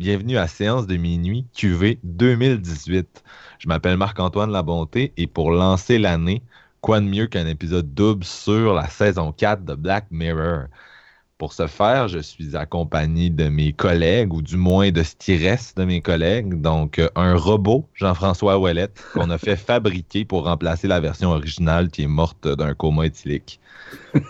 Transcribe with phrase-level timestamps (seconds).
[0.00, 3.22] Bienvenue à Séance de minuit QV 2018.
[3.58, 6.42] Je m'appelle Marc-Antoine Labonté et pour lancer l'année,
[6.80, 10.68] quoi de mieux qu'un épisode double sur la saison 4 de Black Mirror?
[11.40, 15.38] Pour ce faire, je suis accompagné de mes collègues, ou du moins de ce qui
[15.38, 16.60] reste de mes collègues.
[16.60, 21.88] Donc, euh, un robot, Jean-François Ouellette, qu'on a fait fabriquer pour remplacer la version originale
[21.88, 23.58] qui est morte d'un coma éthylique.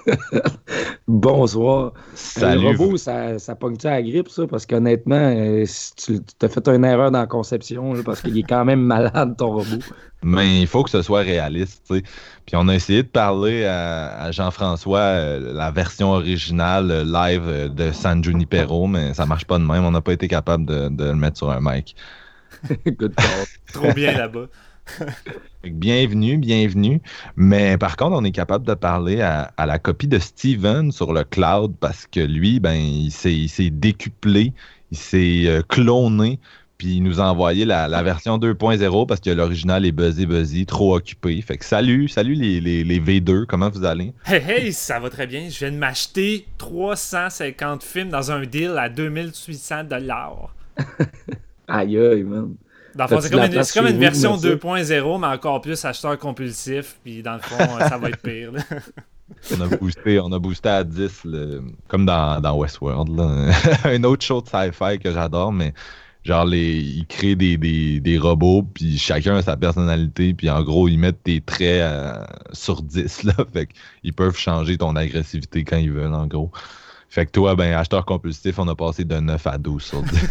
[1.09, 1.95] Bonsoir.
[2.15, 2.63] Salut.
[2.63, 4.47] Le robot, ça, ça pogne-tu à la grippe, ça?
[4.47, 8.49] Parce qu'honnêtement, euh, si tu as fait une erreur dans la conception, parce qu'il est
[8.49, 9.83] quand même malade, ton robot.
[10.23, 11.83] Mais il faut que ce soit réaliste.
[11.89, 17.45] Puis on a essayé de parler à, à Jean-François euh, la version originale euh, live
[17.47, 19.85] euh, de San Junipero, mais ça marche pas de même.
[19.85, 21.97] On n'a pas été capable de, de le mettre sur un mic.
[22.87, 23.15] Good.
[23.73, 24.47] Trop bien là-bas.
[25.65, 27.01] Bienvenue, bienvenue.
[27.37, 31.13] Mais par contre, on est capable de parler à, à la copie de Steven sur
[31.13, 34.53] le cloud parce que lui, ben, il s'est il s'est décuplé,
[34.91, 36.41] il s'est euh, cloné,
[36.81, 40.65] puis il nous a envoyé la, la version 2.0 parce que l'original est buzzy buzzy,
[40.65, 41.39] trop occupé.
[41.43, 44.15] Fait que salut, salut les, les, les V2, comment vous allez?
[44.25, 45.47] Hey, hey, ça va très bien.
[45.51, 50.55] Je viens de m'acheter 350 films dans un deal à 2800 dollars.
[51.69, 52.55] Aïe, aïe, man.
[52.95, 54.97] Dans le fond, c'est comme, une, comme vous, version mais ça?
[55.03, 56.97] 2.0, mais encore plus acheteur compulsif.
[57.05, 58.53] Puis dans le fond, ça va être pire.
[58.53, 58.61] là.
[59.57, 63.17] On a boosté, on a boosté à 10, le- comme dans, dans Westworld.
[63.17, 63.53] là.
[63.85, 65.73] Un autre show de sci-fi que j'adore, mais
[66.25, 70.63] genre, les, ils créent des, des, des robots, puis chacun a sa personnalité, puis en
[70.63, 73.35] gros, ils mettent tes traits euh, sur 10, là.
[73.53, 73.69] Fait
[74.03, 76.51] qu'ils peuvent changer ton agressivité quand ils veulent, en gros.
[77.09, 80.11] Fait que toi, ben, acheteur compulsif, on a passé de 9 à 12 sur 10.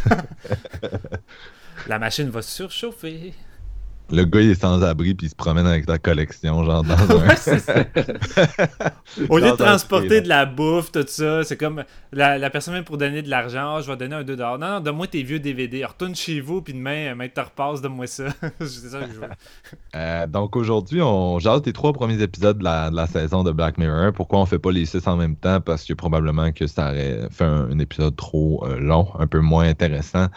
[1.88, 3.34] La machine va surchauffer.
[4.12, 6.94] Le gars, il est sans abri, puis il se promène avec ta collection, genre, dans
[6.96, 7.28] un...
[7.28, 7.76] Ouais, c'est ça.
[9.30, 12.74] Au lieu de un transporter de la bouffe, tout ça, c'est comme la, la personne
[12.74, 14.36] vient pour donner de l'argent, Ah, je vais donner un 2$.
[14.36, 15.86] Non, non, donne-moi tes vieux DVD.
[15.86, 18.26] Retourne chez vous, puis demain, mec, te repasse, donne-moi ça.
[18.60, 19.28] c'est ça que je veux.
[19.96, 23.52] Euh, donc aujourd'hui, on jase des trois premiers épisodes de la, de la saison de
[23.52, 24.12] Black Mirror.
[24.14, 25.62] Pourquoi on fait pas les six en même temps?
[25.62, 29.40] Parce que probablement que ça aurait fait un, un épisode trop euh, long, un peu
[29.40, 30.28] moins intéressant.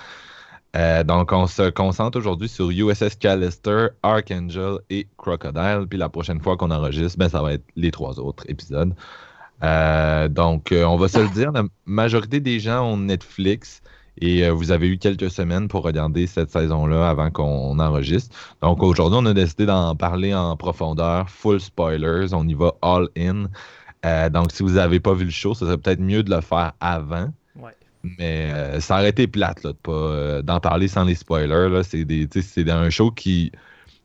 [0.74, 5.86] Euh, donc on se concentre aujourd'hui sur USS Callister, Archangel et Crocodile.
[5.88, 8.94] Puis la prochaine fois qu'on enregistre, ben, ça va être les trois autres épisodes.
[9.62, 13.82] Euh, donc euh, on va se le dire, la majorité des gens ont Netflix.
[14.20, 18.36] Et vous avez eu quelques semaines pour regarder cette saison-là avant qu'on enregistre.
[18.60, 23.08] Donc aujourd'hui, on a décidé d'en parler en profondeur, full spoilers, on y va all
[23.16, 23.46] in.
[24.28, 26.72] Donc si vous n'avez pas vu le show, ça serait peut-être mieux de le faire
[26.78, 27.32] avant.
[28.18, 31.68] Mais euh, ça aurait été plate là, de pas, euh, d'en parler sans les spoilers.
[31.68, 31.82] Là.
[31.82, 33.52] C'est, des, tu sais, c'est un show qui,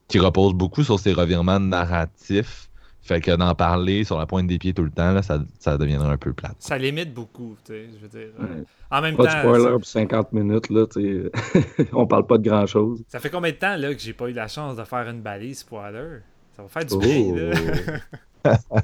[0.07, 2.69] qui repose beaucoup sur ses revirements narratifs.
[3.01, 5.77] Fait que d'en parler sur la pointe des pieds tout le temps, là, ça, ça
[5.77, 6.57] deviendrait un peu plate.
[6.59, 8.33] Ça limite beaucoup, tu sais, je veux dire.
[8.41, 8.63] euh, Ouais.
[8.91, 11.29] En même Pas de spoiler pour 50 minutes, là, tu.
[11.93, 13.01] On parle pas de grand-chose.
[13.07, 15.21] ça fait combien de temps là, que j'ai pas eu la chance de faire une
[15.21, 16.19] balise spoiler?
[16.55, 16.99] Ça va faire du Oh.
[16.99, 18.53] bien, là.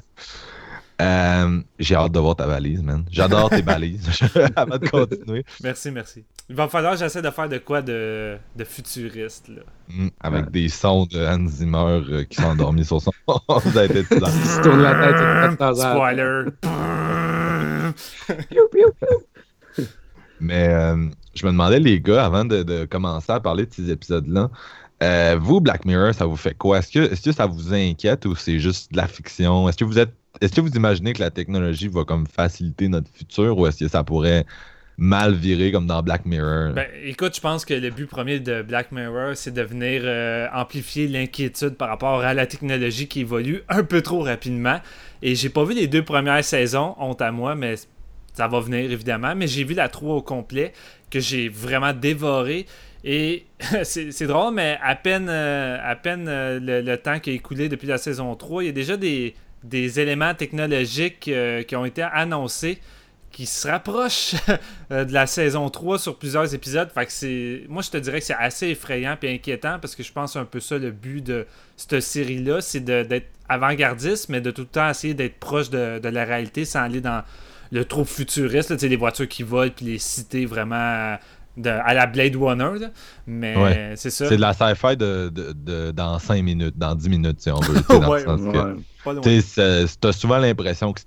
[1.02, 3.04] Euh, j'ai hâte de voir ta valise, man.
[3.10, 4.08] J'adore tes balises.
[4.56, 5.44] Avant de continuer.
[5.62, 6.24] Merci, merci.
[6.48, 9.62] Il va falloir que j'essaie de faire de quoi de, de futuriste, là.
[9.88, 13.10] Mm, avec des sons de Hans Zimmer euh, qui sont endormis sur son.
[13.26, 14.28] Vous avez été dedans.
[14.30, 15.74] Tu tournes la tête temps.
[15.74, 16.44] Spoiler!
[18.48, 19.86] Piou, piou, piou.
[20.40, 23.90] Mais euh, je me demandais, les gars, avant de, de commencer à parler de ces
[23.90, 24.50] épisodes-là,
[25.02, 26.78] euh, vous, Black Mirror, ça vous fait quoi?
[26.78, 29.68] Est-ce que, est-ce que ça vous inquiète ou c'est juste de la fiction?
[29.68, 30.14] Est-ce que vous êtes.
[30.40, 33.88] Est-ce que vous imaginez que la technologie va comme faciliter notre futur ou est-ce que
[33.88, 34.44] ça pourrait
[34.96, 36.72] mal virer comme dans Black Mirror?
[36.74, 40.46] Ben, écoute, je pense que le but premier de Black Mirror, c'est de venir euh,
[40.52, 44.80] amplifier l'inquiétude par rapport à la technologie qui évolue un peu trop rapidement.
[45.22, 47.74] Et j'ai pas vu les deux premières saisons, honte à moi, mais
[48.34, 49.34] ça va venir évidemment.
[49.34, 50.72] Mais j'ai vu la 3 au complet,
[51.10, 52.66] que j'ai vraiment dévoré.
[53.04, 53.46] Et
[53.84, 57.68] c'est drôle, mais à peine, euh, à peine euh, le, le temps qui a écoulé
[57.68, 59.34] depuis la saison 3, il y a déjà des,
[59.64, 61.30] des éléments technologiques
[61.66, 62.78] qui ont été annoncés
[63.34, 64.36] qui se rapprochent
[64.90, 66.88] de la saison 3 sur plusieurs épisodes.
[66.94, 67.64] Fait que c'est.
[67.68, 70.44] Moi je te dirais que c'est assez effrayant et inquiétant parce que je pense un
[70.44, 71.46] peu ça le but de
[71.76, 76.24] cette série-là, c'est d'être avant-gardiste, mais de tout le temps essayer d'être proche de, la
[76.24, 77.22] réalité sans aller dans
[77.72, 81.16] le trop futuriste, là, les voitures qui volent, puis les cités vraiment
[81.56, 82.88] de, à la Blade Runner.
[83.26, 84.28] Mais c'est ça.
[84.28, 87.80] C'est de la sci-fi de, de, dans 5 minutes, dans 10 minutes, si on veut.
[89.04, 91.00] sens T'as souvent l'impression que,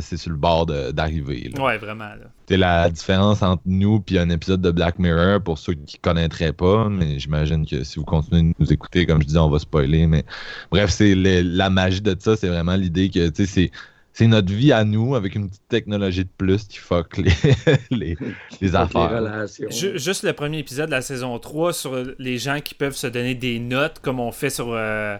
[0.00, 1.52] c'est sur le bord d'arriver.
[1.58, 2.10] Ouais, vraiment.
[2.48, 6.02] C'est la différence entre nous et un épisode de Black Mirror pour ceux qui ne
[6.02, 9.48] connaîtraient pas, mais j'imagine que si vous continuez de nous écouter, comme je disais, on
[9.48, 10.06] va spoiler.
[10.06, 10.24] Mais
[10.70, 13.70] bref, c'est la magie de ça, c'est vraiment l'idée que c'est
[14.12, 17.32] c'est notre vie à nous avec une petite technologie de plus qui fuck les,
[17.90, 18.16] les,
[18.60, 19.46] les affaires.
[19.70, 23.34] juste le premier épisode de la saison 3 sur les gens qui peuvent se donner
[23.34, 25.16] des notes comme on fait sur euh,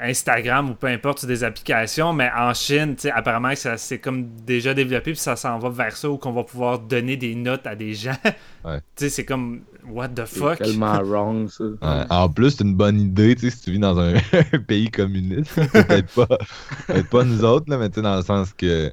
[0.00, 4.74] Instagram ou peu importe sur des applications, mais en Chine, apparemment ça c'est comme déjà
[4.74, 7.74] développé puis ça s'en va vers ça où qu'on va pouvoir donner des notes à
[7.74, 8.16] des gens.
[8.96, 10.58] c'est comme what the fuck?
[10.58, 12.06] tellement wrong ça.
[12.10, 14.14] En plus, c'est une bonne idée, si tu vis dans un,
[14.66, 16.38] pays communiste, peut-être pas,
[16.86, 18.92] peut pas nous autres là, mais dans le sens que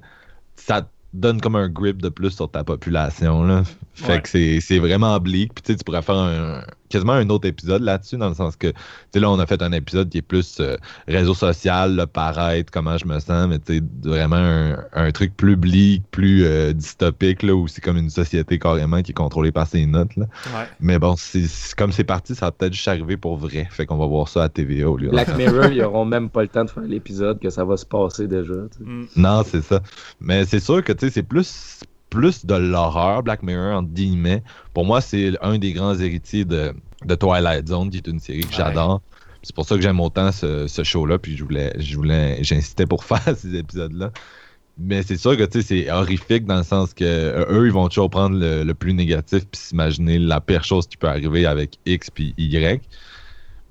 [0.55, 3.63] ça donne comme un grip de plus sur ta population là.
[3.93, 5.53] Fait que c'est vraiment bleak.
[5.53, 8.73] Puis tu pourrais faire un, quasiment un autre épisode là-dessus, dans le sens que, tu
[9.13, 10.77] sais, là, on a fait un épisode qui est plus euh,
[11.07, 15.55] réseau social, le paraître, comment je me sens, mais tu sais, vraiment un, truc plus
[15.55, 19.67] bleak, plus euh, dystopique, là, où c'est comme une société carrément qui est contrôlée par
[19.67, 20.25] ses notes, là.
[20.79, 21.45] Mais bon, c'est
[21.77, 23.67] comme c'est parti, ça va peut-être juste arriver pour vrai.
[23.71, 26.41] Fait qu'on va voir ça à TVA au lieu Black Mirror, ils auront même pas
[26.41, 28.53] le temps de faire l'épisode, que ça va se passer déjà.
[28.79, 29.05] Mm.
[29.15, 29.81] Non, c'est ça.
[30.19, 31.81] Mais c'est sûr que, tu sais, c'est plus
[32.15, 34.41] plus de l'horreur, Black Mirror, entre guillemets.
[34.73, 36.73] Pour moi, c'est un des grands héritiers de,
[37.03, 39.01] de Twilight Zone, qui est une série que j'adore.
[39.43, 43.03] C'est pour ça que j'aime autant ce, show-là, puis je voulais, je voulais, j'insistais pour
[43.09, 44.11] faire ces épisodes-là.
[44.77, 48.09] Mais c'est sûr que c'est horrifique dans le sens que euh, eux, ils vont toujours
[48.09, 52.33] prendre le, plus négatif puis s'imaginer la pire chose qui peut arriver avec X puis
[52.37, 52.81] Y.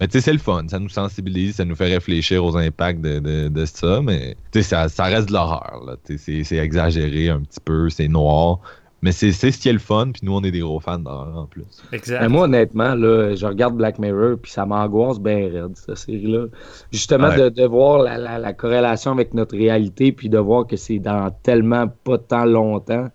[0.00, 3.00] Mais tu sais, c'est le fun, ça nous sensibilise, ça nous fait réfléchir aux impacts
[3.00, 5.96] de, de, ça, mais tu sais, ça, ça, reste de l'horreur.
[6.17, 8.61] C'est exagéré un petit peu, c'est noir.
[9.02, 11.37] Mais c'est ce qui est le fun, puis nous, on est des gros fans d'horreur
[11.37, 11.64] en plus.
[11.93, 12.26] Exact.
[12.31, 16.46] moi, honnêtement, là, je regarde Black Mirror, puis ça m'angoisse bien raide, cette série-là.
[16.91, 20.76] Justement, de, de, voir la, la, la, corrélation avec notre réalité, puis de voir que
[20.76, 23.08] c'est dans tellement pas tant longtemps,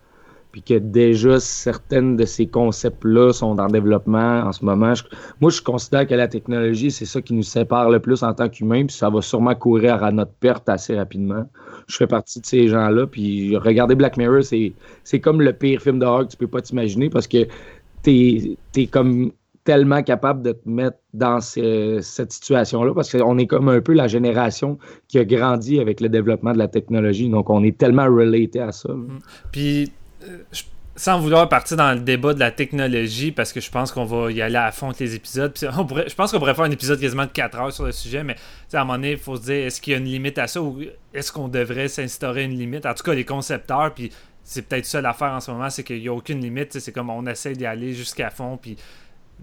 [0.51, 4.93] puis que déjà certaines de ces concepts-là sont en développement en ce moment.
[5.41, 8.49] moi, je considère que la technologie, c'est ça qui nous sépare le plus en tant
[8.49, 11.45] qu'humains, puis ça va sûrement courir à notre perte assez rapidement
[11.89, 13.07] je fais partie de ces gens-là.
[13.07, 17.09] Puis regarder Black Mirror, c'est comme le pire film d'horreur que tu peux pas t'imaginer
[17.09, 17.47] parce que
[18.03, 19.31] tu es, comme
[19.65, 24.07] tellement capable de te mettre dans cette situation-là parce qu'on est comme un peu la
[24.07, 27.27] génération qui a grandi avec le développement de la technologie.
[27.29, 28.93] Donc, on est tellement relaté à ça.
[28.93, 29.19] Mm.
[29.51, 29.91] Puis,
[30.95, 34.31] sans vouloir partir dans le débat de la technologie, parce que je pense qu'on va
[34.31, 35.53] y aller à fond avec les épisodes.
[35.57, 38.35] je pense qu'on pourrait faire un épisode quasiment de 4 heures sur le sujet, mais
[38.73, 40.47] à un moment donné, il faut se dire est-ce qu'il y a une limite à
[40.47, 40.81] ça ou
[41.13, 42.85] est-ce qu'on devrait s'instaurer une limite?
[42.85, 44.11] En tout cas, les concepteurs, puis
[44.43, 46.77] c'est peut-être ça l'affaire en ce moment, c'est qu'il n'y a aucune limite.
[46.79, 48.75] C'est comme on essaie d'y aller jusqu'à fond, puis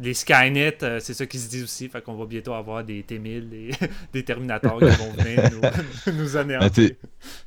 [0.01, 1.89] les Skynet, euh, c'est ça qui se dit aussi.
[1.89, 3.71] Fait qu'on va bientôt avoir des T-1000, des,
[4.13, 6.91] des Terminators qui vont venir nous, nous anéantir.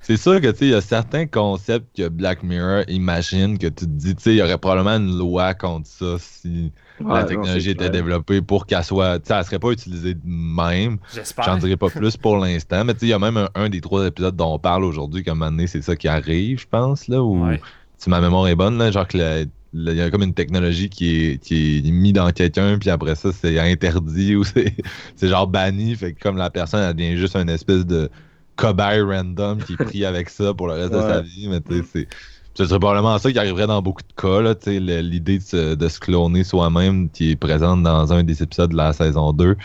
[0.01, 3.85] C'est sûr que tu il y a certains concepts que Black Mirror imagine que tu
[3.85, 7.71] te dis, tu sais, il y aurait probablement une loi contre ça si la technologie
[7.71, 9.19] était développée pour qu'elle soit.
[9.19, 10.97] Tu sais, elle serait pas utilisée de même.
[11.13, 11.45] J'espère.
[11.45, 12.83] J'en dirais pas plus pour l'instant.
[12.83, 15.23] Mais tu sais, il y a même un, des trois épisodes dont on parle aujourd'hui,
[15.23, 17.45] comme un c'est ça qui arrive, je pense, là, où.
[17.97, 20.89] Si ma mémoire est bonne, là, genre que le, il y a comme une technologie
[20.89, 24.73] qui est, qui est mise dans quelqu'un, puis après ça, c'est interdit ou c'est
[25.21, 25.95] genre banni.
[25.95, 28.09] Fait que comme la personne, elle devient juste une espèce de
[28.55, 31.47] cobaye random qui est pris avec ça pour le reste de sa vie.
[31.47, 32.07] Mais tu sais,
[32.55, 34.55] ce serait probablement ça qui arriverait dans beaucoup de cas.
[34.69, 38.75] L'idée de, se, de se cloner soi-même qui est présente dans un des épisodes de
[38.75, 39.55] la saison 2.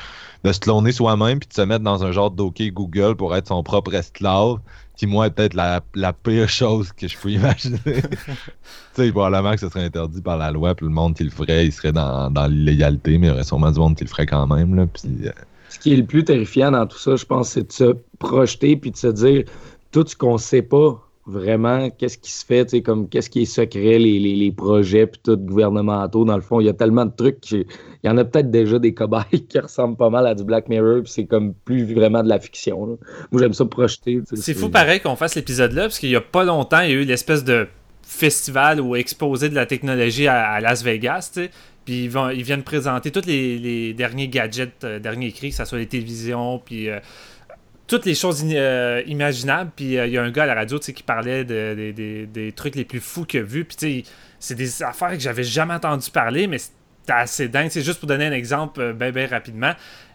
[0.44, 3.48] De se cloner soi-même puis de se mettre dans un genre d'OK Google pour être
[3.48, 4.58] son propre esclave
[4.96, 7.78] qui, moi, est peut-être la, la, pire chose que je peux imaginer.
[7.84, 8.02] tu
[8.94, 11.66] sais, probablement que ce serait interdit par la loi, puis le monde qui le ferait,
[11.66, 14.26] il serait dans, dans l'illégalité, mais il y aurait sûrement du monde qui le ferait
[14.26, 14.74] quand même.
[14.74, 15.32] Là, puis, euh,
[15.68, 18.76] Ce qui est le plus terrifiant dans tout ça, je pense, c'est de se projeter
[18.76, 19.44] puis de se dire
[19.90, 23.98] tout ce qu'on sait pas vraiment qu'est-ce qui se fait, comme qu'est-ce qui est secret,
[23.98, 26.24] les, les, les projets, puis tout gouvernementaux.
[26.24, 27.50] Dans le fond, il y a tellement de trucs.
[27.50, 27.66] Il
[28.04, 31.02] y en a peut-être déjà des cobayes qui ressemblent pas mal à du Black Mirror,
[31.02, 32.98] puis c'est comme plus vraiment de la fiction.
[33.30, 34.20] Moi, j'aime ça projeter.
[34.34, 36.96] C'est fou pareil qu'on fasse l'épisode-là, parce qu'il y a pas longtemps, il y a
[36.96, 37.66] eu l'espèce de
[38.02, 41.38] festival ou exposé de la technologie à, Las Vegas,
[41.86, 45.64] Puis ils, vont, ils viennent présenter tous les, derniers gadgets, euh, derniers cris, que ce
[45.64, 46.90] soit les télévisions, puis...
[46.90, 47.00] Euh,
[47.86, 49.70] toutes les choses imaginables.
[49.74, 53.00] Puis il y a un gars à la radio qui parlait des trucs les plus
[53.00, 53.64] fous qu'il a vus.
[53.64, 54.04] Puis
[54.38, 57.70] c'est des affaires que j'avais jamais entendu parler, mais c'était assez dingue.
[57.70, 59.72] C'est juste pour donner un exemple bien, bien rapidement.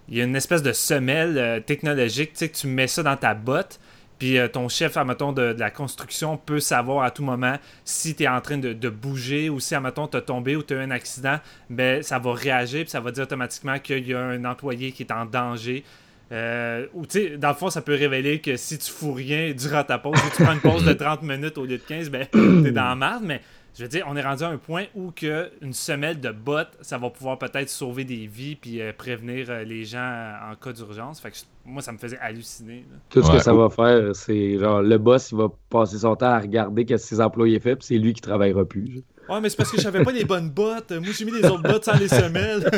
[0.07, 3.15] Il y a une espèce de semelle technologique, tu sais, que tu mets ça dans
[3.15, 3.79] ta botte
[4.19, 8.13] puis euh, ton chef, admettons, de, de, la construction peut savoir à tout moment si
[8.13, 10.77] tu es en train de, bouger ou si, admettons, tu as tombé ou tu as
[10.77, 14.19] eu un accident, ben, ça va réagir puis ça va dire automatiquement qu'il y a
[14.19, 15.85] un employé qui est en danger.
[16.31, 19.51] Euh, ou tu sais, dans le fond, ça peut révéler que si tu fous rien
[19.53, 22.09] durant ta pause, ou tu prends une pause de 30 minutes au lieu de 15,
[22.09, 23.41] ben, t'es dans la merde, mais
[23.75, 26.77] je veux dire, on est rendu à un point où que une semelle de bottes,
[26.81, 30.73] ça va pouvoir peut-être sauver des vies puis euh, prévenir euh, les gens en cas
[30.73, 31.19] d'urgence.
[31.19, 32.85] Fait que moi, ça me faisait halluciner.
[33.09, 36.27] Tout ce que ça va faire, c'est genre le boss, il va passer son temps
[36.27, 39.03] à regarder ce que ses employés font, puis c'est lui qui travaillera plus.
[39.29, 40.91] Ouais, mais c'est parce que j'avais pas les bonnes bottes.
[40.91, 42.69] Moi, j'ai mis les autres bottes sans les semelles.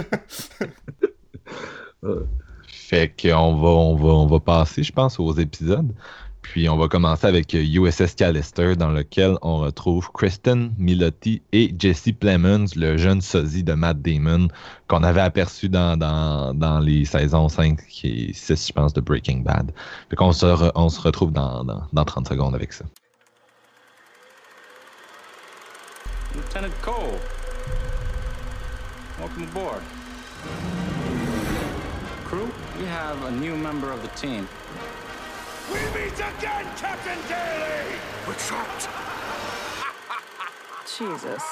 [2.92, 5.96] Fait qu'on va, on va, on va passer, je pense, aux épisodes.
[6.42, 12.10] Puis on va commencer avec USS Callister, dans lequel on retrouve Kristen Milotti et Jesse
[12.20, 14.50] Plemons, le jeune sosie de Matt Damon,
[14.90, 19.38] qu'on avait aperçu dans, dans, dans, les saisons 5 et 6, je pense, de Breaking
[19.38, 19.72] Bad.
[20.10, 22.84] Fait qu'on se, on se retrouve dans, dans, dans 30 secondes avec ça.
[26.36, 26.94] Lieutenant Cole,
[29.24, 29.82] aboard.
[32.32, 34.48] Crew, we have a new member of the team.
[35.70, 37.92] We meet again, Captain Daly!
[38.26, 38.88] We're trapped.
[40.98, 41.44] Jesus.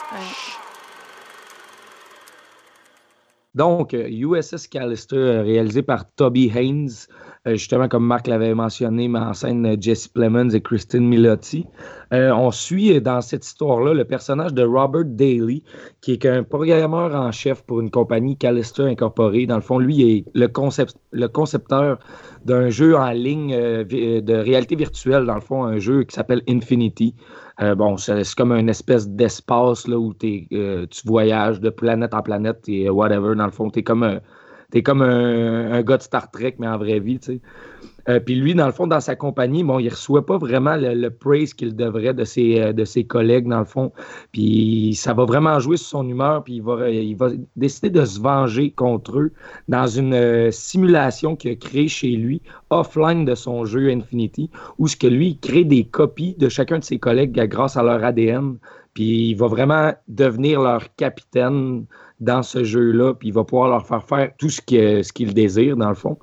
[3.53, 9.33] Donc, USS Callister, réalisé par Toby Haynes, euh, justement comme Marc l'avait mentionné, mais en
[9.33, 11.65] scène Jesse Plemons et Kristen Milotti.
[12.11, 15.63] Euh, on suit dans cette histoire-là le personnage de Robert Daly,
[16.01, 19.45] qui est un programmeur en chef pour une compagnie Callister Incorporée.
[19.45, 21.99] Dans le fond, lui est le, concept, le concepteur
[22.45, 26.41] d'un jeu en ligne euh, de réalité virtuelle, dans le fond, un jeu qui s'appelle
[26.49, 27.15] Infinity.
[27.61, 30.47] Euh, bon, c'est comme une espèce d'espace là, où tu
[31.05, 33.35] voyages de planète en planète et whatever.
[33.35, 34.19] Dans le fond, tu es comme,
[34.73, 37.19] un, es comme un, gars de Star Trek, mais en vraie vie.
[37.19, 37.41] tu sais.
[38.09, 41.09] Euh, puis lui, dans le fond, dans sa compagnie, bon, il reçoit pas vraiment le,
[41.09, 43.91] praise qu'il devrait de ses, euh, de ses collègues, dans le fond.
[44.31, 47.17] Puis ça va vraiment jouer sur son humeur, puis il va, il
[47.55, 49.31] décider de se venger contre eux
[49.67, 54.49] dans une euh, simulation qu'il a créée chez lui, offline de son jeu Infinity,
[54.79, 57.83] où ce que lui, il crée des copies de chacun de ses collègues grâce à
[57.83, 58.57] leur ADN.
[58.95, 61.85] Puis il va vraiment devenir leur capitaine
[62.19, 65.89] dans ce jeu-là, puis il va pouvoir leur faire faire tout ce qu'ils désirent, dans
[65.89, 66.17] le fond.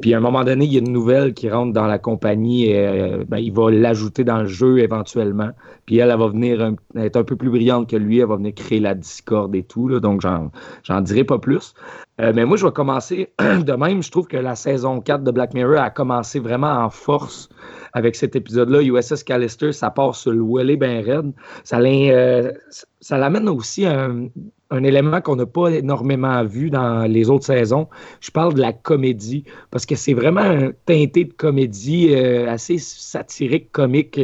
[0.00, 2.66] Puis à un moment donné, il y a une nouvelle qui rentre dans la compagnie
[2.66, 5.50] et euh, ben, il va l'ajouter dans le jeu éventuellement.
[5.86, 8.54] Puis elle, elle va venir être un peu plus brillante que lui, elle va venir
[8.54, 9.88] créer la discorde et tout.
[9.88, 11.74] Là, donc j'en dirai pas plus.
[12.20, 14.02] Euh, mais moi, je vais commencer de même.
[14.02, 17.48] Je trouve que la saison 4 de Black Mirror a commencé vraiment en force
[17.92, 18.82] avec cet épisode-là.
[18.82, 21.32] USS Callister, ça part sur le Wally ben red.
[21.64, 22.52] Ça, euh,
[23.00, 24.28] ça l'amène aussi un,
[24.70, 27.88] un élément qu'on n'a pas énormément vu dans les autres saisons.
[28.20, 32.78] Je parle de la comédie, parce que c'est vraiment un teinté de comédie euh, assez
[32.78, 34.18] satirique, comique.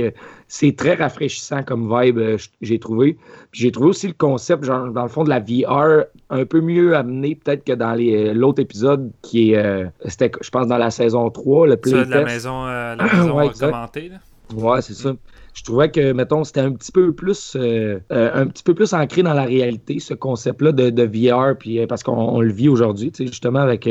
[0.54, 3.16] C'est très rafraîchissant comme vibe, euh, j'ai trouvé.
[3.52, 6.94] j'ai trouvé aussi le concept, genre, dans le fond, de la VR un peu mieux
[6.94, 11.30] amené peut-être que dans euh, l'autre épisode qui est, c'était, je pense, dans la saison
[11.30, 12.11] 3, le playtest.
[12.11, 14.18] de la maison, la maison ouais, commentée, là.
[14.54, 15.14] Ouais, c'est ça
[15.54, 18.94] je trouvais que, mettons, c'était un petit peu plus euh, euh, un petit peu plus
[18.94, 22.68] ancré dans la réalité, ce concept-là de, de, VR, puis euh, parce qu'on le vit
[22.68, 23.88] aujourd'hui, justement, avec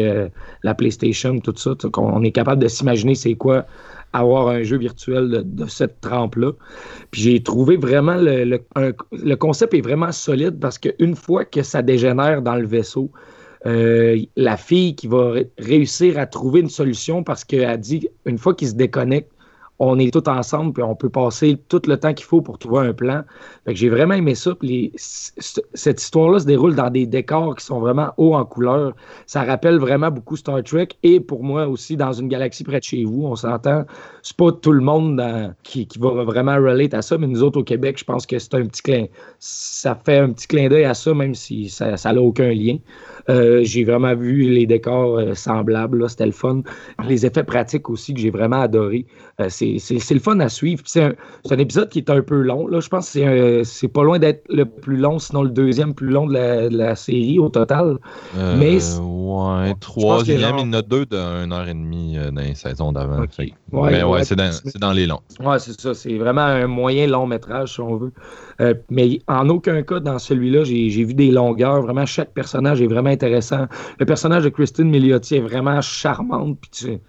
[0.63, 3.65] la PlayStation, tout ça, on est capable de s'imaginer c'est quoi
[4.13, 6.51] avoir un jeu virtuel de, cette trempe-là.
[7.11, 12.41] Puis j'ai trouvé vraiment le, concept est vraiment solide parce qu'une fois que ça dégénère
[12.41, 13.11] dans le vaisseau,
[13.63, 18.67] la fille qui va réussir à trouver une solution parce qu'elle dit une fois qu'il
[18.67, 19.30] se déconnecte,
[19.83, 22.88] on est tous ensemble, puis on peut passer tout le temps qu'il faut pour trouver
[22.89, 23.23] un plan.
[23.65, 24.51] j'ai vraiment aimé ça.
[24.95, 28.93] cette histoire-là se déroule dans des décors qui sont vraiment hauts en couleur.
[29.25, 32.83] Ça rappelle vraiment beaucoup Star Trek et pour moi aussi dans une galaxie près de
[32.83, 33.25] chez vous.
[33.25, 33.85] On s'entend,
[34.21, 35.19] c'est pas tout le monde
[35.63, 38.53] qui, va vraiment relate à ça, mais nous autres au Québec, je pense que c'est
[38.53, 39.05] un petit clin,
[39.39, 42.77] ça fait un petit clin d'œil à ça, même si ça n'a aucun lien.
[43.31, 46.61] Euh, j'ai vraiment vu les décors euh, semblables, c'était le fun.
[47.07, 49.05] Les effets pratiques aussi que j'ai vraiment adoré.
[49.39, 49.79] Euh, c'est
[50.11, 50.83] le fun à suivre.
[50.85, 51.13] C'est un,
[51.50, 52.67] un, épisode qui est un peu long.
[52.67, 52.79] Là.
[52.79, 56.27] Je pense que c'est pas loin d'être le plus long, sinon le deuxième plus long
[56.27, 56.33] de
[56.75, 57.97] la, série au total.
[58.35, 62.91] Mais ouais, troisième, il y en a deux d'une heure et demie dans les saisons
[62.91, 63.23] d'avant.
[63.71, 65.21] Mais ouais, c'est dans, dans, les longs.
[65.39, 65.93] Ouais, c'est ça.
[65.93, 68.11] C'est vraiment un moyen long métrage, si on veut.
[68.89, 71.81] mais en aucun cas, dans celui-là, j'ai vu des longueurs.
[71.81, 73.67] Vraiment, chaque personnage est vraiment intéressant.
[73.99, 76.57] Le personnage de Christine Milioti est vraiment charmante.
[76.61, 76.99] Puis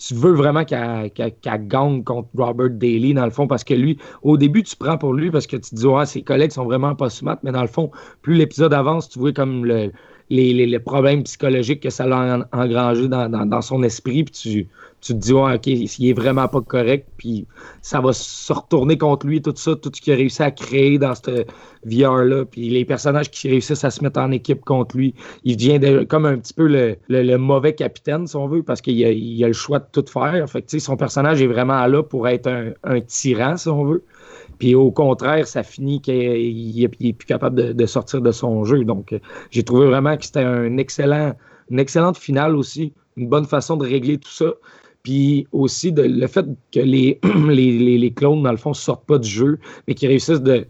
[0.00, 1.10] tu veux vraiment qu'elle
[1.68, 5.12] gagne contre Robert Daly, dans le fond, parce que lui, au début, tu prends pour
[5.12, 7.60] lui parce que tu te dis, ouais, ses collègues sont vraiment pas smart, mais dans
[7.60, 7.90] le fond,
[8.22, 9.92] plus l'épisode avance, tu vois comme le,
[10.30, 14.68] les, problèmes psychologiques que ça a engrangé dans, son esprit, puis tu,
[15.00, 17.46] tu te dis, OK, il est vraiment pas correct, puis
[17.82, 20.98] ça va se retourner contre lui, tout ça, tout ce qu'il a réussi à créer
[20.98, 21.44] dans ce
[21.86, 25.14] VR-là, puis les personnages qui réussissent à se mettre en équipe contre lui,
[25.44, 29.08] il devient comme un petit peu le, mauvais capitaine, si on veut, parce qu'il a,
[29.08, 30.48] a, le choix de tout faire.
[30.50, 34.04] Fait son personnage est vraiment là pour être un, un tyran, si on veut.
[34.60, 38.84] Puis au contraire, ça finit qu'il est, plus capable de, sortir de son jeu.
[38.84, 39.18] Donc,
[39.50, 41.32] j'ai trouvé vraiment que c'était un excellent,
[41.70, 44.52] une excellente finale aussi, une bonne façon de régler tout ça.
[45.02, 49.28] Puis aussi le fait que les, les, clones, dans le fond, ne sortent pas du
[49.28, 50.66] jeu, mais qu'ils réussissent de,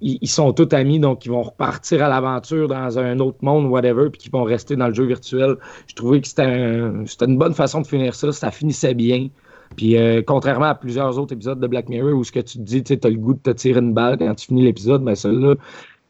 [0.00, 4.10] Ils sont tous amis, donc ils vont repartir à l'aventure dans un autre monde, whatever,
[4.10, 5.56] puis qu'ils vont rester dans le jeu virtuel.
[5.88, 8.30] Je trouvais que c'était une bonne façon de finir ça.
[8.32, 9.28] Ça finissait bien.
[9.76, 12.62] Puis euh, contrairement à plusieurs autres épisodes de Black Mirror où ce que tu te
[12.62, 15.14] dis, tu as le goût de te tirer une balle quand tu finis l'épisode, mais
[15.14, 15.54] celui-là,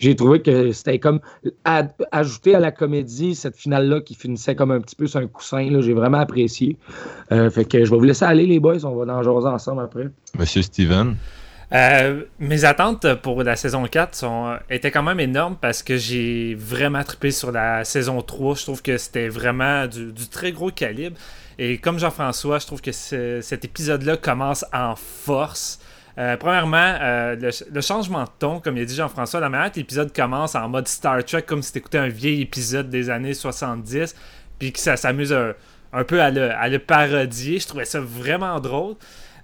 [0.02, 1.20] j'ai trouvé que c'était comme
[2.10, 5.80] ajouter à la comédie cette finale-là qui finissait comme un petit peu sur un coussin.
[5.80, 6.76] J'ai vraiment apprécié.
[7.30, 8.84] Euh, fait que je vais vous laisser aller, les boys.
[8.84, 10.08] On va en jaser ensemble après.
[10.36, 11.14] Monsieur Steven.
[11.72, 16.56] Euh, mes attentes pour la saison 4 sont, étaient quand même énormes parce que j'ai
[16.56, 18.56] vraiment trippé sur la saison 3.
[18.56, 21.16] Je trouve que c'était vraiment du, du, très gros calibre.
[21.58, 25.78] Et comme Jean-François, je trouve que cet épisode-là commence en force.
[26.18, 30.14] Euh, premièrement, euh, le, changement de ton, comme il a dit Jean-François, la manière l'épisode
[30.14, 34.14] commence en mode Star Trek, comme si t'écoutais un vieil épisode des années 70,
[34.58, 37.58] puis que ça s'amuse un, peu à le, parodier.
[37.58, 38.96] Je trouvais ça vraiment drôle.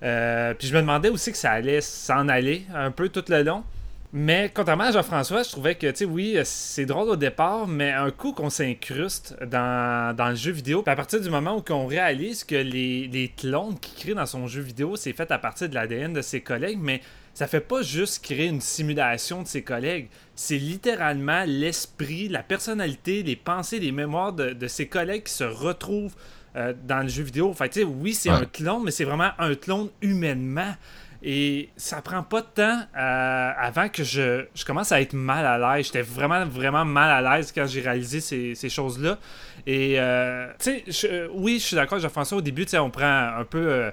[0.03, 3.43] Euh, puis je me demandais aussi que ça allait s'en aller un peu tout le
[3.43, 3.65] long.
[4.13, 7.93] Mais contrairement à Jean-François, je trouvais que, tu sais, oui, c'est drôle au départ, mais
[7.93, 12.43] un coup qu'on s'incruste dans, le jeu vidéo, à partir du moment où on réalise
[12.45, 15.75] que les, les clones qu'il crée dans son jeu vidéo, c'est fait à partir de
[15.75, 17.03] l'ADN de ses collègues, mais
[17.39, 23.23] ça fait pas juste créer une simulation de ses collègues, c'est littéralement l'esprit, la personnalité,
[23.23, 26.17] les pensées, les mémoires de, ses collègues qui se retrouvent
[26.57, 27.53] euh, dans le jeu vidéo.
[27.53, 30.75] Fait tu sais, oui, c'est un clone, mais c'est vraiment un clone humainement.
[31.23, 35.45] Et ça prend pas de temps euh, avant que je, je, commence à être mal
[35.45, 35.87] à l'aise.
[35.87, 39.19] J'étais vraiment, vraiment mal à l'aise quand j'ai réalisé ces, ces choses-là.
[39.67, 43.37] Et, euh, tu sais, oui, je suis d'accord, Jean-François, au début, tu sais, on prend
[43.37, 43.91] un peu euh,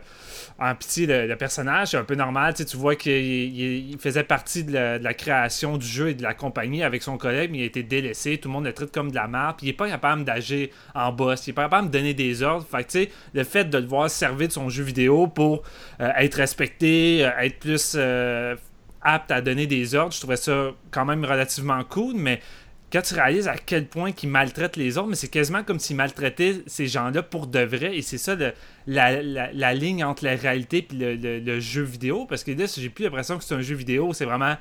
[0.59, 2.53] en pitié le, personnage, c'est un peu normal.
[2.53, 7.03] Tu, vois qu'il faisait partie de la, création du jeu et de la compagnie avec
[7.03, 8.37] son collègue, mais il a été délaissé.
[8.37, 9.55] Tout le monde le traite comme de la merde.
[9.57, 11.47] Puis il est pas capable d'agir en boss.
[11.47, 12.65] Il est pas capable de donner des ordres.
[12.69, 15.63] Fait que, le fait de le voir servir de son jeu vidéo pour
[15.99, 17.97] être respecté, être plus
[19.05, 22.41] apte à donner des ordres, je trouvais ça quand même relativement cool, mais
[22.95, 25.97] quand tu réalises à quel point qu'ils maltraitent les autres, mais c'est quasiment comme s'ils
[25.97, 27.97] maltraitaient ces gens-là pour de vrai.
[27.97, 28.37] Et c'est ça
[28.87, 32.25] la, ligne entre la réalité et le, jeu vidéo.
[32.25, 34.55] Parce que là, j'ai plus l'impression que c'est un jeu vidéo, c'est vraiment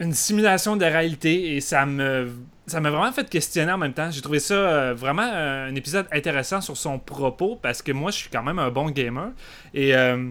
[0.00, 1.54] une simulation de la réalité.
[1.54, 2.30] Et ça me
[2.66, 4.10] ça m'a vraiment fait questionner en même temps.
[4.10, 8.10] J'ai trouvé ça euh, vraiment euh, un épisode intéressant sur son propos parce que moi,
[8.12, 9.28] je suis quand même un bon gamer.
[9.74, 9.94] Et.
[9.94, 10.30] Euh,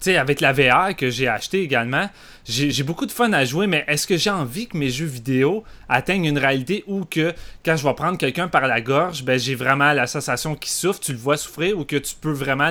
[0.00, 2.08] sais, avec la VR que j'ai acheté également,
[2.44, 5.64] j'ai beaucoup de fun à jouer, mais est-ce que j'ai envie que mes jeux vidéo
[5.88, 9.54] atteignent une réalité où que quand je vais prendre quelqu'un par la gorge, ben j'ai
[9.54, 12.70] vraiment la sensation qu'il souffre, tu le vois souffrir, ou que tu peux vraiment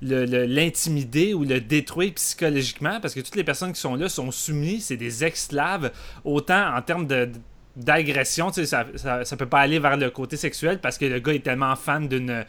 [0.00, 3.00] l'intimider ou le détruire psychologiquement?
[3.00, 5.92] Parce que toutes les personnes qui sont là sont soumises, c'est des esclaves,
[6.24, 7.30] autant en termes de,
[7.76, 11.34] d'agression, ça, ça, ça, peut pas aller vers le côté sexuel parce que le gars
[11.34, 12.44] est tellement fan d'une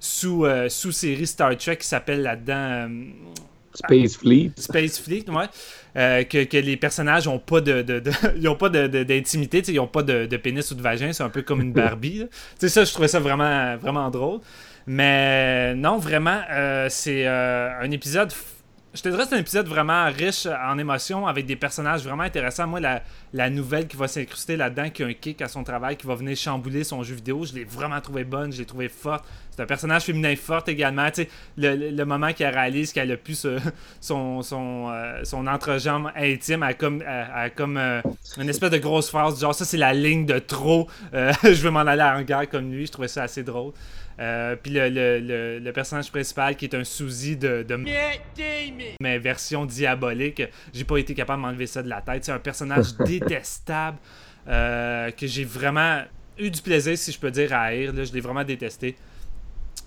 [0.00, 2.88] sous, euh, sous série Star Trek qui s'appelle là-dedans euh,
[3.74, 4.50] Space Fleet.
[4.56, 5.44] Space Fleet, ouais.
[5.96, 8.02] Euh, que, les personnages n'ont pas de,
[8.36, 11.42] ils ont pas d'intimité, ils n'ont pas de, pénis ou de vagin, c'est un peu
[11.42, 12.20] comme une Barbie.
[12.20, 14.40] Tu sais, ça, je trouvais ça vraiment, vraiment drôle.
[14.86, 18.32] Mais non, vraiment, euh, c'est euh, un épisode
[18.92, 22.66] je te dirais c'est un épisode vraiment riche en émotions avec des personnages vraiment intéressants.
[22.66, 26.06] Moi, la, nouvelle qui va s'incruster là-dedans, qui a un kick à son travail, qui
[26.06, 29.24] va venir chambouler son jeu vidéo, je l'ai vraiment trouvé bonne, je l'ai trouvé forte.
[29.50, 31.08] C'est un personnage féminin fort également.
[31.56, 33.34] le, le, moment qu'elle réalise qu'elle a pu
[34.00, 37.04] son, son, euh, son entrejambe intime à comme,
[37.56, 38.00] comme euh,
[38.38, 41.70] une espèce de grosse phrase, genre ça c'est la ligne de trop, euh, je veux
[41.70, 43.72] m'en aller en guerre comme lui, je trouvais ça assez drôle.
[44.20, 47.76] Euh, puis le, personnage principal qui est un souci de, de
[49.00, 50.42] mais version diabolique,
[50.74, 52.24] j'ai pas été capable de m'enlever ça de la tête.
[52.24, 53.98] C'est un personnage détestable
[54.48, 56.02] euh, que j'ai vraiment
[56.38, 57.92] eu du plaisir, si je peux dire, à haïr.
[57.94, 58.96] je l'ai vraiment détesté.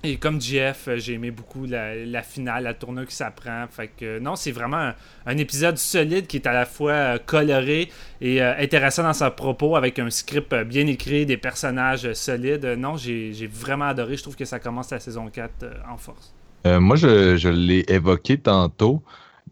[0.06, 3.66] Et comme GF, euh, j'ai aimé beaucoup la, finale, la tournure qui s'apprend.
[3.70, 4.92] Fait que non, c'est vraiment
[5.26, 7.90] un, épisode solide qui est à la fois euh, coloré
[8.20, 12.66] et euh, intéressant dans sa propos avec un script bien écrit, des personnages solides.
[12.78, 14.18] Non, j'ai vraiment adoré.
[14.18, 16.34] Je trouve que ça commence la saison 4 en force.
[16.66, 19.02] Euh, moi, je, l'ai évoqué tantôt.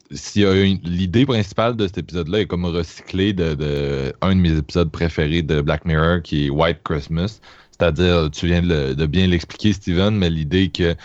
[0.09, 5.41] L'idée principale de cet épisode-là est comme recyclé de, de, un de mes épisodes préférés
[5.41, 7.39] de Black Mirror qui est White Christmas.
[7.81, 10.95] C'est-à-dire, tu viens de, de bien l'expliquer, Steven, mais l'idée que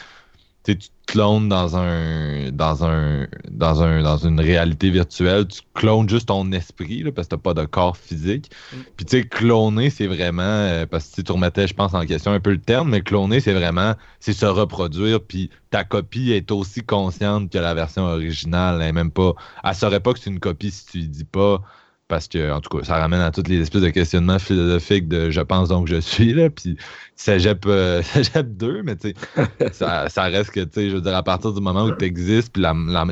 [0.62, 6.28] tu clones dans un dans un dans un dans une réalité virtuelle, tu clones juste
[6.28, 8.50] ton esprit là, parce que t'as pas de corps physique.
[8.50, 8.76] Mm.
[8.94, 12.32] Puis tu sais, cloner, c'est vraiment euh, parce que tu remettais, je pense, en question
[12.32, 16.50] un peu le terme, mais cloner, c'est vraiment c'est se reproduire, puis ta copie est
[16.50, 18.82] aussi consciente que la version originale.
[18.82, 19.32] Elle même pas.
[19.64, 21.62] Elle saurait pas que c'est une copie si tu lui dis pas
[22.08, 25.30] parce que, en tout cas, ça ramène à toutes les espèces de questionnements philosophiques de
[25.30, 26.76] je pense donc je suis, là, puis
[27.16, 28.02] cégep, euh,
[28.44, 31.52] 2, mais tu sais, ça, ça, reste que, tu sais, je veux dire, à partir
[31.52, 32.62] du moment où tu existes, puis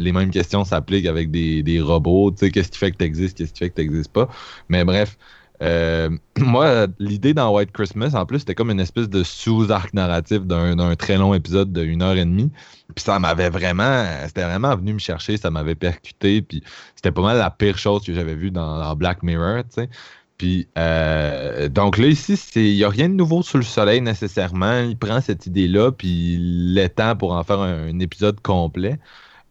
[0.01, 3.05] les mêmes questions s'appliquent avec des, des robots, tu sais, qu'est-ce qui fait que tu
[3.05, 4.29] existes, qu'est-ce qui fait que tu n'existes pas.
[4.69, 5.17] Mais bref,
[5.63, 10.41] euh, moi, l'idée dans White Christmas, en plus, c'était comme une espèce de sous-arc narratif
[10.41, 12.51] d'un très long épisode de une heure et demie.
[12.95, 16.43] Puis ça m'avait vraiment, c'était vraiment venu me chercher, ça m'avait percuté.
[16.43, 16.63] Puis
[16.97, 19.89] c'était pas mal la pire chose que j'avais vue dans, Black Mirror, tu sais.
[20.37, 24.81] Puis euh, donc là, ici, il n'y a rien de nouveau sous le soleil nécessairement.
[24.81, 28.99] Il prend cette idée-là, puis il l'étend pour en faire un, épisode complet.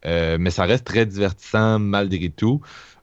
[0.06, 2.62] Euh, mais ça reste très divertissant malgré tout.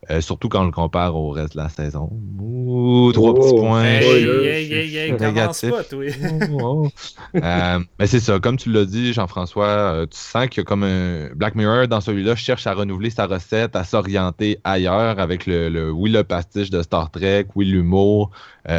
[0.09, 2.09] Euh, surtout quand on le compare au reste de la saison.
[2.39, 3.61] Ouh, trois petits oh.
[3.61, 3.85] points.
[3.85, 6.05] Hey, hey, hey, commence pas, toi.
[6.51, 6.89] Oh, oh.
[7.37, 10.65] Euh, mais c'est ça, comme tu l'as dit, Jean-François, euh, tu sens qu'il y a
[10.65, 15.45] comme un Black Mirror dans celui-là cherche à renouveler sa recette, à s'orienter ailleurs avec
[15.45, 18.31] le, oui le pastiche de Star Trek, oui l'humour,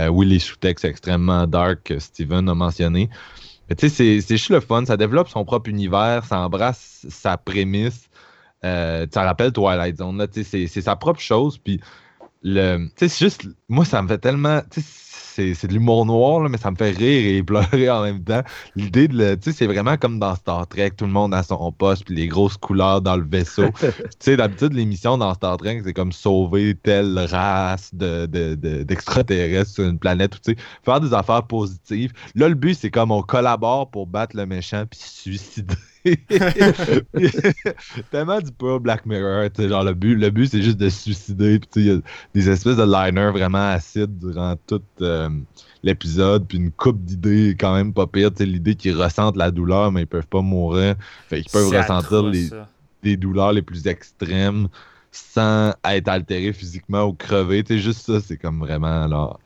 [0.10, 3.10] oui les sous-textes extrêmement dark que Steven a mentionné.
[3.78, 8.10] Tu sais, c'est juste le fun, ça développe son propre univers, ça embrasse sa prémisse.
[8.64, 11.58] Euh, ça rappelle Twilight Zone, c'est sa propre chose.
[11.58, 11.80] Puis,
[12.44, 14.62] le, c'est juste, moi, ça me fait tellement,
[15.36, 18.42] c'est de l'humour noir, mais ça me fait rire et pleurer en même temps.
[18.76, 21.72] L'idée de, tu sais, c'est vraiment comme dans Star Trek, tout le monde a son
[21.72, 23.70] poste, puis les grosses couleurs dans le vaisseau.
[23.80, 23.88] tu
[24.20, 30.00] sais, d'habitude, l'émission dans Star Trek, c'est comme sauver telle race d'extraterrestres de, sur une
[30.00, 32.12] planète, tu sais, faire des affaires positives.
[32.36, 35.76] Là, le but, c'est comme on collabore pour battre le méchant puis suicider.
[38.12, 41.60] tellement du peu Black Mirror, genre le but, le but c'est juste de se suicider,
[41.60, 41.98] puis il y a
[42.34, 45.30] des espèces de liners vraiment acides durant tout euh,
[45.84, 50.02] l'épisode, puis une coupe d'idées quand même pas pire, l'idée qu'ils ressentent la douleur mais
[50.02, 50.96] ils peuvent pas mourir,
[51.28, 52.24] fait qu'ils peuvent ressentir
[53.04, 54.68] les, douleurs les plus extrêmes
[55.12, 59.40] sans être altérés physiquement ou crever, juste ça c'est comme vraiment alors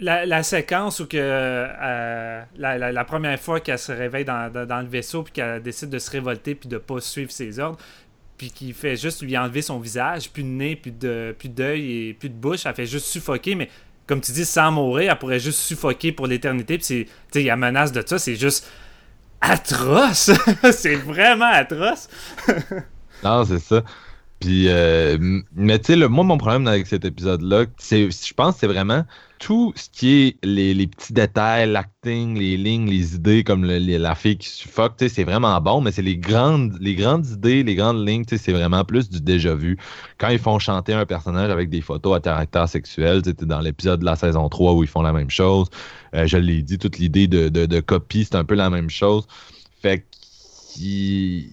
[0.00, 4.80] la, la, séquence où que euh, la, la, première fois qu'elle se réveille dans, dans,
[4.80, 7.78] le vaisseau puis qu'elle décide de se révolter puis de pas suivre ses ordres
[8.36, 12.08] puis qu'il fait juste lui enlever son visage, plus de nez, plus de plus d'œil
[12.08, 13.68] et plus de bouche, elle fait juste suffoquer mais
[14.06, 17.42] comme tu dis sans mourir, elle pourrait juste suffoquer pour l'éternité puis c'est tu sais
[17.42, 18.68] il y a menace de ça, c'est juste
[19.40, 20.30] atroce.
[20.72, 22.08] c'est vraiment atroce.
[23.22, 23.82] non, c'est ça.
[24.40, 25.18] Puis, euh,
[25.54, 29.04] mais tu sais, moi, mon problème avec cet épisode-là, c'est, je pense que c'est vraiment
[29.40, 34.36] tout ce qui est les, petits détails, l'acting, les lignes, les idées, comme la fille
[34.36, 37.74] qui suffoque, tu sais, c'est vraiment bon, mais c'est les grandes, les grandes idées, les
[37.74, 39.76] grandes lignes, tu sais, c'est vraiment plus du déjà vu.
[40.18, 44.00] Quand ils font chanter un personnage avec des photos à caractère sexuel, sais, dans l'épisode
[44.00, 45.68] de la saison 3 où ils font la même chose,
[46.14, 48.90] euh, je l'ai dit, toute l'idée de, de, de copie, c'est un peu la même
[48.90, 49.26] chose.
[49.80, 50.04] Fait que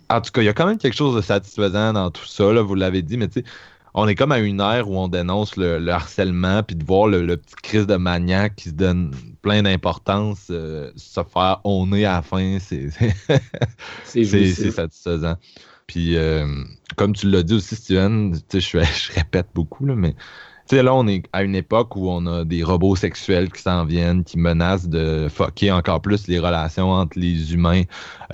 [0.10, 2.51] en tout cas, il y a quand même quelque chose de satisfaisant dans tout ça,
[2.62, 3.45] vous l'avez dit, mais tu sais,
[3.93, 7.38] on est comme à une ère où on dénonce le, harcèlement, puis de voir le,
[7.38, 12.21] petit crise de maniaque qui se donne plein d'importance euh, se faire honner à la
[12.21, 12.89] fin, c'est
[14.71, 15.36] satisfaisant.
[15.88, 16.45] Puis, euh,
[16.97, 20.15] comme tu l'as dit aussi, Steven, je, je répète beaucoup, là, mais
[20.67, 23.62] tu sais, là, on est à une époque où on a des robots sexuels qui
[23.62, 27.84] s'en viennent, qui menacent de fucker encore plus les relations entre les humains,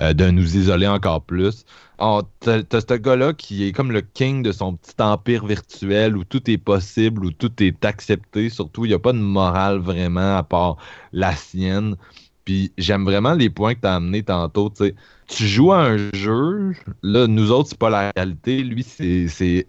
[0.00, 1.66] euh, de nous isoler encore plus.
[1.98, 6.24] Oh, t'as ce gars-là qui est comme le king de son petit empire virtuel où
[6.24, 8.48] tout est possible, où tout est accepté.
[8.48, 10.78] Surtout, il n'y a pas de morale vraiment à part
[11.12, 11.96] la sienne.
[12.44, 14.72] Puis j'aime vraiment les points que tu as amenés tantôt.
[14.74, 14.94] sais
[15.28, 18.62] Tu joues à un jeu, là, nous autres, c'est pas la réalité.
[18.64, 19.68] Lui, c'est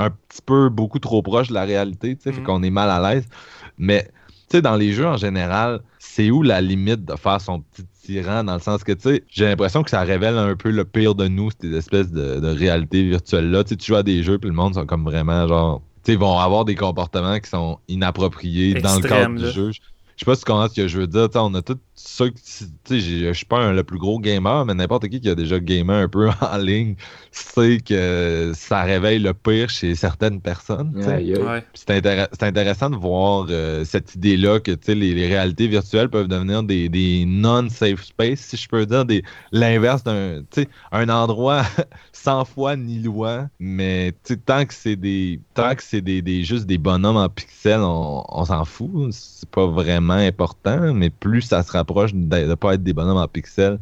[0.00, 2.46] un petit peu beaucoup trop proche de la réalité, tu sais, fait mhm.
[2.46, 3.26] qu'on est mal à l'aise.
[3.78, 4.04] Mais,
[4.48, 7.84] tu sais, dans les jeux en général, c'est où la limite de faire son petit
[8.02, 10.84] tyran dans le sens que, tu sais, j'ai l'impression que ça révèle un peu le
[10.84, 13.64] pire de nous, ces espèces de, de réalité virtuelle-là.
[13.64, 15.82] Tu sais, tu joues à des jeux, puis le monde sont comme vraiment genre.
[16.02, 19.70] Tu sais, ils vont avoir des comportements qui sont inappropriés dans le cadre du jeu.
[19.72, 19.80] Je
[20.16, 21.28] sais pas si tu comprends ce que je veux dire.
[21.34, 22.24] on a tout ça,
[22.88, 26.08] je suis pas le plus gros gamer, mais n'importe qui qui a déjà gamé un
[26.08, 26.94] peu en ligne
[27.30, 30.92] sait que ça réveille le pire chez certaines personnes.
[31.74, 36.88] C'est intéressant de voir euh, cette idée-là que les, les, réalités virtuelles peuvent devenir des,
[36.88, 39.04] des non-safe space, si je peux dire,
[39.52, 40.42] l'inverse d'un
[40.92, 41.64] un endroit
[42.12, 44.14] sans foi ni loi, mais
[44.46, 48.44] tant que c'est des tant que c'est des, juste des bonhommes en pixels, on, on
[48.44, 49.12] s'en fout.
[49.12, 53.18] C'est pas vraiment important, mais plus ça se rapproche de ne pas être des bonhommes
[53.18, 53.78] en pixels,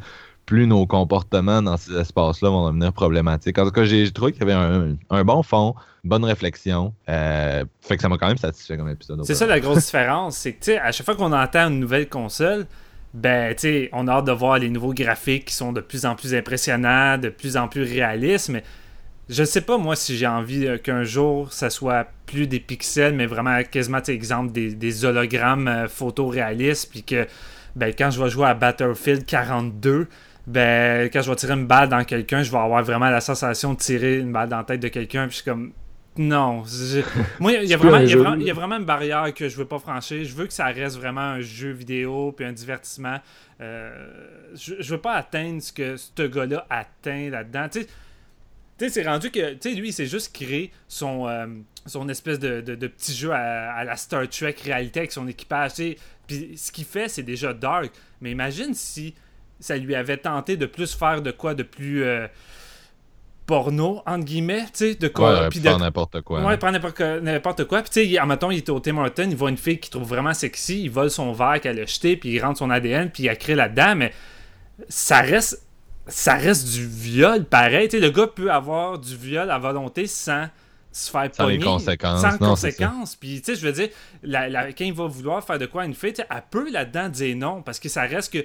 [0.46, 3.58] plus nos comportements dans ces espaces-là vont devenir problématiques.
[3.58, 6.94] En tout cas, j'ai trouvé qu'il y avait un, bon fond, une bonne réflexion.
[7.08, 9.22] Euh, fait que ça m'a quand même satisfait comme épisode.
[9.24, 10.38] C'est ça la grosse différence.
[10.38, 12.66] C'est que, à chaque fois qu'on entend une nouvelle console,
[13.12, 13.54] ben,
[13.92, 17.18] on a hâte de voir les nouveaux graphiques qui sont de plus en plus impressionnants,
[17.18, 18.62] de plus en plus réalistes, mais
[19.28, 23.14] je sais pas, moi, si j'ai envie euh, qu'un jour, ça soit plus des pixels,
[23.14, 27.26] mais vraiment quasiment, exemple, des, des hologrammes euh, photoréalistes, puis que
[27.76, 30.09] ben, quand je vais jouer à Battlefield 42,
[30.46, 33.74] ben, quand je vais tirer une balle dans quelqu'un, je vais avoir vraiment la sensation
[33.74, 35.72] de tirer une balle dans la tête de quelqu'un, puis je suis comme.
[36.16, 36.64] Non.
[37.38, 37.98] Moi, il y, a vraiment,
[38.35, 40.24] il y, a vraiment une barrière que je veux pas franchir.
[40.24, 43.18] Je veux que ça reste vraiment un jeu vidéo puis un divertissement.
[43.61, 43.90] Euh,
[44.54, 47.68] je, je veux pas atteindre ce que ce gars-là atteint là-dedans.
[47.68, 47.83] Tu
[48.78, 51.46] sais, c'est rendu que, tu sais, lui, il s'est juste créé son, euh,
[51.87, 55.72] son espèce de, de, petit jeu à, à, la Star Trek réalité avec son équipage.
[56.28, 57.90] Puis ce qu'il fait, c'est déjà dark.
[58.20, 59.14] Mais imagine si
[59.58, 62.28] ça lui avait tenté de plus faire de quoi de plus euh,
[63.46, 65.42] porno, entre guillemets, tu sais, de quoi.
[65.42, 65.70] Ouais, puis de...
[65.70, 66.44] n'importe quoi.
[66.44, 66.78] Ouais, prendre
[67.22, 67.82] n'importe quoi.
[67.82, 70.06] Puis tu sais, en il était au Tim Horton, il voit une fille qu'il trouve
[70.06, 73.24] vraiment sexy, il vole son verre qu'elle a jeté, puis il rentre son ADN, puis
[73.24, 74.12] il a créé là-dedans, mais
[74.88, 75.64] ça reste
[76.06, 77.88] ça reste du viol pareil.
[77.88, 80.46] Tu sais, le gars peut avoir du viol à volonté sans
[80.98, 82.20] se faire sans les conséquences.
[82.20, 83.16] Sans conséquences.
[83.16, 83.88] Puis, tu sais, je veux dire,
[84.22, 87.62] la, quand il va vouloir faire de quoi une fille, elle peut là-dedans dire non,
[87.62, 88.44] parce que ça reste que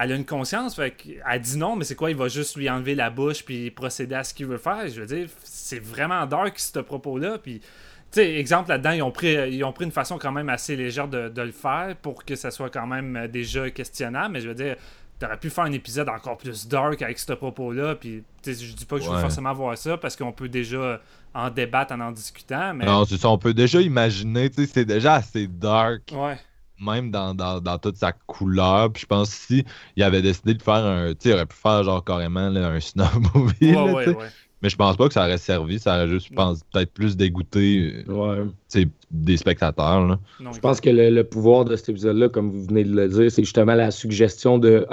[0.00, 0.94] elle a une conscience, fait
[1.28, 4.14] elle dit non, mais c'est quoi, il va juste lui enlever la bouche puis procéder
[4.14, 4.88] à ce qu'il veut faire.
[4.88, 7.38] Je veux dire, c'est vraiment dark ce propos-là.
[7.38, 7.66] Puis, tu
[8.12, 11.08] sais, exemple là-dedans, ils ont pris, ils ont pris une façon quand même assez légère
[11.08, 14.34] de, de, le faire pour que ça soit quand même déjà questionnable.
[14.34, 14.76] Mais je veux dire,
[15.18, 17.94] t'aurais pu faire un épisode encore plus dark avec ce propos-là.
[17.94, 21.00] Puis, je dis pas que je veux forcément voir ça parce qu'on peut déjà
[21.34, 22.74] en débattre en en discutant.
[22.74, 22.86] Mais...
[22.86, 26.12] Non, c'est ça, on peut déjà imaginer, tu sais, c'est déjà assez dark.
[26.12, 26.38] Ouais.
[26.80, 28.90] Même dans, dans, toute sa couleur.
[28.90, 29.64] Puis je pense que si
[29.96, 31.10] il avait décidé de faire un.
[31.10, 33.74] Tu sais, il aurait pu faire genre carrément un snob movie.
[33.74, 34.28] Ouais, ouais, ouais.
[34.62, 38.04] Mais je pense pas que ça aurait servi, ça aurait juste, pense, peut-être plus dégoûté
[38.06, 38.86] ouais.
[39.10, 40.06] des spectateurs.
[40.06, 40.18] Là.
[40.38, 43.42] je pense que le, pouvoir de cet épisode-là, comme vous venez de le dire, c'est
[43.42, 44.86] justement la suggestion de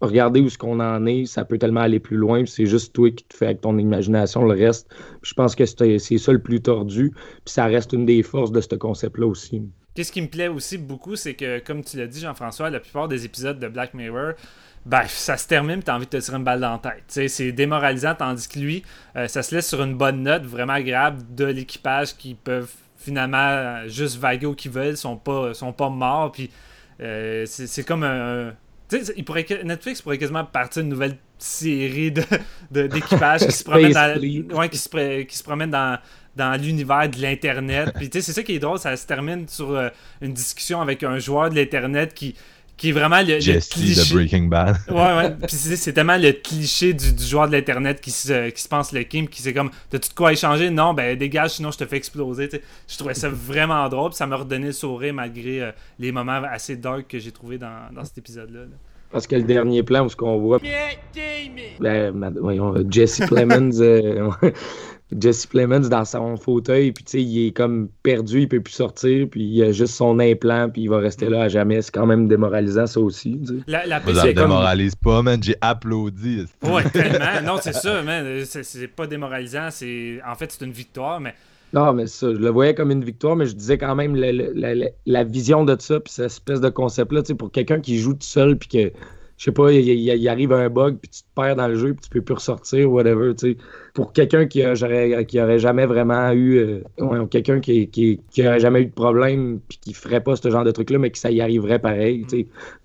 [0.00, 3.10] regardez où ce qu'on en est, ça peut tellement aller plus loin, c'est juste toi
[3.10, 4.88] qui te fais avec ton imagination le reste.
[5.22, 7.10] je pense que c'est ça le plus tordu,
[7.44, 9.62] puis ça reste une des forces de ce concept-là aussi.
[9.94, 13.08] Qu'est-ce qui me plaît aussi beaucoup, c'est que, comme tu l'as dit, Jean-François, la plupart
[13.08, 14.34] des épisodes de Black Mirror,
[14.86, 17.28] ben, ça se termine, tu as envie de te tirer une balle dans la tête.
[17.28, 18.84] C'est démoralisant, tandis que lui,
[19.16, 23.36] euh, ça se laisse sur une bonne note, vraiment agréable de l'équipage qui peuvent finalement
[23.38, 26.50] euh, juste vaguer où qu'ils veulent, sont pas, sont pas morts, puis
[27.00, 28.52] euh, c'est comme un.
[29.16, 32.12] Il pourrait, Netflix pourrait quasiment partir une nouvelle série
[32.70, 35.98] d'équipages qui se promènent dans, qui se, qui se promènent dans,
[36.36, 37.92] dans l'univers de l'Internet.
[37.96, 39.78] Puis c'est ça qui est drôle, ça se termine sur
[40.20, 42.34] une discussion avec un joueur de l'Internet qui,
[42.78, 44.00] qui est vraiment le, Jesse cliché.
[44.00, 44.76] de Breaking Bad.
[44.88, 45.30] ouais, ouais.
[45.46, 48.92] Puis c'est tellement le cliché du, du joueur de l'Internet qui se, qui se pense
[48.92, 50.70] le Kim, qui c'est comme T'as-tu de quoi échanger?
[50.70, 52.48] Non, ben dégage, sinon je te fais exploser.
[52.88, 56.40] Je trouvais ça vraiment drôle, puis ça m'a redonné le sourire malgré euh, les moments
[56.50, 58.60] assez dark que j'ai trouvé dans, dans cet épisode-là.
[59.10, 60.60] Parce que le dernier plan où ce qu'on voit.
[61.80, 63.80] Ben, voyons, Jesse Plemons.
[63.80, 64.30] Euh,
[65.18, 68.74] Jesse Plemons dans son fauteuil, puis tu sais, il est comme perdu, il peut plus
[68.74, 71.80] sortir, puis il a juste son implant, puis il va rester là à jamais.
[71.80, 73.40] C'est quand même démoralisant, ça aussi.
[73.66, 75.42] La, la ça démoralise pas, man.
[75.42, 76.44] J'ai applaudi.
[76.62, 77.42] Ouais, tellement.
[77.44, 78.44] Non, c'est ça, man.
[78.44, 79.68] C'est pas démoralisant.
[79.70, 81.34] C'est En fait, c'est une victoire, mais.
[81.72, 84.88] Non, mais ça, je le voyais comme une victoire, mais je disais quand même la,
[85.04, 88.14] la vision de ça, puis cette espèce de concept-là, tu sais, pour quelqu'un qui joue
[88.14, 88.92] tout seul, puis que
[89.38, 92.00] je sais pas, il, arrive un bug, puis tu te perds dans le jeu, puis
[92.02, 93.32] tu peux plus ressortir, whatever.
[93.94, 94.64] Pour quelqu'un qui,
[95.28, 99.78] qui aurait jamais vraiment eu, euh, quelqu'un qui, qui, aurait jamais eu de problème, puis
[99.80, 102.26] qui ferait pas ce genre de truc-là, mais que ça y arriverait pareil.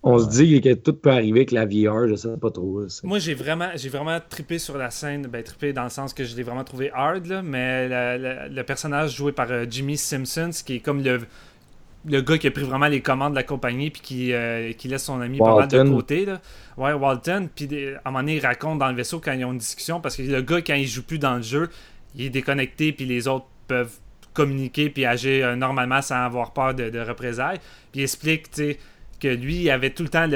[0.03, 2.83] On se dit que tout peut arriver avec la VR, je sais pas trop.
[3.01, 6.23] Moi, j'ai vraiment, j'ai vraiment trippé sur la scène, ben trippé dans le sens que
[6.23, 10.75] je l'ai vraiment trouvé hard, là, mais le personnage joué par euh, Jimmy Simpsons, qui
[10.75, 11.21] est comme le
[12.05, 14.87] le gars qui a pris vraiment les commandes de la compagnie puis qui, euh, qui
[14.87, 16.25] laisse son ami pas mal de côté.
[16.25, 16.41] Là.
[16.77, 17.49] Ouais, Walton.
[17.53, 20.01] Puis à un moment donné, il raconte dans le vaisseau quand ils ont une discussion
[20.01, 21.69] parce que le gars, quand il joue plus dans le jeu,
[22.15, 23.97] il est déconnecté puis les autres peuvent
[24.33, 27.59] communiquer puis agir euh, normalement sans avoir peur de, représailles.
[27.91, 28.79] Puis il explique, tu sais
[29.19, 30.27] que lui il avait tout le temps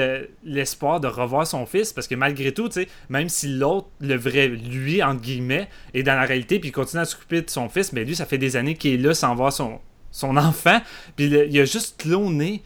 [0.44, 2.70] l'espoir de revoir son fils parce que malgré tout,
[3.10, 7.02] même si l'autre, le vrai lui, entre guillemets, est dans la réalité puis il continue
[7.02, 9.34] à s'occuper de son fils, mais lui, ça fait des années qu'il est là sans
[9.34, 9.78] voir son,
[10.10, 10.80] son enfant.
[11.16, 12.62] Puis il a juste cloné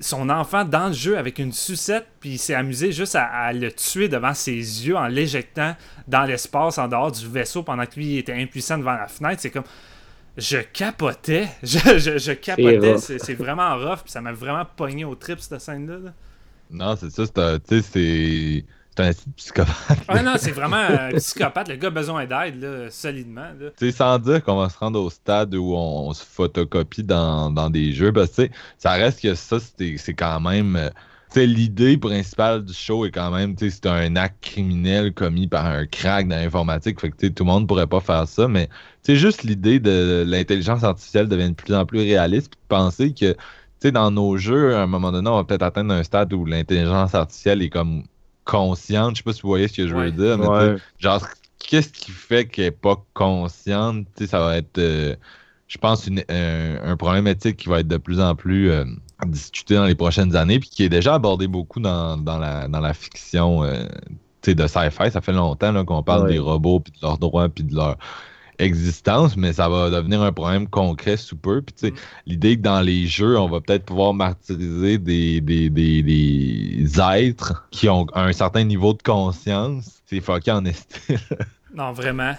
[0.00, 3.70] son enfant dans le jeu avec une sucette, puis il s'est amusé juste à, le
[3.70, 5.76] tuer devant ses yeux en l'éjectant
[6.08, 9.40] dans l'espace en dehors du vaisseau pendant que lui il était impuissant devant la fenêtre.
[9.40, 9.64] C'est comme.
[10.36, 11.48] Je capotais.
[11.62, 11.78] Je,
[12.18, 12.98] je, capotais.
[12.98, 16.12] C'est vraiment rough, puis ça m'a vraiment pogné au trip cette scène-là.
[16.70, 17.24] Non, c'est ça.
[17.68, 18.64] C'est c'est
[19.00, 19.98] un psychopathe.
[20.08, 21.68] Ah non, c'est vraiment un psychopathe.
[21.68, 23.48] Le gars a besoin d'aide, solidement.
[23.78, 27.70] Tu sais, sans dire qu'on va se rendre au stade où on, se photocopie dans,
[27.70, 30.76] des jeux, parce que ça reste que ça, c'est quand même.
[30.76, 30.90] Euh,
[31.34, 35.86] sais, l'idée principale du show est quand même, c'est un acte criminel commis par un
[35.86, 37.00] crack dans l'informatique.
[37.00, 38.68] Fait que tout le monde pourrait pas faire ça, mais
[39.02, 42.50] c'est juste l'idée de l'intelligence artificielle devient de plus en plus réaliste.
[42.50, 43.36] Puis de penser que,
[43.80, 46.46] tu dans nos jeux, à un moment donné, on va peut-être atteindre un stade où
[46.46, 48.04] l'intelligence artificielle est comme
[48.44, 49.12] consciente.
[49.12, 51.26] Je sais pas si vous voyez ce que je veux dire, mais genre,
[51.58, 54.06] qu'est-ce qui fait qu'elle n'est pas consciente?
[54.26, 55.16] ça va être, euh,
[55.68, 58.84] je pense, un, problème éthique qui va être de plus en plus euh,
[59.26, 62.94] discuté dans les prochaines années, puis qui est déjà abordé beaucoup dans, la, dans la
[62.94, 63.84] fiction euh,
[64.46, 65.10] de sci-fi.
[65.10, 67.96] Ça fait longtemps qu'on parle des robots, puis de leurs droits, puis de leur
[68.58, 71.62] existence, mais ça va devenir un problème concret sous peu.
[71.62, 71.94] Puis, mm.
[72.26, 77.66] l'idée que dans les jeux, on va peut-être pouvoir martyriser des, des, des, des, êtres
[77.70, 81.18] qui ont un certain niveau de conscience, c'est fucké en estime.
[81.74, 82.34] non, vraiment.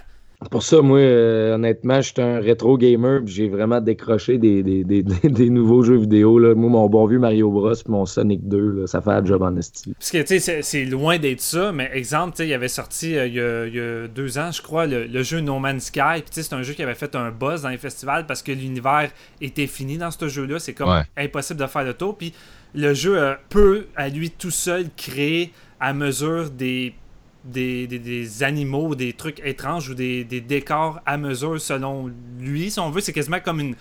[0.52, 5.50] Pour ça, moi, euh, honnêtement, je suis un rétro gamer, j'ai vraiment décroché des, des,
[5.50, 6.40] nouveaux jeux vidéo.
[6.40, 6.56] Là.
[6.56, 9.56] Moi, mon bon vieux Mario Bros et mon Sonic 2, ça fait un job en
[9.58, 9.94] estime.
[9.94, 13.16] Parce que, tu sais, c'est loin d'être ça, mais exemple, tu sais, il avait sorti
[13.16, 16.22] euh, il, y a, deux ans, je crois, le, jeu No Man's Sky.
[16.24, 19.10] Puis, c'est un jeu qui avait fait un buzz dans les festivals parce que l'univers
[19.42, 20.60] était fini dans ce jeu-là.
[20.60, 22.18] C'est comme impossible de faire le tour.
[22.18, 22.34] Puis,
[22.76, 26.94] le jeu euh, peut, à lui tout seul, créer à mesure des
[27.46, 32.72] des, animaux, des trucs étranges ou des, décors à mesure selon lui.
[32.72, 33.76] Si on veut, c'est quasiment comme une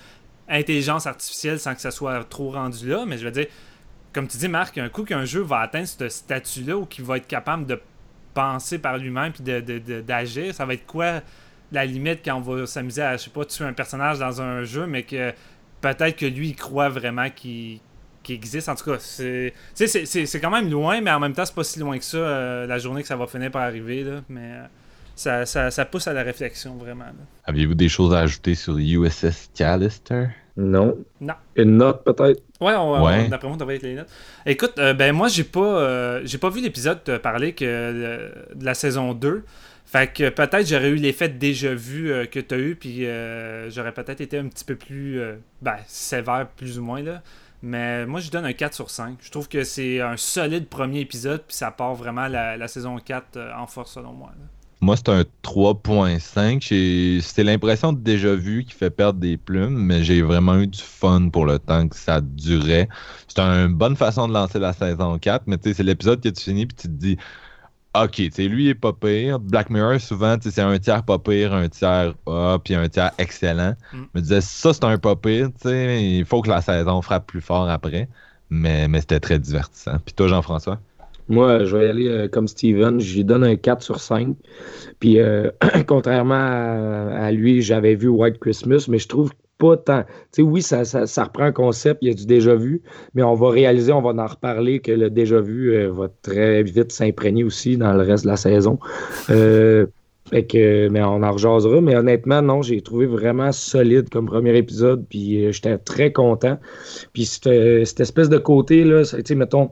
[0.48, 3.05] intelligence artificielle sans que ça soit trop rendu là.
[3.07, 3.46] Mais je veux dire,
[4.12, 7.16] comme tu dis, Marc, un coup qu'un jeu va atteindre ce statut-là ou qu'il va
[7.16, 7.81] être capable de
[8.35, 11.20] penser par lui-même puis d'agir, de, ça va être quoi
[11.72, 14.64] la limite quand on va s'amuser à, je sais pas, tuer un personnage dans un
[14.64, 15.33] jeu, mais que
[15.81, 17.81] peut-être que lui, il croit vraiment qu'il
[18.24, 18.68] qui existe.
[18.68, 21.96] En tout cas, c'est quand même loin, mais en même temps, c'est pas si loin
[21.96, 24.02] que ça, euh, la journée que ça va finir par arriver.
[24.02, 24.64] Là, mais euh,
[25.14, 27.04] ça, ça, ça, pousse à la réflexion, vraiment.
[27.44, 30.28] Aviez-vous des choses à ajouter sur USS Callister?
[30.56, 30.96] Non.
[31.20, 31.34] Non.
[31.54, 32.42] Une note, peut-être?
[32.60, 33.28] Ouais, on, ouais.
[33.28, 34.10] d'après moi, on devrait être les notes.
[34.46, 38.74] Écoute, euh, ben moi, j'ai pas, j'ai pas vu l'épisode te parler que, de la
[38.74, 39.44] saison 2.
[39.87, 43.06] Fait que peut-être j'aurais eu l'effet déjà vu que tu as eu, puis
[43.68, 45.20] j'aurais peut-être été un petit peu plus
[45.60, 47.02] ben, sévère, plus ou moins.
[47.02, 47.22] là.
[47.64, 49.16] Mais moi, je donne un 4 sur 5.
[49.22, 53.38] Je trouve que c'est un solide premier épisode, puis ça part vraiment la, saison 4
[53.38, 54.33] euh, en force, selon moi.
[54.83, 57.22] Moi, c'est un 3.5.
[57.22, 60.83] C'est l'impression de déjà vu qui fait perdre des plumes, mais j'ai vraiment eu du
[60.83, 62.87] fun pour le temps que ça durait.
[63.29, 66.66] C'est une bonne façon de lancer la saison 4, mais c'est l'épisode que tu finis,
[66.66, 67.16] puis tu te dis
[67.94, 69.38] OK, tu lui est pas pire.
[69.38, 73.74] Black Mirror, souvent, c'est un tiers pas pire, un tiers A, puis un tiers excellent.
[73.92, 73.96] Mm.
[73.96, 77.40] Je me disais, ça, c'est un pas pire, il faut que la saison frappe plus
[77.40, 78.09] fort après.
[78.50, 79.96] Mais, mais c'était très divertissant.
[80.04, 80.78] Puis toi, Jean-François?
[81.28, 83.00] Moi, je vais y aller euh, comme Steven.
[83.00, 84.37] Je lui donne un 4 sur 5.
[85.00, 85.50] Puis, euh,
[85.87, 90.04] contrairement à, lui, j'avais vu White Christmas, mais je trouve pas tant.
[90.38, 92.82] Oui, ça, ça, reprend un concept, il y a du déjà vu,
[93.14, 96.62] mais on va réaliser, on va en reparler que le déjà vu euh, va très
[96.62, 98.78] vite s'imprégner aussi dans le reste de la saison.
[99.30, 99.86] Euh,
[100.42, 101.80] que, mais on en rejasera.
[101.80, 106.58] Mais honnêtement, non, j'ai trouvé vraiment solide comme premier épisode, puis euh, j'étais très content.
[107.12, 109.70] Puis cette, espèce de côté, là, tu sais, mettons,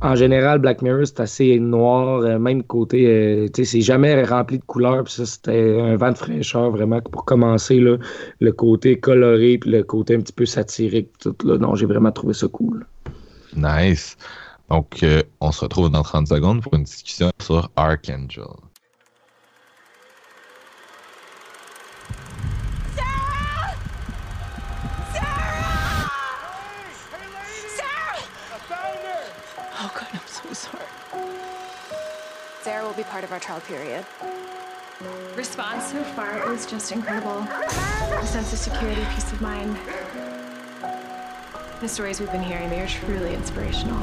[0.00, 4.24] en général, Black Mirror, c'est assez noir, euh, même côté, euh, tu sais, c'est jamais
[4.24, 8.98] rempli de couleurs, puis ça, c'était un vent de fraîcheur, vraiment, pour commencer, le côté
[8.98, 11.58] coloré, puis le côté un petit peu satirique, tout, là.
[11.58, 12.86] Non, j'ai vraiment trouvé ça cool.
[13.54, 14.16] Nice.
[14.70, 18.44] Donc, euh, on se retrouve dans 30 secondes pour une discussion sur Archangel.
[32.92, 34.04] Will be part of our trial period.
[35.34, 37.38] Response so far is just incredible.
[37.40, 39.76] A sense of security, peace of mind.
[41.80, 43.98] The stories we've been hearing, they are truly inspirational.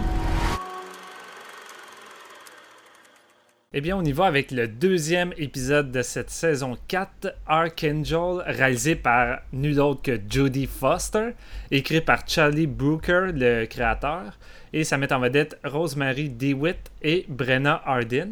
[3.72, 8.96] Eh bien, on y va avec le deuxième épisode de cette saison 4, Archangel, réalisé
[8.96, 11.36] par nul autre que Judy Foster,
[11.70, 14.40] écrit par Charlie Brooker, le créateur,
[14.74, 18.30] et ça met en vedette Rosemary DeWitt et Brenna Hardin.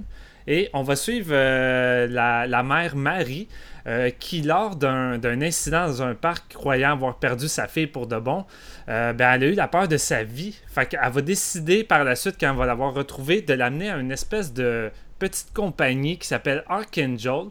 [0.47, 3.49] Et on va suivre euh, la, mère Marie,
[3.85, 8.17] euh, qui, lors d'un incident dans un parc, croyant avoir perdu sa fille pour de
[8.17, 8.45] bon,
[8.87, 10.57] euh, ben, elle a eu la peur de sa vie.
[10.67, 13.97] Fait qu'elle va décider par la suite, quand elle va l'avoir retrouvée, de l'amener à
[13.97, 14.89] une espèce de
[15.19, 17.47] petite compagnie qui s'appelle Archangel,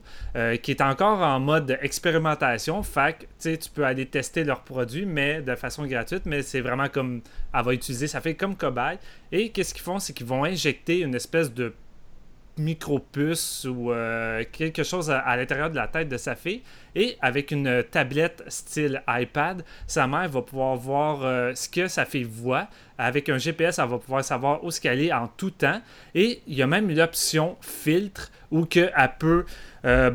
[0.63, 2.81] qui est encore en mode expérimentation.
[2.85, 6.89] Fait que tu peux aller tester leurs produits, mais de façon gratuite, mais c'est vraiment
[6.89, 7.23] comme
[7.53, 8.99] elle va utiliser, ça fait comme cobaye.
[9.33, 11.75] Et qu'est-ce qu'ils font, c'est qu'ils vont injecter une espèce de
[12.59, 16.63] micro-puce ou euh, quelque chose à, l'intérieur de la tête de sa fille.
[16.95, 22.05] Et avec une tablette style iPad, sa mère va pouvoir voir euh, ce que sa
[22.05, 22.69] fille voit.
[22.99, 25.81] Avec un GPS, elle va pouvoir savoir où ce qu'elle est en tout temps.
[26.15, 29.45] Et il y a même l'option filtre où que elle peut...
[29.85, 30.11] Euh,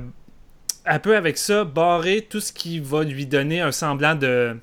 [0.84, 4.58] elle peut avec ça barrer tout ce qui va lui donner un semblant de,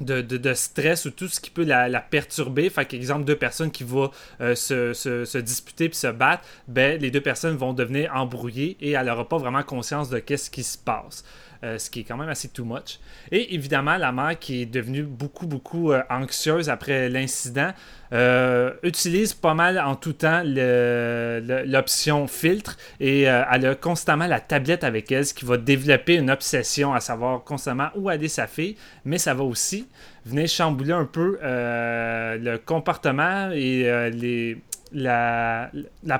[0.00, 2.70] de, stress ou tout ce qui peut la, perturber.
[2.70, 7.20] Fait qu'exemple, deux personnes qui vont euh, se, disputer puis se battre, ben, les deux
[7.20, 11.24] personnes vont devenir embrouillées et elle n'aura pas vraiment conscience de qu'est-ce qui se passe.
[11.62, 12.98] Euh, ce qui est quand même assez too much.
[13.30, 17.72] Et évidemment, la mère qui est devenue beaucoup, beaucoup euh, anxieuse après l'incident,
[18.14, 24.84] euh, utilise pas mal en tout temps l'option filtre et elle a constamment la tablette
[24.84, 28.76] avec elle, ce qui va développer une obsession à savoir constamment où aller sa fille,
[29.04, 29.86] mais ça va aussi
[30.24, 34.56] venir chambouler un peu le comportement et les
[34.92, 35.70] la,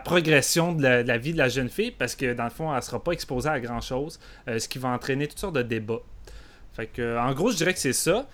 [0.05, 2.83] progression de la, vie de la jeune fille parce que dans le fond, elle ne
[2.83, 6.03] sera pas exposée à grand chose, euh, ce qui va entraîner toutes sortes de débats.
[6.95, 8.27] Que, en gros, je dirais que c'est ça.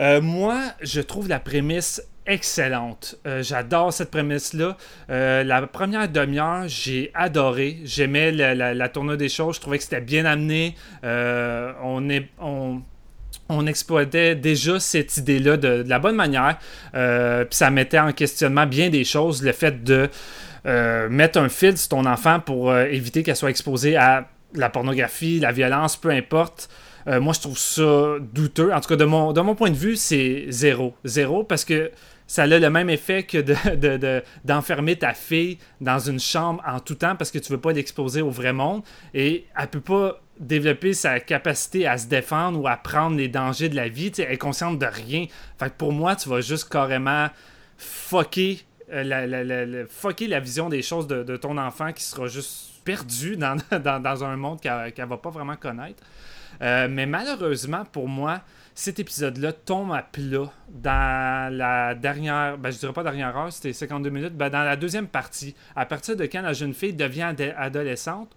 [0.00, 3.16] Euh, moi, je trouve la prémisse excellente.
[3.24, 4.76] Euh, j'adore cette prémisse-là.
[5.08, 7.78] la première demi-heure, j'ai adoré.
[7.84, 9.56] J'aimais la, tournure des choses.
[9.56, 10.74] Je trouvais que c'était bien amené.
[11.04, 12.28] on est.
[13.48, 16.58] on exploitait déjà cette idée-là de, la bonne manière.
[16.94, 19.42] Euh, puis ça mettait en questionnement bien des choses.
[19.42, 20.08] Le fait de
[20.66, 24.70] euh, mettre un fil sur ton enfant pour euh, éviter qu'elle soit exposée à la
[24.70, 26.68] pornographie, la violence, peu importe.
[27.06, 28.72] moi, je trouve ça douteux.
[28.72, 30.94] En tout cas, de mon, point de vue, c'est zéro.
[31.04, 31.90] Zéro parce que
[32.26, 33.38] ça a le même effet que
[34.44, 37.72] d'enfermer de, ta fille dans une chambre en tout temps parce que tu veux pas
[37.72, 38.82] l'exposer au vrai monde.
[39.12, 43.68] Et elle peut pas développer sa capacité à se défendre ou à prendre les dangers
[43.68, 44.12] de la vie.
[44.18, 45.26] elle est consciente de rien.
[45.58, 47.28] Fait pour moi, tu vas juste carrément
[47.76, 48.60] fucker,
[48.92, 54.36] euh, la, la, vision des choses de, ton enfant qui sera juste perdu dans, un
[54.36, 56.02] monde qu'elle ne va pas vraiment connaître.
[56.62, 58.42] Euh, mais malheureusement, pour moi,
[58.74, 63.72] cet épisode-là tombe à plat dans la dernière, ben, je dirais pas dernière heure, c'était
[63.72, 67.34] 52 minutes, ben, dans la deuxième partie, à partir de quand la jeune fille devient
[67.56, 68.30] adolescente,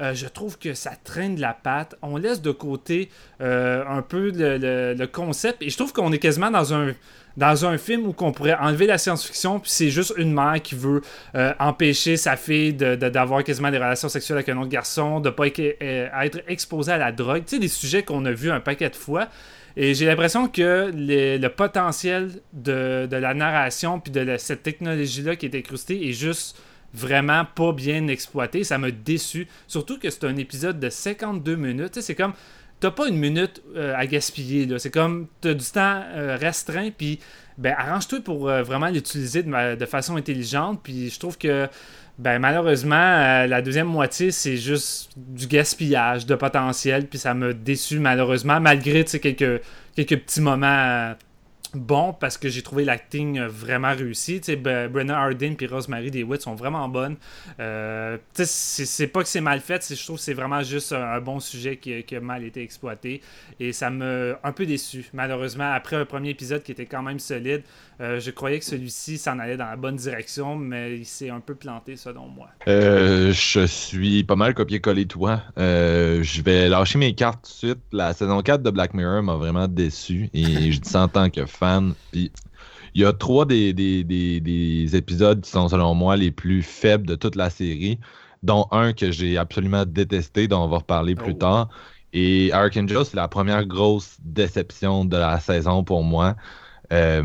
[0.00, 1.94] euh, je trouve que ça traîne de la patte.
[2.02, 5.62] On laisse de côté euh, un peu le, concept.
[5.62, 6.94] Et je trouve qu'on est quasiment dans un,
[7.36, 10.74] dans un film où on pourrait enlever la science-fiction, puis c'est juste une mère qui
[10.74, 11.02] veut
[11.34, 15.34] euh, empêcher sa fille d'avoir quasiment des relations sexuelles avec un autre garçon, de ne
[15.34, 17.44] pas être exposée à la drogue.
[17.44, 19.28] Tu sais, des sujets qu'on a vus un paquet de fois.
[19.76, 25.54] Et j'ai l'impression que le potentiel de, la narration puis de cette technologie-là qui est
[25.54, 26.56] incrustée est juste
[26.94, 28.64] vraiment pas bien exploité.
[28.64, 29.46] Ça m'a déçu.
[29.66, 32.00] Surtout que c'est un épisode de 52 minutes.
[32.00, 32.32] C'est comme.
[32.80, 34.66] T'as pas une minute euh, à gaspiller.
[34.78, 35.26] C'est comme.
[35.40, 36.90] T'as du temps euh, restreint.
[36.96, 37.20] Puis.
[37.58, 40.80] Ben, arrange-toi pour euh, vraiment l'utiliser de, façon intelligente.
[40.82, 41.68] Puis je trouve que.
[42.18, 47.06] Ben, malheureusement, la deuxième moitié, c'est juste du gaspillage de potentiel.
[47.06, 49.62] Puis ça m'a déçu, malheureusement, malgré quelques,
[49.96, 51.14] quelques petits moments
[51.74, 54.40] bon parce que j'ai trouvé l'acting euh, vraiment réussi.
[54.40, 57.16] Tu sais, Hardin et Rosemary DeWitt sont vraiment bonnes.
[57.58, 61.40] Euh, c'est pas que c'est mal fait, je trouve que c'est vraiment juste un, bon
[61.40, 63.20] sujet qui, a mal été exploité.
[63.58, 65.70] Et ça m'a un peu déçu, malheureusement.
[65.72, 67.62] Après un premier épisode qui était quand même solide,
[68.00, 71.40] euh, je croyais que celui-ci s'en allait dans la bonne direction, mais il s'est un
[71.40, 72.48] peu planté selon moi.
[72.66, 75.42] Je suis pas mal copié-collé toi.
[75.56, 77.84] Je vais lâcher mes cartes tout de suite.
[77.92, 81.30] La saison 4 de Black Mirror m'a vraiment déçu et je dis ça en tant
[81.30, 81.94] que fan.
[82.10, 82.32] Puis
[82.94, 87.14] il y a trois des, des, épisodes qui sont selon moi les plus faibles de
[87.14, 87.98] toute la série,
[88.42, 91.38] dont un que j'ai absolument détesté, dont on va reparler plus oh.
[91.38, 91.68] tard.
[92.12, 96.34] Et Archangel, c'est la première grosse déception de la saison pour moi.
[96.92, 97.22] Euh,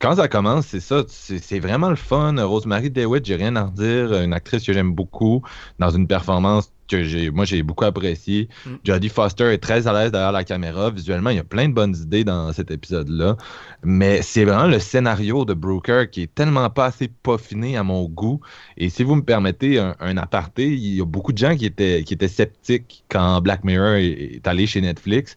[0.00, 2.34] quand ça commence, c'est ça, c'est vraiment le fun.
[2.44, 4.12] Rosemary DeWitt, j'ai rien à redire.
[4.20, 5.42] Une actrice que j'aime beaucoup,
[5.78, 8.48] dans une performance que j'ai, moi j'ai beaucoup apprécié.
[8.66, 8.70] Mm.
[8.84, 10.90] Jodie Foster est très à l'aise derrière la caméra.
[10.90, 13.36] Visuellement, il y a plein de bonnes idées dans cet épisode-là.
[13.82, 18.04] Mais c'est vraiment le scénario de Brooker qui est tellement pas assez peaufiné à mon
[18.04, 18.40] goût.
[18.76, 22.02] Et si vous me permettez un, aparté, il y a beaucoup de gens qui étaient,
[22.04, 25.36] qui étaient sceptiques quand Black Mirror est, allé chez Netflix.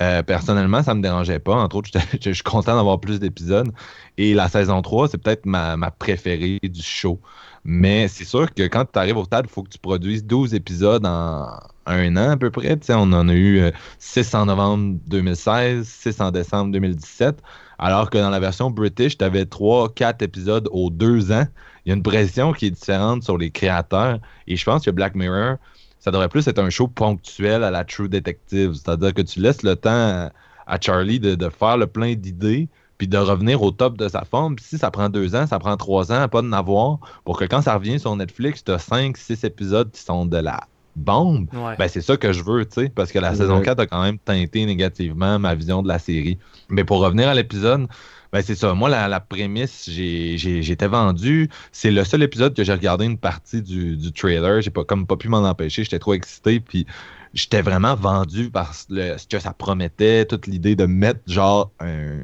[0.00, 1.54] Euh, personnellement, ça me dérangeait pas.
[1.54, 1.90] Entre autres,
[2.20, 3.70] je suis content d'avoir plus d'épisodes.
[4.18, 7.20] Et la saison 3, c'est peut-être ma, ma préférée du show.
[7.64, 10.54] Mais c'est sûr que quand tu arrives au stade, il faut que tu produises 12
[10.54, 11.46] épisodes en
[11.86, 12.78] un an à peu près.
[12.90, 17.40] on en a eu 6 euh, en novembre 2016, 6 en décembre 2017.
[17.78, 21.46] Alors que dans la version British, tu avais 3-4 épisodes aux 2 ans.
[21.84, 24.18] Il y a une pression qui est différente sur les créateurs.
[24.46, 25.56] Et je pense que Black Mirror,
[25.98, 28.74] ça devrait plus être un show ponctuel à la True Detective.
[28.74, 30.30] C'est-à-dire que tu laisses le temps
[30.66, 32.68] à, Charlie de faire le plein d'idées
[33.02, 34.54] puis de revenir au top de sa forme.
[34.60, 37.44] si ça prend deux ans, ça prend trois ans à pas de n'avoir, pour que
[37.46, 40.60] quand ça revient sur Netflix, tu as cinq, six épisodes qui sont de la
[40.94, 41.48] bombe.
[41.52, 44.04] Ben, c'est ça que je veux, tu sais, parce que la saison 4 a quand
[44.04, 46.38] même teinté négativement ma vision de la série.
[46.68, 47.88] Mais pour revenir à l'épisode,
[48.32, 48.72] ben c'est ça.
[48.72, 51.50] Moi, la, prémisse, j'étais vendu.
[51.72, 54.62] C'est le seul épisode que j'ai regardé une partie du, du trailer.
[54.62, 55.82] J'ai pas comme pas pu m'en empêcher.
[55.82, 56.60] J'étais trop excité.
[56.60, 56.86] Puis
[57.34, 62.20] j'étais vraiment vendu par ce que ça promettait, toute l'idée de mettre genre un,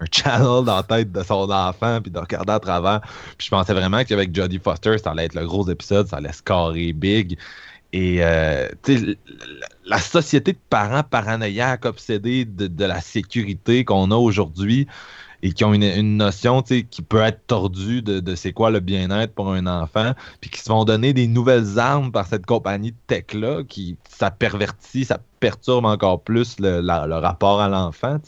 [0.00, 3.00] un channel dans la tête de son enfant puis de regarder à travers.
[3.38, 6.32] Puis je pensais vraiment qu'avec Jodie Foster, ça allait être le gros épisode, ça allait
[6.32, 7.38] scorer big.
[7.92, 8.68] Et euh,
[9.86, 14.86] la société de parents paranoïaques obsédés de, la sécurité qu'on a aujourd'hui
[15.42, 19.52] et qui ont une, notion qui peut être tordue de, c'est quoi le bien-être pour
[19.52, 23.62] un enfant, puis qui se vont donner des nouvelles armes par cette compagnie de tech-là,
[23.62, 28.18] qui ça pervertit, ça perturbe encore plus le, le rapport à l'enfant.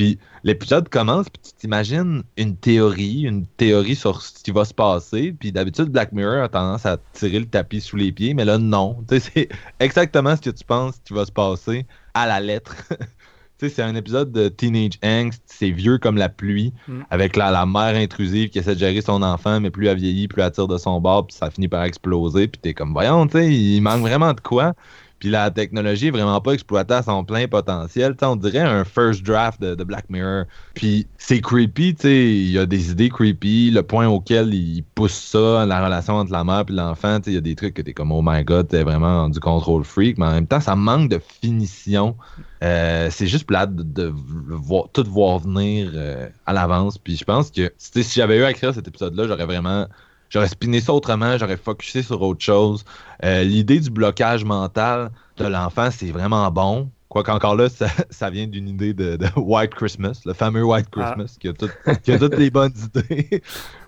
[0.00, 4.72] Puis l'épisode commence, puis tu t'imagines une théorie, une théorie sur ce qui va se
[4.72, 5.36] passer.
[5.38, 8.56] Puis d'habitude, Black Mirror a tendance à tirer le tapis sous les pieds, mais là,
[8.56, 9.04] non.
[9.10, 12.76] c'est exactement ce que tu penses qui va se passer à la lettre.
[13.58, 17.00] c'est un épisode de Teenage Angst, c'est vieux comme la pluie, mm.
[17.10, 20.28] avec la, la, mère intrusive qui essaie de gérer son enfant, mais plus elle vieillit,
[20.28, 23.26] plus elle tire de son bord, puis ça finit par exploser, puis t'es comme, voyons,
[23.26, 24.72] tu sais, il manque vraiment de quoi.
[25.20, 28.16] Puis la technologie est vraiment pas exploitée à son plein potentiel.
[28.22, 30.44] on dirait un first draft de, Black Mirror.
[30.74, 35.12] Puis c'est creepy, tu il y a des idées creepy, le point auquel il pousse
[35.12, 37.92] ça, la relation entre la mère et l'enfant, il y a des trucs que t'es
[37.92, 41.10] comme oh my god, t'es vraiment du contrôle freak, mais en même temps, ça manque
[41.10, 42.16] de finition.
[42.62, 46.96] Euh, c'est juste plate de, voir, tout voir venir euh, à l'avance.
[46.96, 49.86] Puis je pense que si j'avais eu à écrire cet épisode-là, j'aurais vraiment
[50.30, 52.84] J'aurais spiné ça autrement, j'aurais focusé sur autre chose.
[53.24, 56.88] Euh, l'idée du blocage mental de l'enfant, c'est vraiment bon.
[57.08, 61.14] Quoique encore là, ça, vient d'une idée de, White Christmas, le fameux White ah.
[61.16, 63.42] Christmas, qui, a toutes les bonnes idées,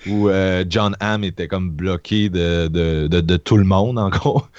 [0.08, 4.50] où euh, John Hamm était comme bloqué de, tout le monde, encore.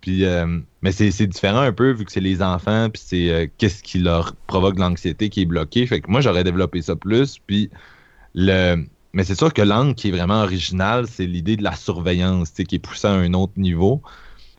[0.00, 0.46] Puis, euh,
[0.80, 4.36] mais c'est différent un peu, vu que c'est les enfants, puis c'est qu'est-ce qui leur
[4.46, 5.84] provoque l'anxiété qui est bloqué.
[5.86, 7.68] Fait que moi, j'aurais développé ça plus, puis
[8.34, 12.50] le, mais c'est sûr que l'angle qui est vraiment original, c'est l'idée de la surveillance,
[12.50, 14.02] qui est poussée à un autre niveau.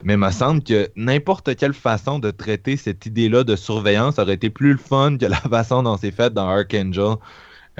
[0.04, 4.34] Mais il me semble que n'importe quelle façon de traiter cette idée-là de surveillance aurait
[4.34, 7.16] été plus le fun que la façon dont c'est fait dans Archangel.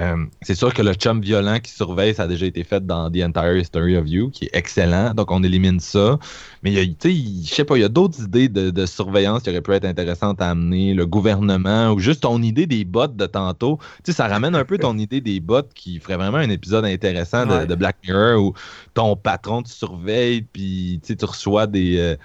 [0.00, 3.10] Euh, c'est sûr que le chum violent qui surveille, ça a déjà été fait dans
[3.10, 5.14] The Entire History of You, qui est excellent.
[5.14, 6.18] Donc, on élimine ça.
[6.62, 9.84] Mais, je sais pas, il y a d'autres idées de, surveillance qui auraient pu être
[9.84, 10.94] intéressantes à amener.
[10.94, 13.78] Le gouvernement ou juste ton idée des bots de tantôt.
[14.04, 16.84] Tu sais, ça ramène un peu ton idée des bots qui ferait vraiment un épisode
[16.84, 18.54] intéressant de, Black Mirror où
[18.94, 21.98] ton patron te surveille, puis tu reçois des.
[21.98, 22.16] Euh,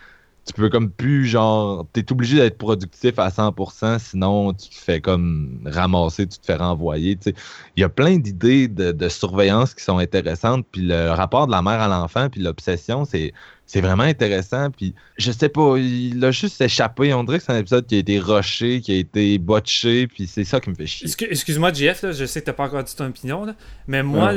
[0.49, 4.99] tu peux comme plus genre t'es obligé d'être productif à 100% sinon tu te fais
[4.99, 9.99] comme ramasser tu te fais renvoyer il y a plein d'idées de, surveillance qui sont
[9.99, 13.31] intéressantes puis le rapport de la mère à l'enfant puis l'obsession c'est
[13.69, 17.13] c'est vraiment intéressant puis je sais pas il a juste échappé.
[17.13, 20.25] On dirait que c'est un épisode qui a été rushé qui a été botché puis
[20.25, 21.07] c'est ça qui me fait chier.
[21.29, 23.45] Excuse-moi JF je sais que t'as pas encore dit ton opinion
[23.87, 24.33] mais moi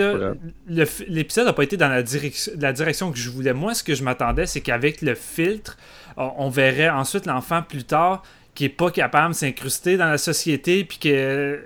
[0.69, 3.55] l'épisode a pas été dans la, direction, la direction que je voulais.
[3.55, 5.79] Moi ce que je m'attendais c'est qu'avec le filtre
[6.19, 8.23] on verrait ensuite l'enfant plus tard
[8.55, 11.65] qui est pas capable de s'incruster dans la société puis qu'elle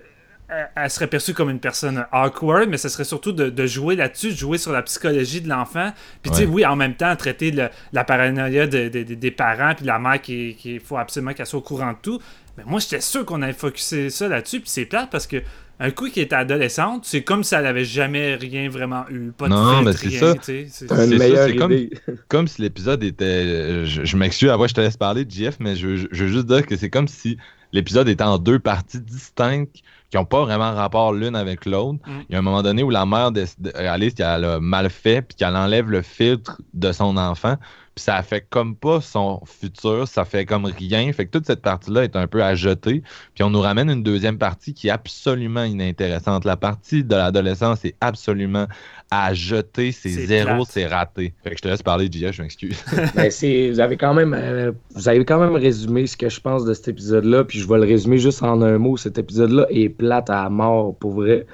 [0.49, 4.37] elle serait perçue comme une personne awkward, mais ce serait surtout de, jouer là-dessus, de
[4.37, 5.93] jouer sur la psychologie de l'enfant.
[6.23, 10.21] Puis, tu sais, oui, en même temps, traiter la paranoïa des parents, puis la mère
[10.21, 12.21] qui, faut absolument qu'elle soit au courant de tout.
[12.57, 15.43] Mais moi, j'étais sûr qu'on allait focuser ça là-dessus, puis c'est plate parce que
[15.79, 19.31] un coup qui était adolescente, c'est comme si elle n'avait jamais rien vraiment eu.
[19.37, 20.35] Pas de non, mais c'est ça.
[20.43, 21.75] C'est comme,
[22.29, 23.85] comme si l'épisode était.
[23.85, 26.65] Je, m'excuse, après je te laisse parler de JF, mais je, je veux juste dire
[26.65, 27.37] que c'est comme si
[27.73, 31.99] l'épisode était en deux parties distinctes, qui n'ont pas vraiment rapport l'une avec l'autre.
[32.07, 32.21] Mm.
[32.29, 33.31] Il y a un moment donné où la mère
[33.75, 37.57] réalise qu'elle a mal fait, puis qu'elle enlève le filtre de son enfant,
[37.97, 41.11] puis ça fait comme pas son futur, ça fait comme rien.
[41.15, 43.03] Fait que toute cette partie-là est un peu à jeter.
[43.35, 46.45] Puis on nous ramène une deuxième partie qui est absolument inintéressante.
[46.45, 48.67] La partie de l'adolescence est absolument
[49.11, 51.33] à jeter, c'est zéro, c'est raté.
[51.45, 52.77] Fait que je te laisse parler, Gia, je m'excuse.
[53.15, 56.41] Ben, c'est- vous avez quand même euh, vous avez quand même résumé ce que je
[56.41, 58.97] pense de cet épisode-là, puis je vais le résumer juste en un mot.
[58.97, 61.47] Cet épisode-là est plate à mort pour vrai.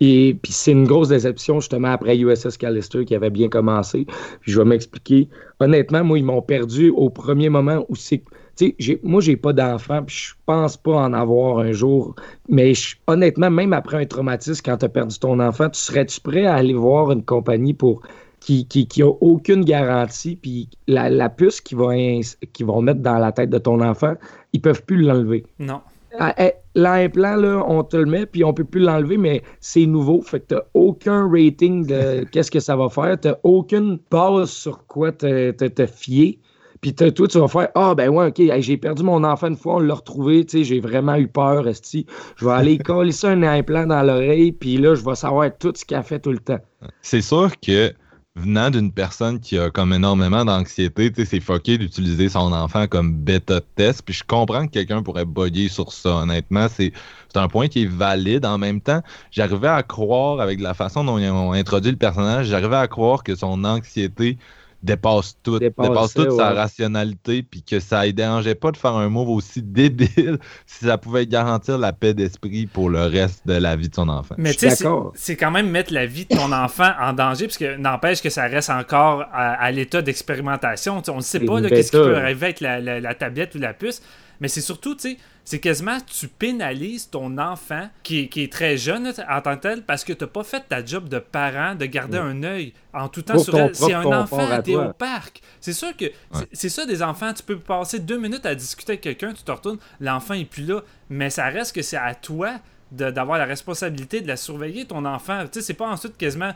[0.00, 4.04] Et puis c'est une grosse déception justement après USS Callister qui avait bien commencé.
[4.40, 5.28] Puis je vais m'expliquer.
[5.60, 8.22] Honnêtement, moi ils m'ont perdu au premier moment où c'est
[8.78, 12.14] j'ai- moi, j'ai pas d'enfant, puis je pense pas en avoir un jour.
[12.48, 16.20] Mais je- honnêtement, même après un traumatisme, quand tu as perdu ton enfant, tu serais-tu
[16.20, 18.02] prêt à aller voir une compagnie pour
[18.40, 22.20] qui, qui, qui a aucune garantie, puis la, la puce qu'ils vont,
[22.60, 24.14] vont mettre dans la tête de ton enfant,
[24.52, 25.44] ils peuvent plus l'enlever?
[25.58, 25.80] Non.
[26.18, 29.86] Ah, eh, L'implant, là, on te le met, puis on peut plus l'enlever, mais c'est
[29.86, 30.22] nouveau.
[30.22, 33.18] Fait que t'as aucun rating de qu'est-ce que ça va faire.
[33.20, 36.38] T'as aucune base sur quoi te, te, te fier.
[36.82, 39.56] Puis toi, tu vas faire Ah, ben ouais, ok, hey, j'ai perdu mon enfant une
[39.56, 42.06] fois, on l'a retrouvé, tu sais, j'ai vraiment eu peur, esti.
[42.36, 45.72] Je vais aller coller ça un implant dans l'oreille, puis là, je vais savoir tout
[45.76, 46.58] ce qu'il a fait tout le temps.
[47.00, 47.94] c'est sûr que
[48.34, 52.88] venant d'une personne qui a comme énormément d'anxiété, tu sais, c'est fucké d'utiliser son enfant
[52.88, 54.02] comme bêta test.
[54.04, 56.16] Puis je comprends que quelqu'un pourrait bugger sur ça.
[56.16, 56.92] Honnêtement, c'est
[57.36, 58.44] un point qui est valide.
[58.44, 62.46] En même temps, j'arrivais à croire, avec la façon dont ils ont introduit le personnage,
[62.46, 64.38] j'arrivais à croire que son anxiété
[64.82, 69.08] dépasse tout, dépasse toute sa rationalité, puis que ça ne dérangeait pas de faire un
[69.08, 73.76] move aussi débile si ça pouvait garantir la paix d'esprit pour le reste de la
[73.76, 74.34] vie de son enfant.
[74.38, 75.12] Mais Je tu sais, c'est- d'accord.
[75.14, 78.30] c'est quand même mettre la vie de ton enfant en danger, parce que n'empêche que
[78.30, 81.02] ça reste encore à, à l'état d'expérimentation.
[81.08, 83.58] On ne sait pas là, qu'est-ce qui peut arriver avec la, la- la tablette ou
[83.58, 84.02] la puce.
[84.40, 88.52] Mais c'est surtout, tu sais, c'est quasiment tu pénalises ton enfant qui, est- qui est
[88.52, 91.18] très jeune en tant que tel parce que tu n'as pas fait ta job de
[91.18, 93.74] parent de garder un œil en tout temps Pour sur elle.
[93.74, 94.36] C'est un enfant,
[94.74, 94.86] toi.
[94.88, 95.40] au parc.
[95.60, 97.32] C'est sûr que c'est- c'est ça des enfants.
[97.32, 100.64] Tu peux passer deux minutes à discuter avec quelqu'un, tu te retournes, l'enfant est plus
[100.66, 100.80] là.
[101.10, 102.52] Mais ça reste que c'est à toi
[102.92, 105.42] d'avoir la responsabilité de la surveiller, ton enfant.
[105.44, 106.52] Tu sais, c'est pas ensuite quasiment.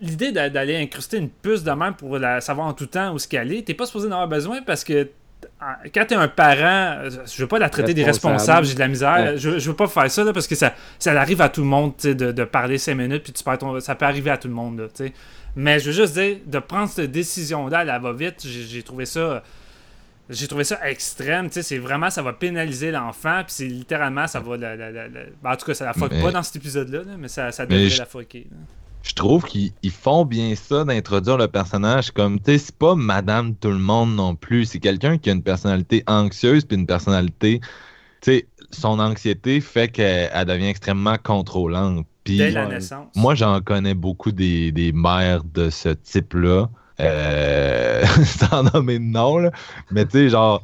[0.00, 3.18] L'idée d'a- d'aller incruster une puce de même pour la savoir en tout temps où
[3.18, 5.08] ce qu'elle est, t'es pas supposé en avoir besoin parce que
[5.94, 8.34] quand t'es un parent, je veux pas la traiter des Responsable.
[8.38, 9.38] responsables, j'ai de la misère, Ouais.
[9.38, 11.66] je, je veux pas faire ça là, parce que ça, ça arrive à tout le
[11.68, 14.36] monde tu de, de parler cinq minutes puis tu perds ton, ça peut arriver à
[14.38, 15.12] tout le monde là, tu.
[15.56, 19.04] Mais je veux juste dire de prendre cette décision là, elle va vite, j'ai trouvé
[19.06, 19.42] ça
[20.30, 24.26] j'ai trouvé ça extrême, tu sais, c'est vraiment, ça va pénaliser l'enfant, puis c'est littéralement,
[24.26, 26.30] ça va la, la- la- la- ben, en tout cas, ça la fuck Mais- pas
[26.30, 28.46] dans cet épisode-là, là, mais ça, devrait je- la fucker.
[28.50, 28.56] là.
[29.02, 32.94] Je trouve qu'ils ils font bien ça d'introduire le personnage comme tu sais c'est pas
[32.94, 34.66] madame tout le monde non plus.
[34.66, 37.60] C'est quelqu'un qui a une personnalité anxieuse puis une personnalité
[38.20, 42.06] tu sais son anxiété fait qu'elle elle devient extrêmement contrôlante.
[42.24, 43.08] Puis Dès la naissance.
[43.16, 46.68] moi j'en connais beaucoup des, des mères de ce type là
[47.00, 49.50] euh, sans nommer de nom là.
[49.90, 50.62] Mais tu sais genre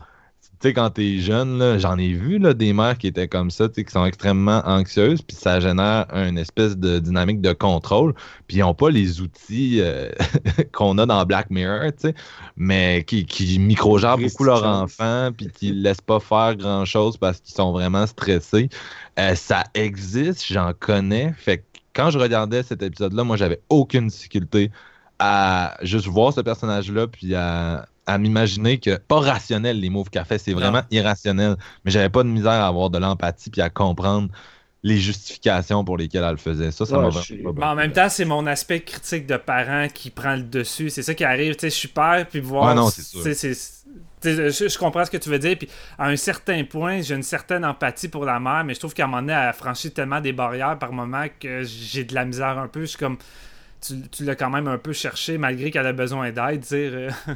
[0.60, 3.68] tu sais, quand t'es jeune, j'en ai vu là, des mères qui étaient comme ça,
[3.68, 8.12] qui sont extrêmement anxieuses, puis ça génère une espèce de dynamique de contrôle,
[8.48, 10.10] puis ils n'ont pas les outils euh,
[10.72, 12.14] qu'on a dans Black Mirror, tu sais,
[12.56, 15.04] mais qui, qui micro-gèrent beaucoup leur Restrictions.
[15.04, 18.68] enfant, puis qui ne laissent pas faire grand-chose parce qu'ils sont vraiment stressés.
[19.20, 21.62] Euh, ça existe, j'en connais, fait que
[21.94, 24.70] quand je regardais cet épisode-là, moi, j'avais aucune difficulté
[25.18, 30.24] à juste voir ce personnage-là, puis à, à m'imaginer que pas rationnel les moves qu'elle
[30.24, 30.58] fait, c'est Non.
[30.58, 31.56] vraiment irrationnel.
[31.84, 34.28] Mais j'avais pas de misère à avoir de l'empathie puis à comprendre
[34.82, 36.70] les justifications pour lesquelles elle le faisait.
[36.70, 40.10] Ça, ça Ouais, m'a suis- en même temps, c'est mon aspect critique de parent qui
[40.10, 40.88] prend le dessus.
[40.90, 41.54] C'est ça qui arrive.
[41.54, 42.68] Tu sais, je suis père, puis voir.
[42.68, 43.20] Ouais, non, c'est sûr.
[44.22, 45.56] je comprends ce que tu veux dire.
[45.58, 48.94] Puis à un certain point, j'ai une certaine empathie pour la mère, mais je trouve
[48.94, 52.14] qu'à un moment donné, elle a franchi tellement des barrières par moment que j'ai de
[52.14, 52.80] la misère un peu.
[52.82, 53.18] Je suis comme.
[53.80, 56.60] Tu, tu l'as quand même un peu cherché malgré qu'elle a besoin d'aide.
[56.60, 57.10] dire euh,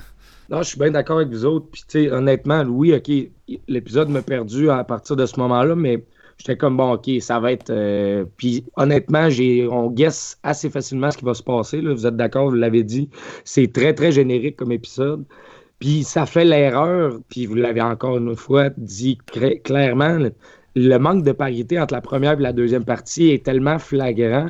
[0.53, 1.67] Non, je suis bien d'accord avec vous autres.
[1.73, 3.11] Puis, tu sais, honnêtement, oui, OK,
[3.69, 6.05] l'épisode m'a perdu à partir de ce moment-là, mais
[6.37, 7.71] j'étais comme, bon, OK, ça va être.
[7.71, 9.29] euh, Puis, honnêtement,
[9.71, 11.81] on guesse assez facilement ce qui va se passer.
[11.81, 11.95] Là.
[11.95, 13.09] Vous êtes d'accord, vous l'avez dit.
[13.45, 15.25] C'est très, très générique comme épisode.
[15.79, 19.19] Puis, ça fait l'erreur, puis vous l'avez encore une fois dit
[19.65, 20.33] clairement, le,
[20.77, 24.49] le manque de parité entre la première et la deuxième partie est tellement flagrant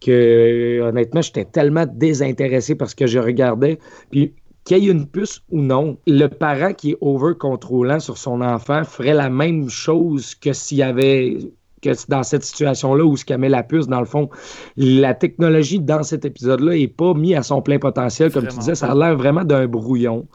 [0.00, 3.78] que, honnêtement, j'étais tellement désintéressé par ce que je regardais.
[4.10, 4.32] Puis,
[4.66, 8.84] qu'il y ait une puce ou non, le parent qui est over-contrôlant sur son enfant
[8.84, 11.38] ferait la même chose que s'il y avait
[11.82, 14.28] que dans cette situation-là où ce qu'elle met la puce, dans le fond,
[14.76, 18.32] la technologie dans cet épisode-là est pas mise à son plein potentiel.
[18.32, 20.26] Comme tu disais, ça a l'air vraiment d'un brouillon.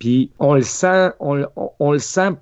[0.00, 1.10] Puis on le sent,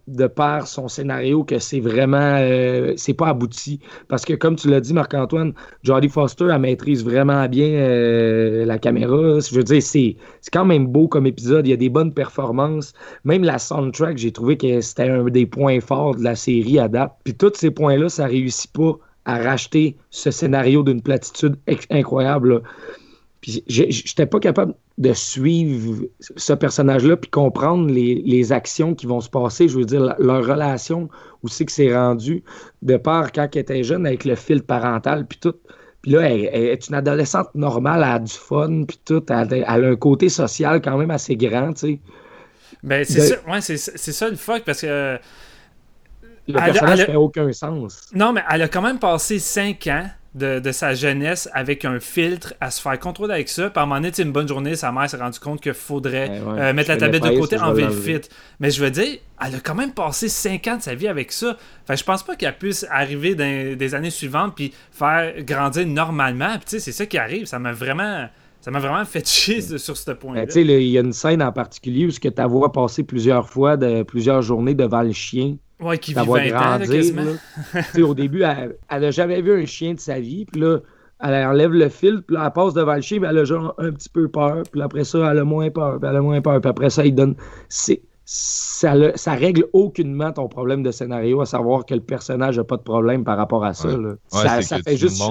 [0.07, 3.81] de par son scénario que c'est vraiment, euh, c'est pas abouti.
[4.07, 5.53] Parce que comme tu l'as dit, Marc-Antoine,
[5.83, 9.41] Jodie Foster, elle maîtrise vraiment bien euh, la caméra.
[9.41, 11.67] Je veux dire, c'est, c'est quand même beau comme épisode.
[11.67, 12.93] Il y a des bonnes performances.
[13.25, 16.87] Même la soundtrack, j'ai trouvé que c'était un des points forts de la série à
[16.87, 17.13] date.
[17.25, 18.93] Puis tous ces points-là, ça réussit pas
[19.25, 21.57] à racheter ce scénario d'une platitude
[21.91, 22.63] incroyable.
[23.41, 29.31] Puis j'étais pas capable de suivre ce personnage-là puis comprendre les, actions qui vont se
[29.31, 29.69] passer.
[29.69, 31.09] Je veux dire, leur relation,
[31.43, 32.43] où c'est que c'est rendu,
[32.83, 35.55] de part quand elle était jeune avec le fil parental puis tout.
[36.03, 39.25] Puis là, elle, est une adolescente normale, elle a du fun puis tout.
[39.31, 42.01] Elle, a un côté social quand même assez grand, tu sais.
[42.83, 45.19] Ben, c'est ça, ouais, c'est ça le fuck parce que.
[46.49, 48.11] Le personnage fait aucun sens.
[48.15, 50.07] Non, mais elle a quand même passé 5 ans
[50.39, 53.71] de, sa jeunesse avec un filtre à se faire contrôler avec ça.
[53.71, 56.73] Par un moment donné, une bonne journée, sa mère s'est rendue compte qu'il faudrait euh,
[56.73, 58.21] mettre la tablette de côté, enlever le fit.
[58.61, 61.33] Mais je veux dire, elle a quand même passé 5 ans de sa vie avec
[61.33, 61.57] ça.
[61.85, 66.57] Enfin, je pense pas qu'elle puisse arriver dans des années suivantes puis faire grandir normalement.
[66.59, 67.47] Puis c'est ça qui arrive.
[67.47, 68.29] Ça m'a vraiment.
[68.61, 70.45] Ça m'a vraiment fait chier sur ce point-là.
[70.45, 74.03] Ben, il y a une scène en particulier où tu vois passer plusieurs fois, de,
[74.03, 75.57] plusieurs journées devant le chien.
[75.81, 77.33] Ouais, qui vit 20 ans, quasiment.
[78.03, 80.45] au début, elle n'a jamais vu un chien de sa vie.
[80.45, 80.79] Puis là,
[81.21, 83.75] elle enlève le fil, puis là, elle passe devant le chien, puis elle a genre
[83.79, 84.63] un petit peu peur.
[84.71, 86.61] Puis après ça, elle a moins peur, puis elle a moins peur.
[86.61, 87.35] Puis après ça, il donne...
[87.69, 92.65] C'est ça, ça règle aucunement ton problème de scénario, à savoir que le personnage n'a
[92.65, 93.89] pas de problème par rapport à ça.
[94.29, 95.23] ça, fait juste...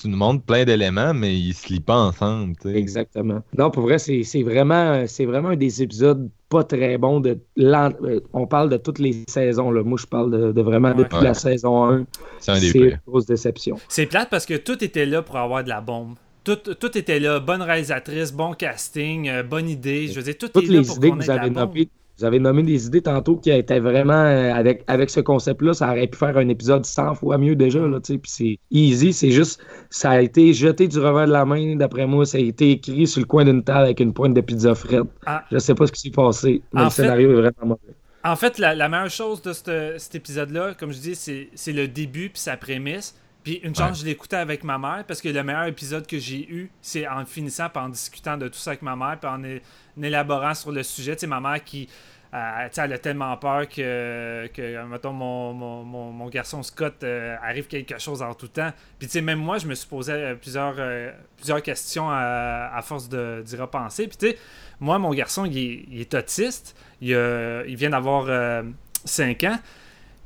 [0.00, 2.54] tu nous montres plein d'éléments, mais ils se lient pas ensemble.
[2.64, 3.42] Exactement.
[3.58, 7.20] Non, pour vrai, c'est vraiment, vraiment un des épisodes pas très bons.
[7.20, 9.70] De euh, On parle de toutes les saisons.
[9.70, 9.82] Là.
[9.82, 12.06] Moi, je parle de, vraiment depuis la saison 1.
[12.38, 13.76] C'est une grosse déception.
[13.88, 16.14] C'est plate parce que tout était là pour avoir de la bombe.
[16.42, 17.38] Tout, tout, était là.
[17.38, 20.06] Bonne réalisatrice, bon casting, euh, bonne idée.
[20.08, 21.88] Je veux dire, tout Toutes est les là pour idées que vous avez nommées,
[22.18, 25.90] vous avez nommé des idées tantôt qui étaient vraiment, euh, avec, avec ce concept-là, ça
[25.90, 27.80] aurait pu faire un épisode 100 fois mieux déjà.
[27.80, 31.76] Là, puis c'est easy, c'est juste, ça a été jeté du revers de la main,
[31.76, 34.40] d'après moi, ça a été écrit sur le coin d'une table avec une pointe de
[34.40, 35.04] pizza frette.
[35.26, 35.44] Ah.
[35.52, 37.94] Je sais pas ce qui s'est passé, mais le scénario est vraiment mauvais.
[38.24, 42.40] En fait, la, meilleure chose de cet épisode-là, comme je dis, c'est le début puis
[42.40, 43.14] sa prémisse.
[43.46, 46.50] Puis une chance, je l'écoutais avec ma mère parce que le meilleur épisode que j'ai
[46.50, 50.02] eu, c'est en finissant, puis en discutant de tout ça avec ma mère, puis en,
[50.02, 51.14] élaborant sur le sujet.
[51.14, 51.88] Tu sais, ma mère qui.
[52.34, 57.68] Euh, elle a tellement peur que, que mettons, mon, mon, mon, garçon Scott euh, arrive
[57.68, 58.72] quelque chose en tout temps.
[58.98, 60.74] Puis, tu sais, même moi, je me suis posé euh, plusieurs,
[61.36, 64.08] plusieurs questions à, force d'y repenser.
[64.08, 64.38] Puis, tu sais,
[64.80, 66.76] moi, mon garçon, il est, il est autiste.
[67.00, 67.10] Il,
[67.68, 68.64] il vient d'avoir
[69.04, 69.58] 5 ans.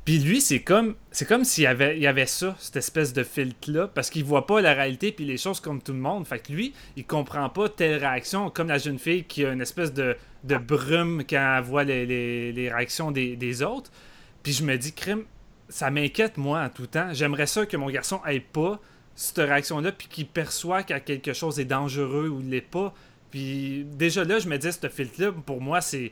[0.03, 3.87] Puis lui, c'est comme c'est comme s'il y avait, avait ça, cette espèce de filtre-là,
[3.87, 6.25] parce qu'il voit pas la réalité puis les choses comme tout le monde.
[6.25, 9.61] Fait que lui, il comprend pas telle réaction, comme la jeune fille qui a une
[9.61, 12.05] espèce de, de brume quand elle voit les,
[12.51, 13.91] les, réactions des, des, autres.
[14.41, 15.23] Puis je me dis, crime,
[15.69, 17.13] ça m'inquiète moi en tout temps.
[17.13, 18.79] J'aimerais ça que mon garçon ait pas
[19.13, 22.93] cette réaction-là, puis qu'il perçoit que quelque chose est dangereux ou l'est pas.
[23.29, 26.11] Puis déjà là, je me dis, ce filtre-là, pour moi, c'est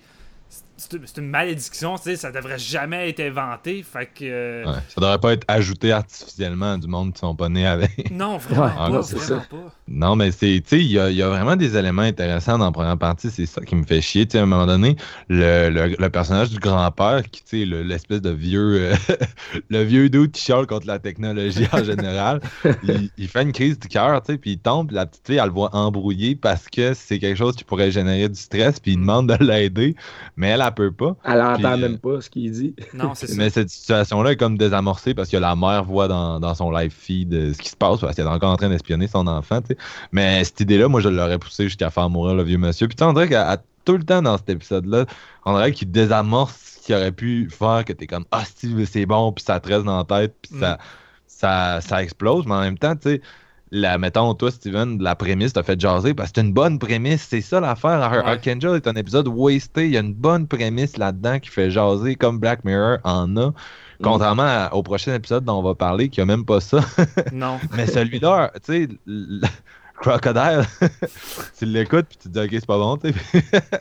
[0.80, 3.84] c'est une malédiction, tu sais, ça devrait jamais être inventé.
[3.84, 4.24] Fait que.
[4.24, 8.12] Euh, ça devrait pas être ajouté artificiellement du monde qui sont pas nés avec.
[8.12, 9.74] Non, vraiment, pas, non, vraiment pas.
[9.88, 12.98] Non, mais c'est, tu sais, il y a, vraiment des éléments intéressants dans la première
[12.98, 14.26] partie, c'est ça qui me fait chier.
[14.26, 14.96] Tu sais, à un moment donné,
[15.28, 18.96] le, le, personnage du grand-père, qui, tu sais, l'espèce de vieux, euh,
[19.70, 22.42] le vieux dude qui chiale contre la technologie en général,
[23.18, 25.38] il, fait une crise du cœur, tu sais, puis il tombe, puis la petite fille,
[25.38, 28.94] elle le voit embrouillé parce que c'est quelque chose qui pourrait générer du stress, puis
[28.94, 29.96] il demande de l'aider,
[30.38, 31.16] mais elle, peut pas.
[31.24, 32.76] Elle entend même euh, pas ce qu'il dit.
[32.94, 33.36] Non, c'est ça.
[33.38, 37.34] Mais cette situation-là est comme désamorcée parce que la mère voit dans, son live feed
[37.34, 39.60] euh, ce qui se passe parce qu'elle est encore en train d'espionner son enfant.
[40.12, 42.88] Mais cette idée-là, moi, je l'aurais poussé jusqu'à faire mourir le vieux monsieur.
[42.88, 45.06] Puis tu on dirait qu'à tout le temps dans cet épisode-là,
[45.46, 49.32] on dirait qu'il désamorce ce qui aurait pu faire que t'es comme Ah, c'est bon,
[49.32, 50.78] puis ça te reste dans la tête, puis ça, mm.
[51.28, 52.46] ça, ça explose.
[52.46, 53.22] Mais en même temps, tu sais
[53.72, 57.28] la, mettons, toi, Steven, la prémisse t'a fait jaser parce que c'est une bonne prémisse.
[57.30, 58.02] C'est ça l'affaire.
[58.02, 59.86] Archangel est un épisode wasté.
[59.86, 63.54] Il y a une bonne prémisse là-dedans qui fait jaser comme Black Mirror en a.
[64.02, 66.80] Contrairement au prochain épisode dont on va parler, qui a même pas ça.
[67.34, 67.60] Non.
[67.76, 69.50] Mais celui-là, tu sais,
[70.00, 70.64] Crocodile,
[71.60, 73.14] tu l'écoutes puis tu te dis, ok, c'est pas bon, tu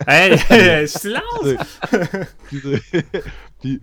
[0.09, 1.64] hey, silence!
[3.61, 3.80] puis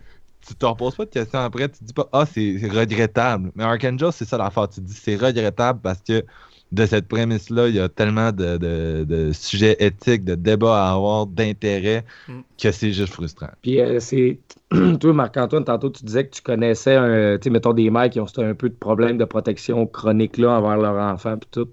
[0.47, 3.51] tu te reposes pas de questions après, tu te dis pas Ah, c'est regrettable.
[3.55, 4.69] Mais Archangel, c'est ça l'affaire.
[4.69, 6.23] Tu te dis c'est regrettable parce que
[6.71, 12.03] de cette prémisse-là, il y a tellement de, sujets éthiques, de débats à avoir, d'intérêts,
[12.27, 12.39] mm.
[12.61, 13.51] que c'est juste frustrant.
[13.61, 14.39] Puis euh, c'est.
[14.99, 18.55] Toi, Marc-Antoine, tantôt, tu disais que tu connaissais, un, mettons, des mères qui ont un
[18.55, 21.69] peu de problèmes de protection chronique là envers leur enfant, puis tout.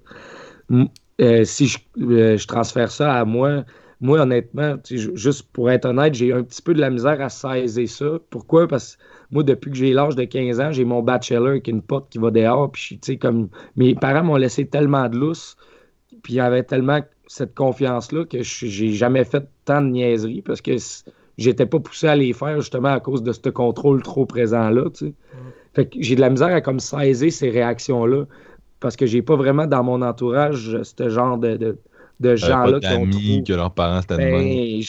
[1.20, 3.64] Euh, si je, euh, je, transfère ça à moi,
[4.03, 7.88] moi, honnêtement, juste pour être honnête, j'ai un petit peu de la misère à saisir
[7.88, 8.18] ça.
[8.30, 8.66] Pourquoi?
[8.66, 11.82] Parce que moi, depuis que j'ai l'âge de 15 ans, j'ai mon bachelor avec une
[11.82, 12.72] porte qui va dehors.
[12.72, 15.57] Puis, tu sais, comme mes parents m'ont laissé tellement de lousse,
[16.24, 20.61] puis il y avait tellement cette confiance-là que j'ai jamais fait tant de niaiseries parce
[20.61, 20.72] que
[21.38, 24.84] j'étais pas poussé à les faire justement à cause de ce contrôle trop présent-là.
[24.94, 25.14] Sais.
[25.74, 28.24] Fait que j'ai de la misère à comme saisir ces réactions-là
[28.80, 31.78] parce que j'ai pas vraiment dans mon entourage ce genre de, de,
[32.23, 34.81] de gens-là qui ont que leurs parents étaient ben,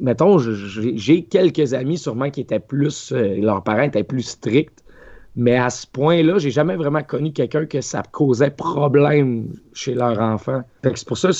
[0.00, 3.12] Mettons, j'ai quelques amis sûrement qui étaient plus...
[3.12, 4.84] Euh, leurs parents étaient plus stricts,
[5.36, 10.18] mais à ce point-là, j'ai jamais vraiment connu quelqu'un que ça causait problème chez leur
[10.20, 10.62] enfant.
[10.82, 11.30] c'est pour ça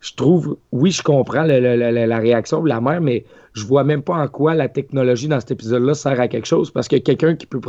[0.00, 4.14] je trouve, oui, je comprends la réaction de la mère, mais je vois même pas
[4.14, 7.46] en quoi la technologie dans cet épisode-là sert à quelque chose parce que quelqu'un qui
[7.46, 7.60] peut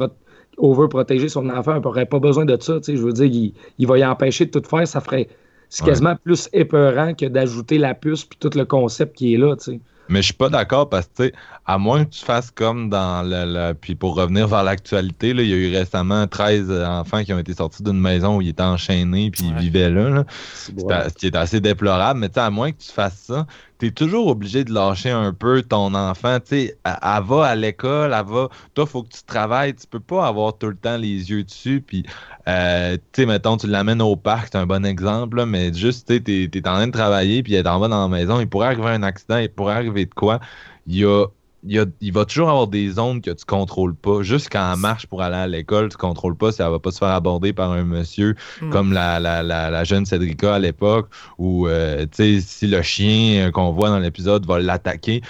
[0.57, 2.79] overprotéger son enfant n'aurait pas besoin de ça.
[2.85, 4.87] Je veux dire, il, va y empêcher de tout faire.
[4.87, 5.27] Ça ferait.
[5.71, 9.55] C'est quasiment plus épeurant que d'ajouter la puce puis tout le concept qui est là.
[9.57, 9.79] sais.
[10.09, 11.33] Mais je suis pas d'accord parce que, tu sais,
[11.65, 13.71] à moins que tu fasses comme dans le.
[13.71, 17.53] Puis pour revenir vers l'actualité, il y a eu récemment 13 enfants qui ont été
[17.53, 20.25] sortis d'une maison où ils étaient enchaînés puis ils vivaient là.
[20.53, 22.19] Ce qui est assez déplorable.
[22.19, 23.47] Mais tu sais, à moins que tu fasses ça,
[23.81, 26.39] tu es toujours obligé de lâcher un peu ton enfant.
[26.39, 28.47] Tu sais, elle, va à l'école, elle va.
[28.75, 29.73] Toi, faut que tu travailles.
[29.73, 31.81] Tu peux pas avoir tout le temps les yeux dessus.
[31.81, 32.05] Puis,
[32.47, 36.31] euh, tu sais, mettons, tu l'amènes au parc, c'est un bon exemple, mais juste, tu
[36.31, 38.39] es, es, en train de travailler, puis elle est en bas dans la maison.
[38.39, 40.39] Il pourrait arriver un accident, il pourrait arriver de quoi.
[40.85, 41.25] Il y a
[41.63, 44.23] il, va toujours avoir des zones que tu contrôles pas.
[44.23, 46.91] Juste quand elle marche pour aller à l'école, tu contrôles pas si elle va pas
[46.91, 48.69] se faire aborder par un monsieur hmm.
[48.69, 53.89] comme la, la, la, jeune Cédrica à l'époque, ou euh, si le chien qu'on voit
[53.89, 55.21] dans l'épisode va l'attaquer.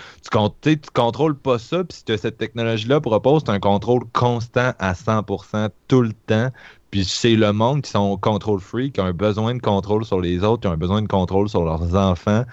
[0.62, 5.70] Tu, tu contrôles pas ça, puis si cette technologie-là propose, un contrôle constant à 100%
[5.88, 6.50] tout le temps.
[6.92, 10.20] Puis c'est le monde qui sont contrôle free, qui ont un besoin de contrôle sur
[10.20, 12.44] les autres, qui ont un besoin de contrôle sur leurs enfants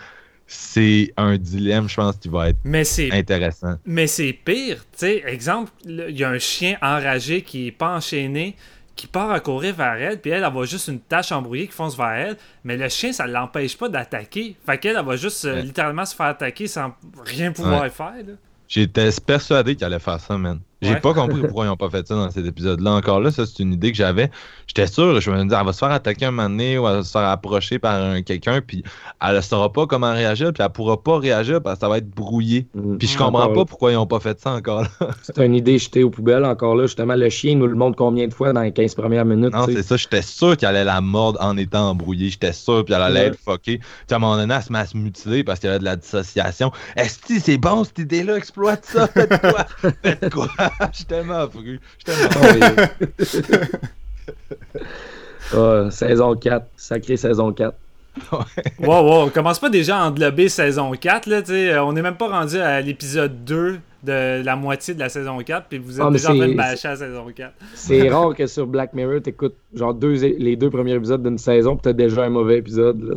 [0.50, 2.58] c'est un dilemme, je pense, qui va être
[3.12, 3.76] intéressant.
[3.84, 4.78] Mais c'est pire.
[4.92, 8.56] Tu sais, exemple, il y a un chien enragé qui n'est pas enchaîné,
[8.96, 11.74] qui part à courir vers elle, puis elle, elle, va juste une tache embrouillée qui
[11.74, 14.56] fonce vers elle, mais le chien, ça ne l'empêche pas d'attaquer.
[14.64, 16.94] Fait qu'elle, elle va juste euh, littéralement se faire attaquer sans
[17.24, 18.14] rien pouvoir faire.
[18.66, 20.60] J'étais persuadé qu'elle allait faire ça, man.
[20.80, 22.92] J'ai pas compris pourquoi ils n'ont pas fait ça dans cet épisode-là.
[22.92, 24.30] Encore là, ça, c'est une idée que j'avais.
[24.66, 26.96] J'étais sûr, je me disais, elle va se faire attaquer un moment donné ou elle
[26.96, 28.84] va se faire approcher par quelqu'un, puis
[29.26, 31.98] elle ne saura pas comment réagir, puis elle pourra pas réagir parce que ça va
[31.98, 32.66] être brouillé.
[32.74, 32.98] Mm.
[32.98, 34.88] Puis je comprends pas pourquoi ils n'ont pas fait ça encore là.
[35.22, 36.84] c'est une idée jetée aux poubelles encore là.
[36.84, 39.52] Justement, le chien nous le montre combien de fois dans les 15 premières minutes.
[39.52, 39.96] Non, c'est ça.
[39.96, 42.28] J'étais sûr qu'elle allait la mordre en étant embrouillée.
[42.28, 43.78] J'étais sûr, puis elle allait être fuckée.
[43.78, 45.80] Puis à un moment donné, elle se met à se mutiler parce qu'il y avait
[45.80, 46.70] de la dissociation.
[46.96, 48.36] Est-ce que c'est bon cette idée-là?
[48.36, 49.08] Exploite ça.
[49.08, 49.66] Faites quoi?
[50.02, 50.48] Faites quoi?
[50.98, 51.46] Je tellement
[55.54, 57.74] oh, saison 4, sacré saison 4.
[58.32, 58.44] wow,
[58.80, 62.58] wow, commence pas déjà à englober saison 4, là, sais on n'est même pas rendu
[62.58, 66.32] à l'épisode 2 de la moitié de la saison 4, puis vous êtes ah, déjà
[66.32, 67.52] en train de bâcher à la saison 4.
[67.74, 71.74] C'est rare que sur Black Mirror, t'écoutes genre deux, les deux premiers épisodes d'une saison,
[71.74, 73.02] puis t'as déjà un mauvais épisode.
[73.02, 73.14] Là,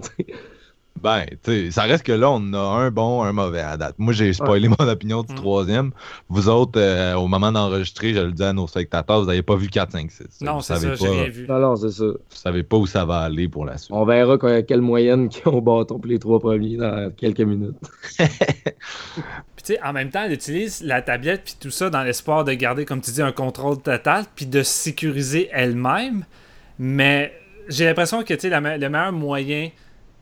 [1.01, 3.95] ben, tu sais, ça reste que là, on a un bon, un mauvais à date.
[3.97, 5.35] Moi, j'ai spoilé mon opinion du mm.
[5.35, 5.91] troisième.
[6.29, 9.55] Vous autres, euh, au moment d'enregistrer, je le dis à nos spectateurs, vous n'avez pas
[9.55, 10.41] vu 4, 5, 6.
[10.41, 11.47] Non, c'est ça, j'ai rien vu.
[11.47, 12.05] Non, non, c'est ça.
[12.05, 13.91] Vous savez pas où ça va aller pour la suite.
[13.91, 17.75] On verra quelle moyenne qui ont au bâton pour les trois premiers dans quelques minutes.
[18.17, 22.43] puis, tu sais, en même temps, elle utilise la tablette puis tout ça dans l'espoir
[22.43, 26.25] de garder, comme tu dis, un contrôle total puis de sécuriser elle-même.
[26.77, 27.33] Mais
[27.67, 29.69] j'ai l'impression que, tu sais, le meilleur moyen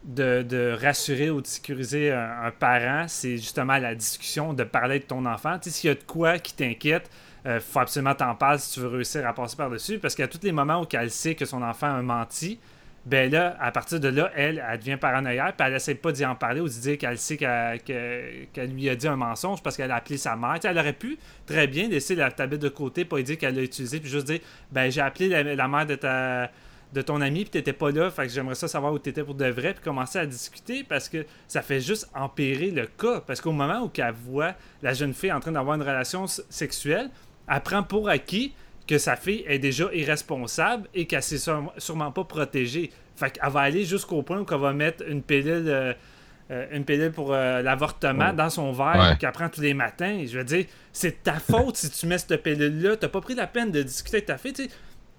[0.03, 5.25] de, rassurer ou de sécuriser un, parent, c'est justement la discussion, de parler de ton
[5.25, 5.57] enfant.
[5.59, 7.09] Tu sais, s'il y a de quoi qui t'inquiète,
[7.45, 9.99] il euh, faut absolument t'en parler si tu veux réussir à passer par-dessus.
[9.99, 12.59] Parce qu'à tous les moments où elle sait que son enfant a menti,
[13.05, 16.25] ben là, à partir de là, elle, elle devient paranoïaque, puis elle essaie pas d'y
[16.25, 19.91] en parler ou de dire qu'elle sait qu'elle lui a dit un mensonge parce qu'elle
[19.91, 20.59] a appelé sa mère.
[20.63, 23.99] Elle aurait pu très bien laisser la tablette de côté, pas dire qu'elle l'a utilisé,
[23.99, 24.39] puis juste dire
[24.71, 26.51] ben j'ai appelé la mère de ta
[26.93, 29.35] de ton ami puis t'étais pas là, fait que j'aimerais ça savoir où t'étais pour
[29.35, 33.41] de vrai puis commencer à discuter parce que ça fait juste empirer le cas parce
[33.41, 37.09] qu'au moment où elle voit la jeune fille en train d'avoir une relation sexuelle,
[37.47, 38.53] elle prend pour acquis
[38.87, 42.89] que sa fille est déjà irresponsable et qu'elle s'est sûrement pas protégée.
[43.15, 45.93] Fait qu'elle va aller jusqu'au point où elle va mettre une pilule euh,
[46.51, 50.23] euh, une pilule pour euh, l'avortement dans son verre qu'elle prend tous les matins.
[50.25, 52.97] Je veux dire, c'est ta faute si tu mets cette pilule-là.
[52.97, 54.69] T'as pas pris la peine de discuter avec ta fille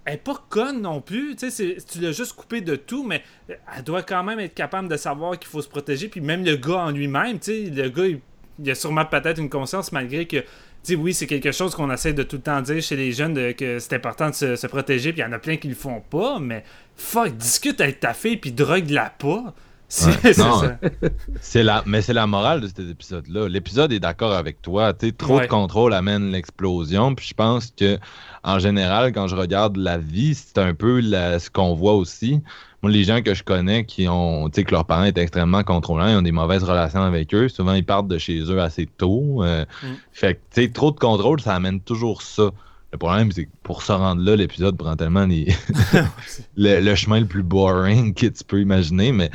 [0.05, 1.35] elle est pas conne non plus.
[1.35, 5.37] Tu l'as juste coupé de tout, mais elle doit quand même être capable de savoir
[5.37, 6.07] qu'il faut se protéger.
[6.07, 8.17] Puis même le gars en lui-même, le gars,
[8.59, 10.43] il, a sûrement peut-être une conscience malgré que.
[10.83, 13.53] Tu oui, c'est quelque chose qu'on essaie de tout le temps dire chez les jeunes
[13.53, 16.01] que c'est important de se, protéger, puis il y en a plein qui le font
[16.01, 16.63] pas, mais
[16.95, 19.53] fuck, discute avec ta fille, puis drogue-la pas.
[21.41, 23.49] C'est la, mais c'est la morale de cet épisode-là.
[23.49, 24.93] L'épisode est d'accord avec toi.
[24.93, 27.13] T'sais, trop de contrôle amène l'explosion.
[27.13, 27.99] Puis je pense que,
[28.43, 32.41] en général, quand je regarde la vie, c'est un peu ce qu'on voit aussi.
[32.81, 35.63] Moi, les gens que je connais qui ont, tu sais, que leurs parents étaient extrêmement
[35.63, 37.47] contrôlants, ils ont des mauvaises relations avec eux.
[37.49, 39.43] Souvent, ils partent de chez eux assez tôt.
[39.43, 39.87] Euh, mm.
[40.13, 42.49] Fait que, tu sais, trop de contrôle, ça amène toujours ça.
[42.91, 45.27] Le problème, c'est que pour se rendre là, l'épisode prend tellement
[46.57, 49.29] le, chemin le plus boring que tu peux imaginer, mais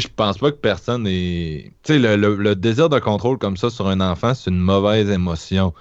[0.00, 1.72] je pense pas que personne est.
[1.82, 5.72] Tu sais, le, désir de contrôle comme ça sur un enfant, c'est une mauvaise émotion.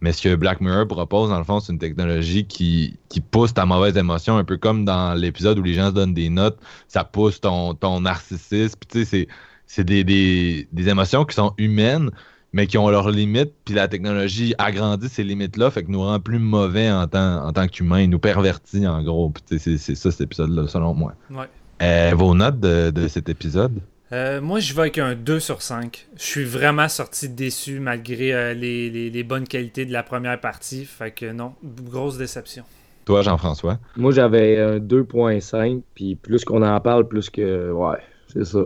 [0.00, 2.96] Mais ce que Black Mirror propose, dans le fond, c'est une technologie qui,
[3.32, 6.30] pousse ta mauvaise émotion, un peu comme dans l'épisode où les gens se donnent des
[6.30, 8.78] notes, ça pousse ton, narcissisme.
[8.88, 9.26] tu sais,
[9.66, 12.10] c'est des, des, émotions qui sont humaines,
[12.52, 16.20] mais qui ont leurs limites, puis la technologie agrandit ces limites-là, fait que nous rend
[16.20, 19.32] plus mauvais en tant, en tant qu'humains, nous pervertit en gros.
[19.46, 21.14] c'est ça cet épisode-là, selon moi.
[21.28, 21.48] Ouais.
[21.82, 23.80] Euh, vos notes de, cet épisode?
[24.12, 26.08] Euh, moi, je vais avec un 2 sur 5.
[26.16, 30.84] Je suis vraiment sorti déçu malgré euh, les, bonnes qualités de la première partie.
[30.84, 32.64] Fait que non, grosse déception.
[33.04, 33.78] Toi, Jean-François?
[33.96, 35.82] Moi, j'avais un 2.5.
[35.94, 37.70] Puis plus qu'on en parle, plus que.
[37.70, 37.98] Ouais,
[38.32, 38.60] c'est ça.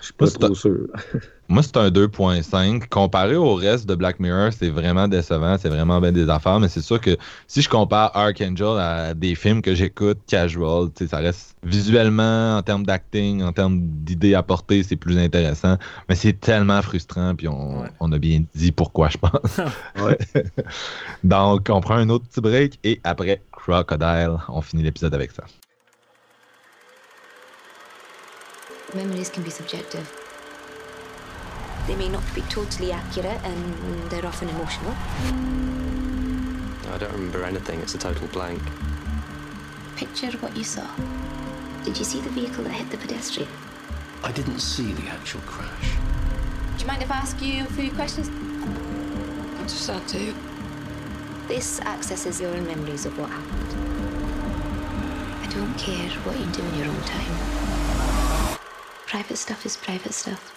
[0.00, 0.86] Je suis pas trop sûr.
[1.48, 2.88] Moi, c'est un 2.5.
[2.88, 5.56] Comparé au reste de Black Mirror, c'est vraiment décevant.
[5.58, 6.58] C'est vraiment bien des affaires.
[6.58, 11.18] Mais c'est sûr que si je compare Archangel à des films que j'écoute casual, ça
[11.18, 15.76] reste visuellement, en termes d'acting, en termes d'idées apportées, c'est plus intéressant.
[16.08, 17.34] Mais c'est tellement frustrant.
[17.36, 19.60] Puis on, on, a bien dit pourquoi, je pense.
[21.24, 22.78] Donc, on prend un autre petit break.
[22.82, 25.44] Et après Crocodile, on finit l'épisode avec ça.
[28.94, 30.10] Memories can be subjective.
[31.86, 34.92] They may not be totally accurate and they're often emotional.
[36.92, 37.80] I don't remember anything.
[37.80, 38.62] It's a total blank.
[39.96, 40.86] Picture what you saw.
[41.84, 43.48] Did you see the vehicle that hit the pedestrian?
[44.22, 45.92] I didn't see the actual crash.
[46.76, 48.28] Do you mind if I ask you a few questions?
[48.28, 50.32] What does that do?
[51.48, 53.74] This accesses your memories of what happened.
[55.42, 57.85] I don't care what you do in your own time.
[59.16, 60.52] Private stuff is private stuff.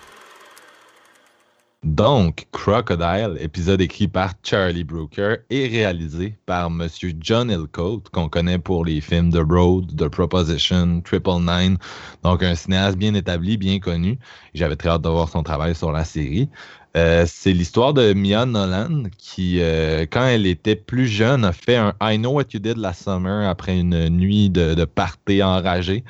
[1.81, 8.59] Donc, Crocodile, épisode écrit par Charlie Brooker et réalisé par Monsieur John Hillcoat, qu'on connaît
[8.59, 11.77] pour les films The Road, The Proposition, Triple Nine.
[12.23, 14.19] Donc, un cinéaste bien établi, bien connu.
[14.53, 16.49] J'avais très hâte de voir son travail sur la série.
[16.97, 21.77] Euh, c'est l'histoire de Mia Nolan qui, euh, quand elle était plus jeune, a fait
[21.77, 26.03] un I Know What You Did Last Summer après une nuit de, de party enragée.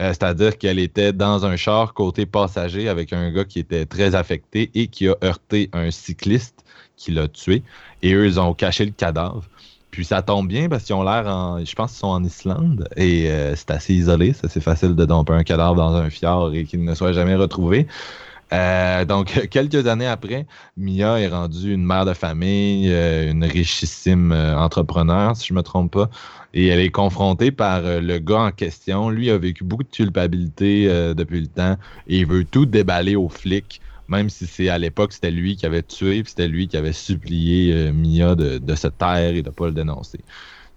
[0.00, 4.14] Euh, c'est-à-dire qu'elle était dans un char côté passager avec un gars qui était très
[4.14, 6.64] affecté et qui a heurté un cycliste
[6.96, 7.62] qui l'a tué.
[8.02, 9.44] Et eux, ils ont caché le cadavre.
[9.90, 11.62] Puis ça tombe bien parce qu'ils ont l'air en.
[11.64, 14.32] Je pense qu'ils sont en Islande et euh, c'est assez isolé.
[14.32, 17.86] C'est facile de domper un cadavre dans un fjord et qu'il ne soit jamais retrouvé.
[18.52, 20.46] Euh, donc, quelques années après,
[20.76, 25.92] Mia est rendue une mère de famille, une richissime entrepreneur, si je ne me trompe
[25.92, 26.10] pas.
[26.52, 29.10] Et elle est confrontée par euh, le gars en question.
[29.10, 31.76] Lui a vécu beaucoup de culpabilité euh, depuis le temps
[32.08, 35.66] et il veut tout déballer aux flics, même si c'est à l'époque c'était lui qui
[35.66, 39.48] avait tué, puis c'était lui qui avait supplié euh, Mia de, se taire et de
[39.48, 40.20] ne pas le dénoncer.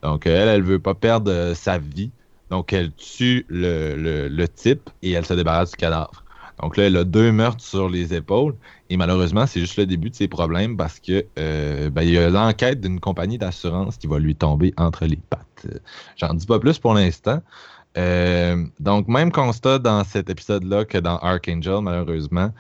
[0.04, 2.12] Donc elle, elle veut pas perdre sa vie.
[2.52, 6.23] Donc elle tue le, le type et elle se débarrasse du cadavre.
[6.62, 8.56] Donc là, elle a deux meurtres sur les épaules.
[8.90, 12.18] Et malheureusement, c'est juste le début de ses problèmes parce que euh, ben, il y
[12.18, 15.68] a l'enquête d'une compagnie d'assurance qui va lui tomber entre les pattes.
[16.18, 17.42] J'en dis pas plus pour l'instant.
[17.98, 22.52] Euh, donc, même constat dans cet épisode-là que dans Archangel, malheureusement.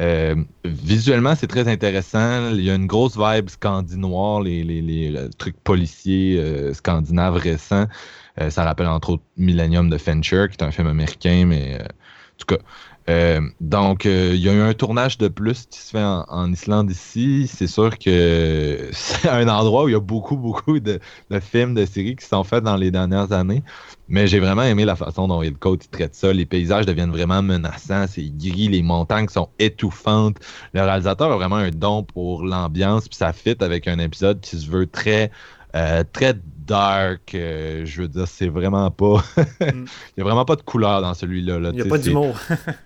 [0.00, 0.34] Euh,
[0.64, 2.50] visuellement, c'est très intéressant.
[2.52, 7.86] Il y a une grosse vibe scandinoire, les, trucs policiers scandinaves récents.
[8.48, 12.56] ça rappelle entre autres Millennium de Fincher, qui est un film américain, mais en tout
[12.56, 12.62] cas,
[13.08, 16.52] euh, donc, euh, il y a eu un tournage de plus qui se fait en,
[16.52, 17.50] Islande ici.
[17.52, 21.00] C'est sûr que c'est un endroit où il y a beaucoup, beaucoup de,
[21.40, 23.62] films, de séries qui sont faits dans les dernières années.
[24.08, 26.32] Mais j'ai vraiment aimé la façon dont Hillcoat traite ça.
[26.32, 28.06] Les paysages deviennent vraiment menaçants.
[28.08, 30.36] C'est gris, les montagnes sont étouffantes.
[30.72, 34.56] Le réalisateur a vraiment un don pour l'ambiance, puis ça fit avec un épisode qui
[34.56, 35.30] se veut très,
[35.74, 36.34] euh, très
[36.70, 37.34] dark.
[37.34, 39.22] Euh, je veux dire, c'est vraiment pas.
[39.60, 39.84] Mm.
[39.84, 41.58] il n'y a vraiment pas de couleur dans celui-là.
[41.58, 42.34] il n'y a pas d'humour.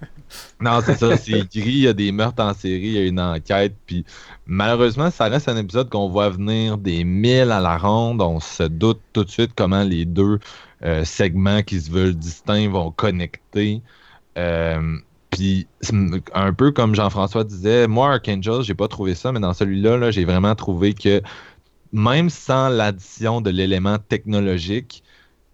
[0.61, 1.17] non, c'est ça.
[1.17, 1.71] C'est gris.
[1.71, 2.87] Il y a des meurtres en série.
[2.87, 3.77] Il y a une enquête.
[3.87, 4.05] Puis
[4.47, 8.21] malheureusement, ça reste un épisode qu'on voit venir des mille à la ronde.
[8.23, 10.41] On se doute tout de suite comment les deux
[10.85, 13.83] euh, segments qui se veulent distincts vont connecter.
[14.37, 14.99] Euh,
[15.31, 15.67] puis
[16.33, 20.11] un peu comme Jean-François disait, moi Archangel, j'ai pas trouvé ça, mais dans celui-là, -là,
[20.11, 21.23] j'ai vraiment trouvé que
[21.95, 25.05] même sans l'addition de l'élément technologique,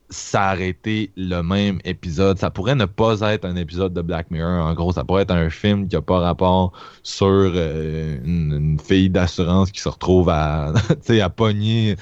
[0.09, 2.38] ça aurait été le même épisode.
[2.38, 4.66] Ça pourrait ne pas être un épisode de Black Mirror.
[4.66, 6.72] En gros, ça pourrait être un film qui n'a pas rapport
[7.03, 10.72] sur euh, une, fille d'assurance qui se retrouve à,
[11.09, 11.97] à pogner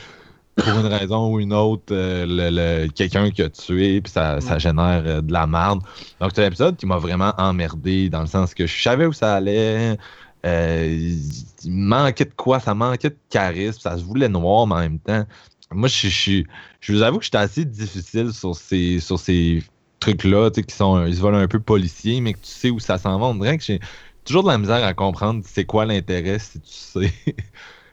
[0.57, 4.59] pour une raison ou une autre euh, le, quelqu'un qui a tué, puis ça, ça
[4.59, 5.80] génère euh, de la merde.
[6.20, 9.12] Donc, c'est un épisode qui m'a vraiment emmerdé dans le sens que je savais où
[9.12, 9.97] ça allait.
[10.45, 12.61] Il manquait de quoi?
[12.61, 13.80] Ça manquait de charisme.
[13.80, 15.24] Ça se voulait noir, mais en même temps,
[15.70, 16.43] moi, je, je,
[16.80, 19.62] je vous avoue que j'étais assez difficile sur ces, sur ces
[20.01, 22.99] trucs-là, qui sont, ils se volent un peu policiers, mais que tu sais où ça
[22.99, 23.26] s'en va.
[23.26, 23.80] On que j'ai
[24.24, 27.12] toujours de la misère à comprendre c'est quoi l'intérêt si tu sais.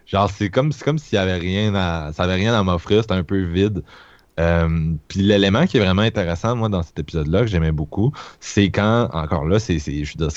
[0.05, 3.15] Genre, c'est comme, comme s'il y avait rien à, ça avait rien à m'offrir, c'était
[3.15, 3.83] un peu vide.
[4.39, 8.69] Euh, puis l'élément qui est vraiment intéressant, moi, dans cet épisode-là, que j'aimais beaucoup, c'est
[8.69, 9.79] quand, encore là, c'est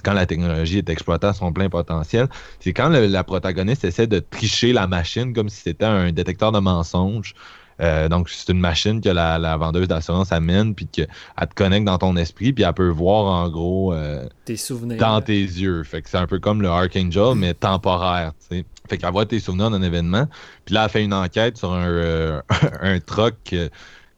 [0.05, 2.29] quand la technologie est exploitée à son plein potentiel,
[2.61, 6.61] c'est quand la protagoniste essaie de tricher la machine comme si c'était un détecteur de
[6.61, 7.35] mensonges.
[7.81, 11.07] Euh, donc, c'est une machine que la, vendeuse d'assurance amène, puis qu'elle
[11.39, 15.21] te connecte dans ton esprit, puis elle peut voir en gros euh, tes souvenirs dans
[15.21, 15.85] tes yeux.
[15.85, 18.33] Fait que c'est un peu comme le Archangel, mais temporaire.
[18.49, 18.65] sais.
[18.89, 20.27] Fait qu'elle voit tes souvenirs d'un événement,
[20.65, 22.41] puis là, elle fait une enquête sur un, euh,
[22.81, 23.55] un truck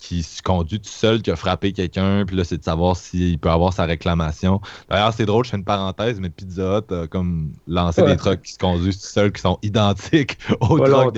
[0.00, 3.38] qui se conduit tout seul, qui a frappé quelqu'un, puis là, c'est de savoir s'il
[3.38, 4.60] peut avoir sa réclamation.
[4.88, 8.40] D'ailleurs, c'est drôle, je fais une parenthèse, mais Pizza Hut a comme lancé des trucks
[8.42, 11.16] qui se conduisent tout seuls, qui sont identiques aux trucks.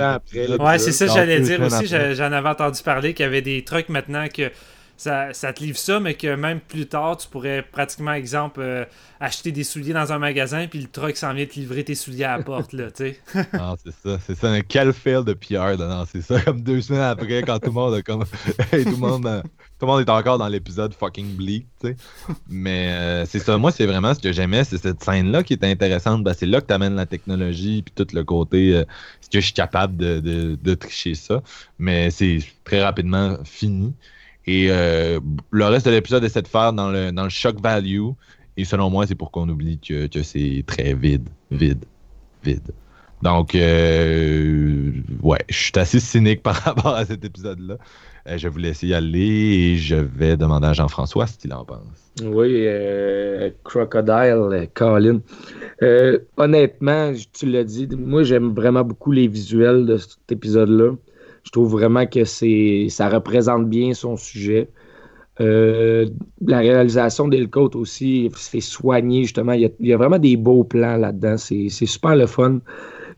[0.58, 1.86] Ouais, c'est ça, j'allais dire aussi.
[1.86, 4.50] J'en avais entendu parler qu'il y avait des trucks maintenant que
[5.02, 8.84] ça, te livre ça, mais que même plus tard, tu pourrais pratiquement, exemple, euh,
[9.20, 12.24] acheter des souliers dans un magasin, puis le truck s'en vient te livrer tes souliers
[12.24, 13.20] à la porte, là, tu sais.
[13.54, 16.80] ah, c'est ça, c'est ça, un quel fail de PR, non, c'est ça, comme deux
[16.80, 20.10] semaines après, quand tout le monde comme, tout le monde, euh, tout le monde est
[20.10, 21.96] encore dans l'épisode fucking bleak, tu sais.
[22.48, 25.64] Mais euh, c'est ça, moi, c'est vraiment ce que j'aimais, c'est cette scène-là qui est
[25.64, 29.40] intéressante, ben, c'est là que tu amènes la technologie, puis tout le côté, est-ce que
[29.40, 30.20] je suis capable de,
[30.62, 31.42] de tricher ça,
[31.78, 33.92] mais c'est très rapidement fini.
[34.46, 35.20] Et euh,
[35.50, 38.08] le reste de l'épisode essaie de faire dans le, dans le shock value.
[38.56, 41.84] Et selon moi, c'est pour qu'on oublie que, que c'est très vide, vide,
[42.44, 42.72] vide.
[43.22, 44.90] Donc, euh,
[45.22, 47.78] ouais, je suis assez cynique par rapport à cet épisode-là.
[48.28, 51.52] Euh, je vais vous laisser y aller et je vais demander à Jean-François ce qu'il
[51.54, 52.12] en pense.
[52.22, 52.66] Oui,
[53.64, 55.20] Crocodile, Colin.
[56.36, 60.92] honnêtement, tu l'as dit, moi j'aime vraiment beaucoup les visuels de cet épisode-là.
[61.44, 64.68] Je trouve vraiment que c'est ça représente bien son sujet.
[65.40, 66.06] Euh,
[66.46, 69.52] la réalisation d'Elcote aussi c'est soigné justement.
[69.52, 71.36] Il y, a, vraiment des beaux plans là-dedans.
[71.36, 72.60] C'est super le fun.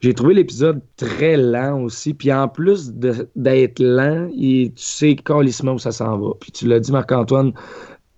[0.00, 2.14] J'ai trouvé l'épisode très lent aussi.
[2.14, 6.32] Puis en plus d'être lent, tu sais calissement où ça s'en va.
[6.40, 7.52] Puis tu l'as dit, Marc-Antoine,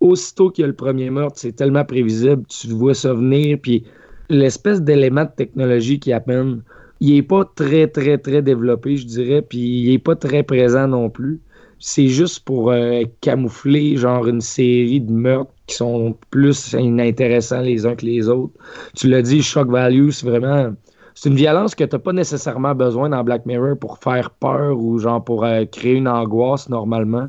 [0.01, 2.43] aussitôt qu'il y a le premier meurtre, c'est tellement prévisible.
[2.49, 3.59] Tu vois ça venir.
[3.63, 3.85] Puis
[4.29, 6.59] l'espèce d'élément de technologie qui appelle
[7.01, 10.89] il n'est pas très, très, très développé, je dirais, puis il n'est pas très présent
[10.89, 11.41] non plus.
[11.79, 17.85] C'est juste pour euh, camoufler, genre, une série de meurtres qui sont plus inintéressants les
[17.85, 18.55] uns que les autres.
[18.95, 20.73] Tu l'as dit, shock value, c'est vraiment.
[21.15, 24.79] C'est une violence que tu n'as pas nécessairement besoin dans Black Mirror pour faire peur
[24.79, 27.29] ou genre pour euh, créer une angoisse normalement.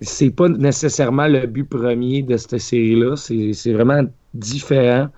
[0.00, 3.16] C'est pas nécessairement le but premier de cette série-là.
[3.16, 4.02] C'est vraiment
[4.34, 5.08] différent.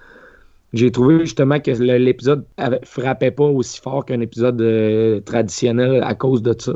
[0.73, 2.45] J'ai trouvé justement que l'épisode
[2.85, 6.73] frappait pas aussi fort qu'un épisode euh, traditionnel à cause de ça.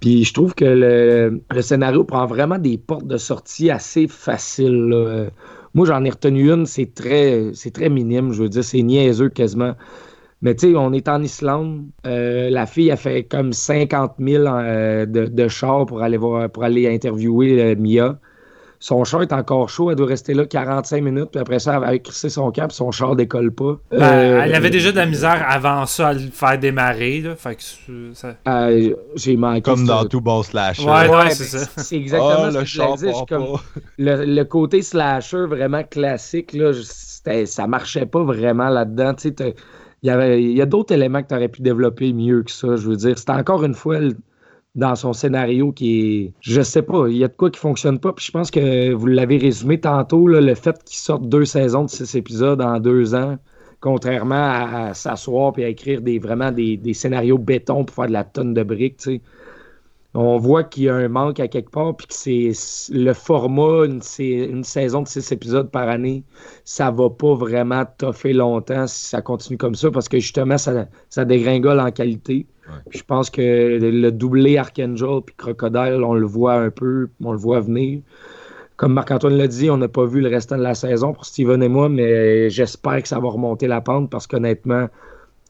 [0.00, 5.30] Puis je trouve que le, scénario prend vraiment des portes de sortie assez faciles.
[5.74, 9.74] Moi, j'en ai retenu une, c'est très, très minime, je veux dire, c'est niaiseux quasiment.
[10.42, 11.84] Mais tu sais, on est en Islande.
[12.06, 16.48] Euh, la fille a fait comme 50 000 euh, de, de chars pour aller voir,
[16.50, 18.18] pour aller interviewer Mia.
[18.82, 21.80] Son char est encore chaud, elle doit rester là 45 minutes, puis après ça, elle
[21.80, 23.78] va crisser son cap, son char décolle pas.
[23.90, 27.36] Ben, euh, elle avait déjà de la misère avant ça à le faire démarrer, là.
[27.36, 27.62] Fait que
[28.14, 28.36] ça...
[28.48, 29.60] Euh, j'ai manqué.
[29.60, 30.82] Comme dans tout bon slasher.
[30.82, 31.70] Ouais, ouais, c'est ça.
[31.76, 33.24] C'est exactement oh, ce que je dire.
[33.28, 33.58] Comme
[33.98, 36.72] le, le, côté slasher vraiment classique, là,
[37.44, 39.12] ça marchait pas vraiment là-dedans.
[39.12, 39.54] Tu sais,
[40.02, 42.50] il y, avait, il y a d'autres éléments que tu aurais pu développer mieux que
[42.50, 42.76] ça.
[42.76, 43.98] Je veux dire, c'était encore une fois
[44.74, 46.32] dans son scénario qui est.
[46.40, 48.12] Je sais pas, il y a de quoi qui fonctionne pas.
[48.12, 51.90] Puis je pense que vous l'avez résumé tantôt, le fait qu'il sorte deux saisons de
[51.90, 53.38] six épisodes en deux ans,
[53.80, 58.24] contrairement à, s'asseoir et à écrire des, vraiment des, scénarios béton pour faire de la
[58.24, 59.08] tonne de briques,
[60.14, 62.52] On voit qu'il y a un manque à quelque part, puis que c'est
[62.92, 66.24] le format, une, une saison de six épisodes par année,
[66.64, 70.86] ça va pas vraiment toffer longtemps si ça continue comme ça, parce que justement, ça,
[71.08, 72.46] ça dégringole en qualité.
[72.90, 77.38] Je pense que le doublé Archangel puis Crocodile, on le voit un peu, on le
[77.38, 78.00] voit venir.
[78.76, 81.62] Comme Marc-Antoine l'a dit, on n'a pas vu le restant de la saison pour Steven
[81.62, 84.88] et moi, mais j'espère que ça va remonter la pente parce qu'honnêtement,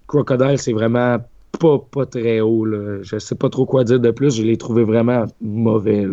[0.09, 1.19] Crocodile, c'est vraiment
[1.61, 2.67] pas, pas très haut.
[3.03, 4.37] Je sais pas trop quoi dire de plus.
[4.37, 6.07] Je l'ai trouvé vraiment mauvais.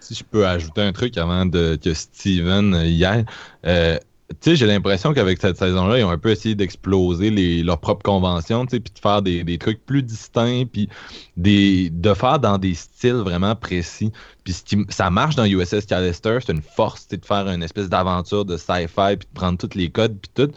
[0.00, 3.24] si je peux ajouter un truc avant de, que Steven hier.
[3.66, 3.98] Euh,
[4.28, 7.30] tu sais, j'ai l'impression qu'avec cette saison-là, ils ont un peu essayé d'exploser
[7.62, 10.88] leurs propres conventions, puis de faire des, trucs plus distincts, puis
[11.36, 14.10] des, de faire dans des styles vraiment précis.
[14.42, 14.54] Puis
[14.88, 19.16] ça marche dans USS Callister, c'est une force de faire une espèce d'aventure de sci-fi,
[19.16, 20.52] puis de prendre tous les codes, puis tout.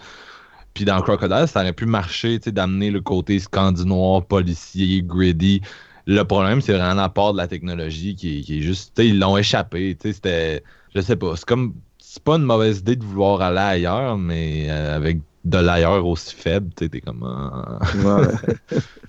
[0.73, 5.61] Puis dans Crocodile, ça aurait pu marcher, d'amener le côté scandinois, policier, gritty.
[6.05, 8.97] Le problème, c'est vraiment l'apport de la technologie qui, qui est juste.
[8.97, 9.95] Ils l'ont échappé.
[10.01, 10.63] C'était.
[10.95, 11.35] Je sais pas.
[11.35, 11.73] C'est comme
[12.19, 16.35] c'est pas une mauvaise idée de vouloir aller ailleurs, mais euh, avec de l'ailleurs aussi
[16.35, 17.23] faible, tu t'es comme.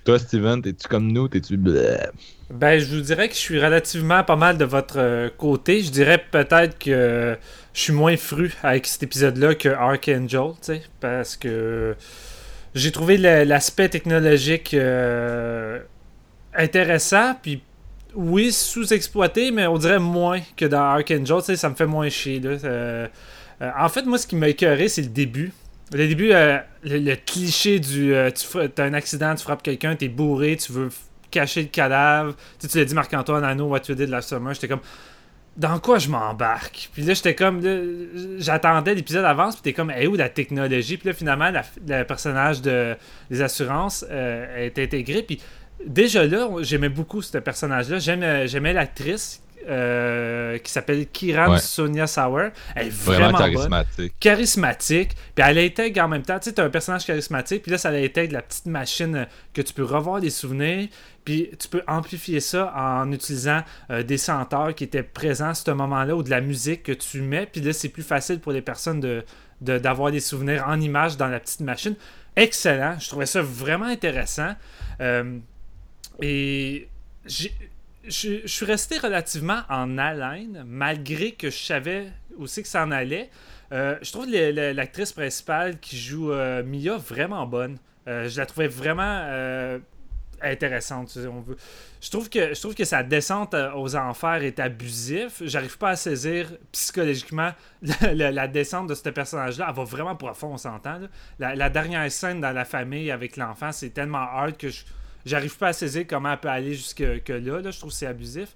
[0.05, 1.27] Toi, Steven, t'es-tu comme nous?
[1.27, 1.57] T'es-tu.
[1.57, 5.83] Ben, je vous dirais que je suis relativement pas mal de votre euh, côté.
[5.83, 7.37] Je dirais peut-être que
[7.73, 11.95] je suis moins fru avec cet épisode-là que Archangel, tu sais, parce que
[12.73, 15.79] j'ai trouvé l'aspect technologique euh,
[16.53, 17.61] intéressant, puis
[18.15, 21.57] oui, sous-exploité, mais on dirait moins que dans Archangel.
[21.57, 22.41] Ça me fait moins chier.
[22.43, 23.07] Euh,
[23.77, 25.53] en fait, moi, ce qui m'a écœuré, c'est le début.
[25.93, 30.07] Le début, euh, le, cliché du euh, tu as un accident, tu frappes quelqu'un, t'es
[30.07, 30.89] bourré, tu veux
[31.29, 32.35] cacher le cadavre.
[32.59, 34.53] Tu, tu l'as dit, Marc-Antoine, know what you did last summer.
[34.53, 34.79] J'étais comme,
[35.57, 36.89] dans quoi je m'embarque?
[36.93, 37.61] Puis là, j'étais comme,
[38.37, 40.97] j'attendais l'épisode avance, puis t'es comme, eh où la technologie?
[40.97, 42.95] Puis là, finalement, le personnage de,
[43.29, 45.41] des assurances est intégré, puis
[45.85, 47.99] déjà là, j'aimais beaucoup ce personnage-là.
[47.99, 52.49] J'aimais l'actrice euh, qui s'appelle Kiran Sonia Sauer.
[52.75, 54.13] Elle est vraiment, charismatique.
[54.19, 55.15] charismatique.
[55.35, 56.39] Puis elle intègre en même temps.
[56.39, 59.73] Tu sais, as un personnage charismatique, puis là, ça intègre la petite machine que tu
[59.73, 60.87] peux revoir des souvenirs.
[61.25, 65.69] Puis tu peux amplifier ça en utilisant euh, des senteurs qui étaient présents à ce
[65.69, 67.45] moment-là ou de la musique que tu mets.
[67.45, 69.23] Puis là, c'est plus facile pour les personnes de
[69.61, 71.93] d'avoir des souvenirs en image dans la petite machine.
[72.35, 72.97] Excellent.
[72.97, 74.55] Je trouvais ça vraiment intéressant.
[75.01, 75.37] Euh,
[76.21, 76.87] et
[77.25, 77.49] je
[78.45, 82.07] suis resté relativement en haleine, malgré que je savais
[82.37, 83.29] aussi que ça en allait.
[83.71, 87.77] Euh, je trouve l'actrice principale qui joue euh, Mia vraiment bonne.
[88.07, 89.79] Euh, je la trouvais vraiment
[90.41, 91.17] intéressante.
[91.31, 91.55] On veut.
[92.01, 95.41] Je trouve que je trouve que sa descente aux enfers est abusif.
[95.45, 97.51] J'arrive pas à saisir psychologiquement
[98.01, 99.67] la, descente de ce personnage-là.
[99.69, 100.99] Elle va vraiment profond, on s'entend.
[101.37, 104.83] La, dernière scène dans la famille avec l'enfant, c'est tellement hard que je
[105.25, 107.71] J'arrive pas à saisir comment elle peut aller jusque là, là.
[107.71, 108.55] Je trouve que c'est abusif.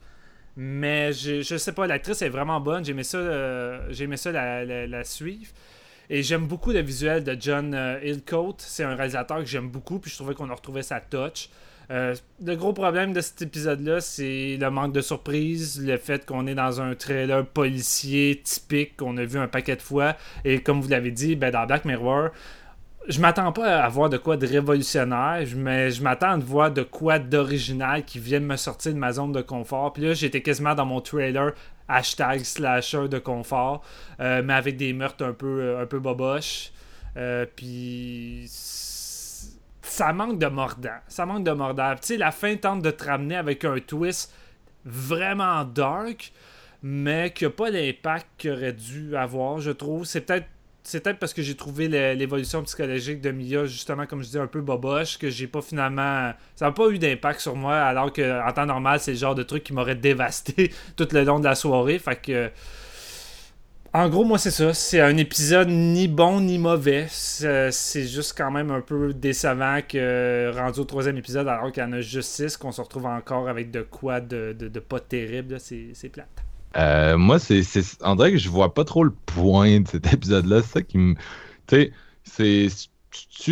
[0.57, 2.85] Mais je, sais pas, l'actrice est vraiment bonne.
[2.85, 5.51] J'aimais ça, euh, ça la, suivre.
[6.09, 8.55] Et j'aime beaucoup le visuel de John euh, Hillcoat.
[8.59, 9.99] C'est un réalisateur que j'aime beaucoup.
[9.99, 11.49] Puis je trouvais qu'on a retrouvé sa touch.
[11.91, 16.47] Euh, le gros problème de cet épisode-là, c'est le manque de surprise, le fait qu'on
[16.47, 20.15] est dans un trailer policier typique qu'on a vu un paquet de fois.
[20.45, 22.29] Et comme vous l'avez dit, ben, dans Black Mirror,
[23.07, 26.83] je m'attends pas à voir de quoi de révolutionnaire, mais je m'attends à voir de
[26.83, 29.93] quoi d'original qui vienne me sortir de ma zone de confort.
[29.93, 31.53] Puis là, j'étais quasiment dans mon trailer
[31.87, 33.83] hashtag slasher de confort,
[34.19, 36.71] euh, mais avec des meurtres un peu, euh, un peu boboches.
[37.17, 40.99] Euh, puis ça manque de mordant.
[41.07, 41.93] Ça manque de mordant.
[41.95, 44.33] Tu sais, la fin tente de te ramener avec un twist
[44.83, 46.33] vraiment dark,
[46.81, 50.05] mais qui n'a pas l'impact qu'il aurait dû avoir, je trouve.
[50.05, 50.47] C'est peut-être
[50.85, 54.45] c'est peut-être parce que j'ai trouvé l'évolution psychologique de Mia, justement, comme je dis, un
[54.45, 56.31] peu boboche, que j'ai pas finalement.
[56.55, 59.41] Ça n'a pas eu d'impact sur moi, alors qu'en temps normal, c'est le genre de
[59.43, 61.97] truc qui m'aurait dévasté tout le long de la soirée.
[61.97, 62.51] Fait que.
[63.93, 64.73] En gros, moi, c'est ça.
[64.75, 67.07] C'est un épisode ni bon ni mauvais.
[67.09, 71.85] C'est juste quand même un peu décevant que rendu au troisième épisode, alors qu'il y
[71.85, 75.57] en a juste six, qu'on se retrouve encore avec de quoi de, de pas terrible.
[75.59, 76.44] C'est plate.
[76.77, 77.61] Euh, moi, c'est,
[78.01, 80.61] on dirait que je vois pas trop le point de cet épisode-là.
[80.61, 81.15] C'est ça qui me.
[81.67, 81.93] Tu sais,
[82.23, 82.67] c'est.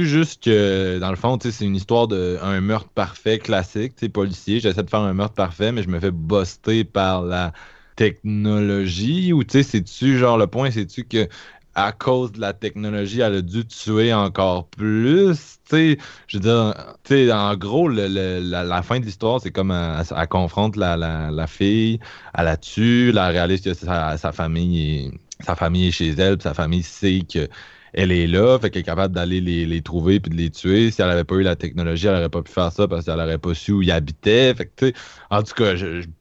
[0.03, 4.59] juste que, dans le fond, c'est une histoire d'un meurtre parfait classique, tu policier.
[4.59, 7.53] J'essaie de faire un meurtre parfait, mais je me fais buster par la
[7.95, 9.31] technologie.
[9.33, 11.27] Ou, tu sais, c'est-tu, genre, le point, c'est-tu que
[11.75, 15.57] à cause de la technologie, elle a dû tuer encore plus.
[15.65, 15.97] sais,
[16.27, 21.99] je veux dire, en gros, la, fin de l'histoire, c'est comme elle, confronte la, fille,
[22.37, 25.11] elle la tue, elle réalise que sa, famille est,
[25.43, 28.85] sa famille est chez elle, puis sa famille sait qu'elle est là, fait qu'elle est
[28.85, 30.91] capable d'aller les, trouver puis de les tuer.
[30.91, 33.17] Si elle n'avait pas eu la technologie, elle n'aurait pas pu faire ça parce qu'elle
[33.17, 34.53] n'aurait pas su où il habitait.
[34.53, 34.91] Fait que,
[35.31, 35.73] en tout cas,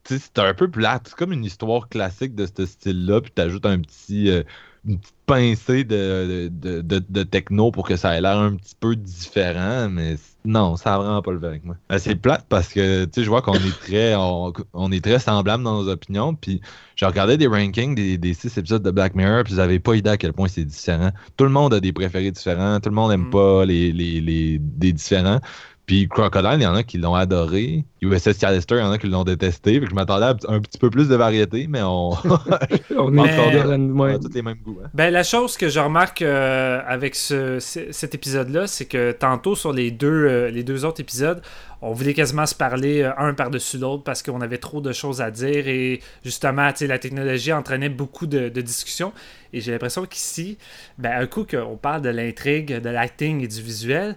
[0.07, 1.09] c'est un peu plate.
[1.09, 4.31] C'est comme une histoire classique de ce style-là, puis tu ajoutes un petit.
[4.31, 4.43] Euh,
[4.87, 9.89] une petite pincée de, de, techno pour que ça ait l'air un petit peu différent,
[9.89, 11.77] mais non, ça n'a vraiment pas le avec moi.
[11.89, 15.21] Ben, c'est plate parce que tu sais, je vois qu'on est très on, est très
[15.21, 16.35] semblables dans nos opinions.
[16.35, 16.61] Puis
[16.97, 20.17] j'ai regardé des rankings des, six épisodes de Black Mirror, puis n'avez pas idée à
[20.17, 21.11] quel point c'est différent.
[21.37, 23.31] Tout le monde a des préférés différents, tout le monde n'aime mm.
[23.31, 25.39] pas les, les, les, des différents.
[25.87, 27.85] Puis Crocodile, il y en a qui l'ont adoré.
[28.01, 29.75] USS Callister, il y en a qui l'ont détesté.
[29.75, 32.11] Fait que je m'attendais à un petit peu plus de variété, mais on,
[32.97, 34.79] On Mais- on a tous les mêmes goûts.
[34.85, 34.89] hein.
[34.95, 39.73] Ben, la chose que je remarque euh, avec ce- cet épisode-là, c'est que tantôt sur
[39.73, 41.43] les deux, euh, les deux autres épisodes,
[41.81, 45.21] on voulait quasiment se parler euh, un par-dessus l'autre parce qu'on avait trop de choses
[45.21, 49.13] à dire et justement, la technologie entraînait beaucoup de, de discussions.
[49.53, 50.59] Et j'ai l'impression qu'ici,
[50.99, 54.17] ben, un coup qu'on parle de l'intrigue, de l'acting et du visuel,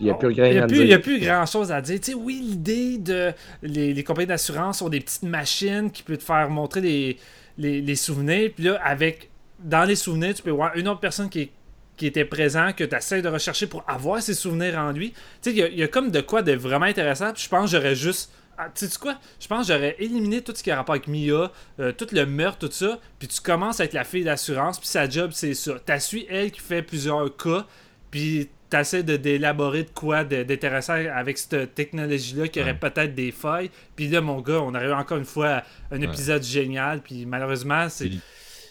[0.00, 2.00] Il n'y a plus a, à a grand chose à dire.
[2.00, 3.32] Tu sais, oui, l'idée de.
[3.62, 7.16] Les, les compagnies d'assurance ont des petites machines qui peuvent te faire montrer les,
[7.58, 8.50] les, les souvenirs.
[8.54, 9.28] Puis là, avec.
[9.62, 11.50] Dans les souvenirs, tu peux voir une autre personne qui,
[11.98, 15.10] qui était présent, que tu essaies de rechercher pour avoir ses souvenirs en lui.
[15.10, 17.32] Tu sais, il y a- il y, a comme de quoi de vraiment intéressant.
[17.34, 18.32] Puis je pense que j'aurais juste.
[18.56, 19.18] Ah, tu sais quoi?
[19.38, 22.24] Je pense que j'aurais éliminé tout ce qui a rapport avec Mia, euh, tout le
[22.26, 22.98] meurtre, tout ça.
[23.18, 25.74] Puis tu commences avec la fille d'assurance, puis sa job, c'est ça.
[25.86, 27.66] Tu suis elle qui fait plusieurs cas,
[28.10, 33.32] puis t'essaies de d'élaborer de quoi de- d'intéressant avec cette technologie-là qui aurait peut-être des
[33.32, 33.70] failles.
[33.96, 37.88] Puis là, mon gars, on arrive encore une fois à un épisode génial, puis malheureusement,
[37.88, 38.10] c'est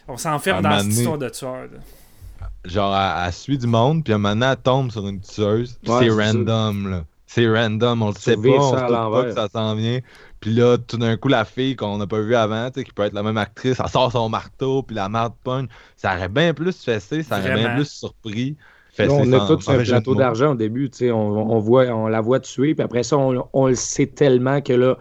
[0.07, 1.63] on s'enferme À dans cette histoire de tueur.
[1.71, 2.47] là.
[2.65, 5.77] Genre, elle, elle suit du monde, puis un moment donné, elle tombe sur une tueuse.
[5.85, 7.05] Ouais, c'est random, là.
[7.27, 9.99] C'est random, on le sait pas, on ça sait à pas que ça s'en vient.
[10.39, 13.13] Puis là, tout d'un coup, la fille qu'on n'a pas vue avant, qui peut être
[13.13, 15.67] la même actrice, elle sort son marteau, puis la marde pogne.
[15.95, 18.57] Ça aurait bien plus fessé, ça aurait bien plus surpris.
[18.99, 22.07] Là, on a tous un plateau d'argent au début, tu sais, on, on voit, on
[22.07, 24.97] la voit tuer, puis après ça, on, on le sait tellement que là,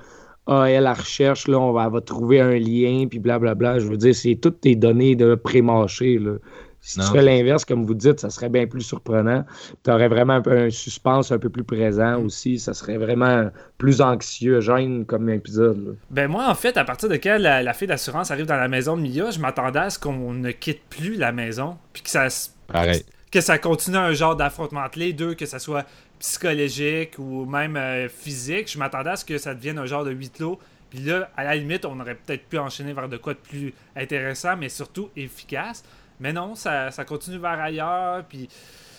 [0.47, 3.81] ah, elle, la recherche, là, on va, elle va trouver un lien, puis blablabla.
[3.81, 6.33] Je veux dire, c'est toutes tes données de pré-mâché, là.
[6.81, 7.07] Si Non.
[7.07, 9.45] tu fais l'inverse, comme vous dites, ça serait bien plus surprenant.
[9.85, 12.59] Tu aurais vraiment un, peu un suspense un peu plus présent aussi.
[12.61, 15.85] Ça serait vraiment plus anxiogène comme épisode.
[15.85, 15.93] là.
[16.11, 18.69] Ben moi, en fait, à partir de quand la, la fille d'assurance arrive dans la
[18.69, 22.11] maison de Mia, je m'attendais à ce qu'on ne quitte plus la maison, puis que
[22.11, 23.03] ça se Pareil.
[23.31, 25.87] Que ça continue un genre d'affrontement entre les deux, que ça soit
[26.19, 28.71] psychologique ou même euh, physique.
[28.71, 30.59] Je m'attendais à ce que ça devienne un genre de huis clos.
[30.91, 33.75] Puis là, à la limite, on aurait peut-être pu enchaîner vers de quoi de plus
[33.95, 35.85] intéressant, mais surtout efficace.
[36.21, 38.49] Mais non, ça, ça continue vers ailleurs, puis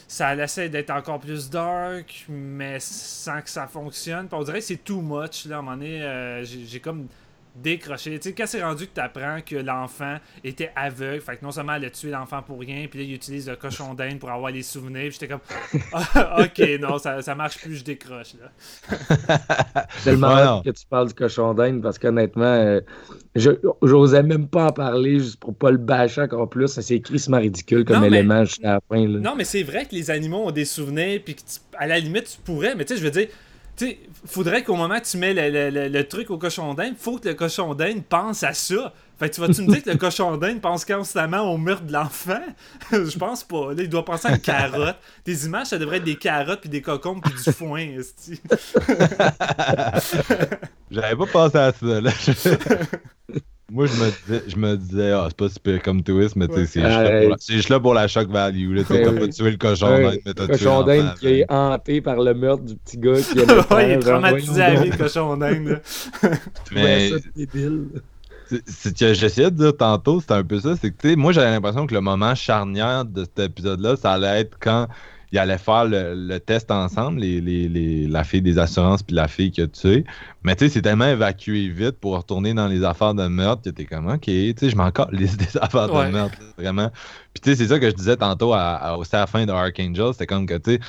[0.08, 4.28] ça essaie d'être encore plus dark, mais sans que ça fonctionne.
[4.32, 5.46] On dirait que c'est too much.
[5.46, 7.08] Là, à un moment donné, euh, j'ai comme
[7.56, 8.18] décroché.
[8.20, 11.52] Tu sais, quand c'est rendu que tu apprends que l'enfant était aveugle, fait que non
[11.52, 14.30] seulement elle a tué l'enfant pour rien, puis là, il utilise le cochon d'Inde pour
[14.30, 15.40] avoir les souvenirs, puis j'étais comme,
[15.94, 19.38] Ah, ok, non, ça, ça marche plus, je décroche, là.
[20.04, 20.62] tellement non.
[20.62, 22.82] que tu parles du cochon d'Inde parce qu'honnêtement, euh,
[23.36, 23.52] je
[23.84, 26.68] j'osais même pas en parler juste pour pas le bâcher encore plus.
[26.68, 29.08] Ça, C'est crissement ridicule comme Non, mais- élément jusqu'à la fin.
[29.08, 29.20] Là.
[29.20, 32.00] Non, mais c'est vrai que les animaux ont des souvenirs, puis que tu- à la
[32.00, 33.28] limite, tu pourrais, mais tu sais, je veux dire,
[33.80, 36.96] tu sais, faudrait qu'au moment que tu mets le, le- le- truc au cochon d'Inde,
[37.00, 38.94] faut que le cochon d'Inde pense à ça.
[39.18, 41.94] Fait que tu vas-tu me dire que le cochon d'Inde pense constamment au meurtre de
[41.94, 42.42] l'enfant?
[42.92, 43.74] je pense pas.
[43.74, 44.98] Là, il doit penser à une carotte.
[45.26, 47.88] Des images, ça devrait être des carottes, puis des cocombes, puis du foin.
[50.92, 52.12] J'avais pas pensé à ça, là.
[53.72, 56.56] Moi, je me disais, je me disais, ah, c'est pas super comme twist, mais tu
[56.56, 58.76] sais, c'est juste, là pour la- c'est juste là pour la shock value.
[58.76, 59.20] Là, t'as oui.
[59.20, 62.02] pas tué le cochon d'Inde, mais t'as le tué cochon l'enfant d'Inde qui est hanté
[62.02, 64.98] par le meurtre du petit gars qui aimait ouais, il est traumatisé à vie, le
[64.98, 65.82] cochon d'Inde.
[66.72, 67.12] Mais
[68.66, 70.76] c'est que j'essayais de dire tantôt, c'était un peu ça.
[70.76, 74.14] C'est que, tu sais, moi, j'avais l'impression que le moment charnière de cet épisode-là, ça
[74.14, 74.88] allait être quand
[75.32, 79.16] ils allaient faire le, le test ensemble, les, les, les- la fille des assurances puis
[79.16, 80.06] la fille qui a tué.
[80.44, 83.70] Mais tu sais, c'est tellement évacué vite pour retourner dans les affaires de meurtre que
[83.70, 85.92] t'es comme, ok, tu sais, je m'en calisse des affaires Ouais.
[85.92, 86.90] de meurtre, vraiment.
[87.34, 89.46] Puis tu sais, c'est ça que je disais tantôt à, à- aussi à la fin
[89.46, 90.80] de Archangel, c'était comme que, tu sais,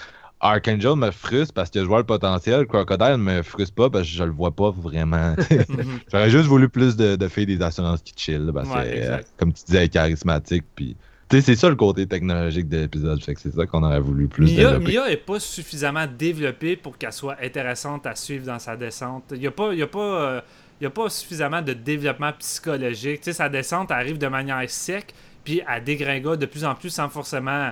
[0.41, 4.15] Archangel me frustre parce que je vois le potentiel, Crocodile me frustre pas parce que
[4.15, 5.37] je le vois pas vraiment.
[6.12, 9.19] J'aurais juste voulu plus de, de filles des assurances qui chill, parce Ouais, que, euh,
[9.37, 10.65] comme tu disais, charismatique.
[10.75, 13.23] Puis, tu sais, c'est ça le côté technologique de l'épisode.
[13.23, 14.93] Fait que c'est ça qu'on aurait voulu plus Mia, développer.
[14.93, 19.24] Mia est pas suffisamment développée pour qu'elle soit intéressante à suivre dans sa descente.
[19.32, 20.40] Il n'y a pas, il y a pas, euh,
[20.81, 23.20] y a pas suffisamment de développement psychologique.
[23.23, 27.09] Sais, sa descente arrive de manière sec, puis elle dégringole de plus en plus sans
[27.09, 27.70] forcément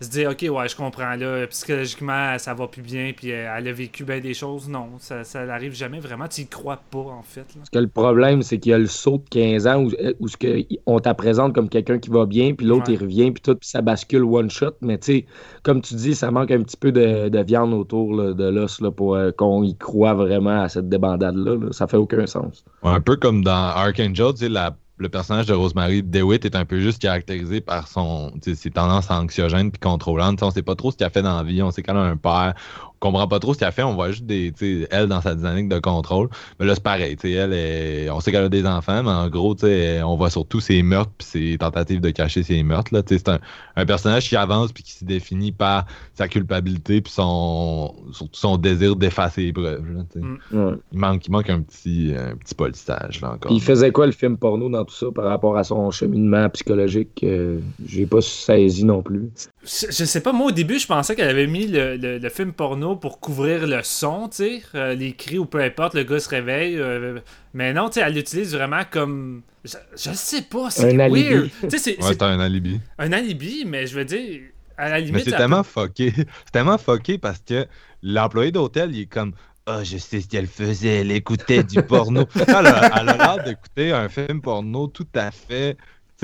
[0.00, 3.68] se dire ok ouais je comprends là psychologiquement ça va plus bien puis euh, elle
[3.68, 6.98] a vécu bien des choses non ça ça n'arrive jamais vraiment tu y crois pas
[6.98, 7.46] en fait là.
[7.56, 9.90] Parce que le problème, c'est qu'il y a le saut de 15 ans où,
[10.20, 12.94] où ce que on t'a présente comme quelqu'un qui va bien, puis l'autre Ouais.
[12.94, 14.72] il revient, puis tout, puis ça bascule one shot.
[14.80, 15.26] Mais tu sais,
[15.62, 18.80] comme tu dis, ça manque un petit peu de, de viande autour là, de l'os
[18.80, 21.56] là, pour euh, qu'on y croit vraiment à cette débandade-là.
[21.56, 21.66] là.
[21.72, 22.64] Ça fait aucun sens.
[22.82, 26.66] Un peu comme dans Archangel, tu sais, la- le personnage de Rosemary DeWitt est un
[26.66, 30.36] peu juste caractérisé par son, ses tendances anxiogènes puis contrôlantes.
[30.36, 31.62] Tu sais, on sait pas trop ce qu'elle fait dans la vie.
[31.62, 32.54] On sait qu'elle a un père
[33.00, 33.82] comprend pas trop ce qu'elle fait.
[33.82, 36.28] On voit juste des, tu sais, elle dans sa dynamique de contrôle.
[36.60, 37.16] Mais là, c'est pareil.
[37.16, 40.02] tu sais, Elle, est- on sait qu'elle a des enfants, mais en gros, tu sais,
[40.02, 42.94] on voit surtout ses meurtres puis ses tentatives de cacher ses meurtres.
[42.94, 43.02] Là.
[43.02, 43.40] Tu sais, C'est un,
[43.76, 48.56] un personnage qui avance puis qui se définit par sa culpabilité puis son, surtout son
[48.58, 49.92] désir d'effacer les preuves.
[49.94, 50.24] là, tu sais.
[50.26, 50.38] Mm.
[50.52, 50.74] Ouais.
[50.92, 53.50] Il, manque, il manque un petit, un petit polissage là encore.
[53.50, 57.20] Il faisait quoi le film porno dans tout ça par rapport à son cheminement psychologique
[57.24, 59.30] euh, J'ai pas saisi non plus.
[59.62, 62.28] Je, je sais pas, moi au début, je pensais qu'elle avait mis le, le- le
[62.28, 66.04] film porno pour couvrir le son, tu sais, euh, les cris ou peu importe, le
[66.04, 66.76] gars se réveille.
[66.78, 67.20] euh,
[67.54, 69.42] mais non, tu sais, elle l'utilise vraiment comme.
[69.64, 71.50] Je, je sais pas, c'est Un weird.
[71.76, 72.80] c'est Ouais, un alibi.
[72.98, 74.40] un alibi, mais je veux dire,
[74.78, 75.14] à la limite.
[75.14, 76.12] Mais c'est elle tellement peut- fucké.
[76.16, 77.66] C'est tellement fucké parce que
[78.02, 79.32] l'employé d'hôtel, il est comme
[79.66, 82.24] Ah, je sais ce qu'elle faisait, elle écoutait du porno.
[82.34, 85.76] elle a elle a l'air d'écouter un film porno tout à fait,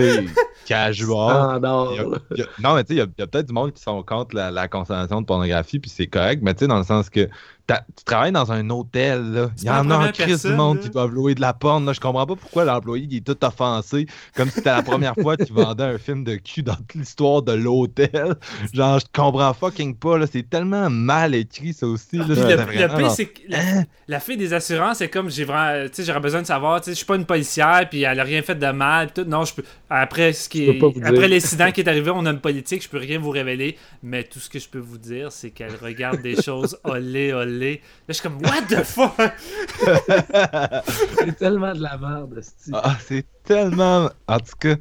[0.03, 0.25] sais,
[0.67, 1.31] casual.
[1.37, 1.89] Standard.
[1.93, 3.53] Il y a- il y a- non, mais tu sais, il y a, peut-être du
[3.55, 6.67] monde qui sont contre la, la consommation de pornographie, puis c'est correct, mais tu sais,
[6.69, 7.29] dans le sens que
[7.69, 9.51] tu travailles dans un hôtel, là.
[9.59, 10.83] Il y en a en première crise du monde là.
[10.83, 11.93] qui doivent louer de la porn, là.
[11.93, 15.37] Je comprends pas pourquoi l'employé, il est tout offensé, comme si c'était la première fois
[15.37, 18.37] qu'il vendait un film de cul dans toute l'histoire de l'hôtel.
[18.73, 20.27] Genre, je comprends fucking pas, là.
[20.31, 22.25] C'est tellement mal écrit, ça aussi, là.
[22.25, 23.85] Puis C'était le, vraiment le pire, genre, c'est que la, Hein?
[24.09, 26.87] la fille des assurances, c'est comme j'ai vraiment, tu sais, j'aurais besoin de savoir, tu
[26.87, 29.25] sais, je suis pas une policière, puis elle a rien fait de mal, tout.
[29.25, 29.65] Non, je peux.
[29.91, 32.99] Après ce qui est, après l'incident qui est arrivé, on a une politique, je peux
[32.99, 36.41] rien vous révéler, mais tout ce que je peux vous dire, c'est qu'elle regarde des
[36.43, 37.56] choses olé olé.
[37.59, 37.77] Là,
[38.09, 39.33] je suis comme what the fuck?
[41.19, 42.71] C'est tellement de la merde, esti.
[42.75, 44.11] Ah, c'est tellement.
[44.29, 44.75] En tout cas,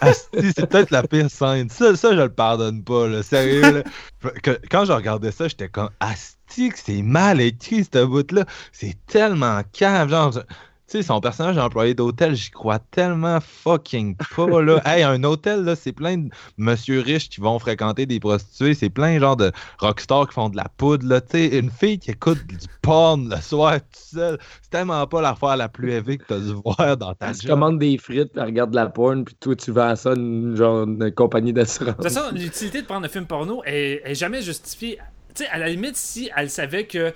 [0.00, 1.68] asti, c'est peut-être la pire scène.
[1.70, 3.22] Ça, ça, je le pardonne pas, là.
[3.22, 3.82] Sérieux,
[4.22, 4.30] là.
[4.42, 8.44] Que- quand je regardais ça, j'étais comme Asti, que c'est mal écrit, ce bout-là.
[8.72, 10.08] C'est tellement cave.
[10.10, 10.40] Genre, je-
[10.88, 14.80] tu sais, son personnage d'employé d'hôtel, j'y crois tellement fucking pas, là.
[14.86, 16.28] Hey, un hôtel, là, c'est plein de
[16.58, 18.74] monsieur riches qui vont fréquenter des prostituées.
[18.74, 21.20] C'est plein, genre, de rockstars qui font de la poudre, là.
[21.20, 25.22] Tu sais, une fille qui écoute du porn le soir tout seul, c'est tellement pas
[25.22, 27.50] l'affaire la plus élevée que t'as dû voir dans ta Elle se job.
[27.52, 30.56] commande des frites, elle regarde de la porn, puis toi, tu vends ça à une,
[30.56, 31.96] genre, une compagnie d'assurance.
[31.96, 34.98] De toute façon, l'utilité de prendre un film porno est, est jamais justifiée.
[35.34, 37.14] Tu sais, à la limite, si elle savait que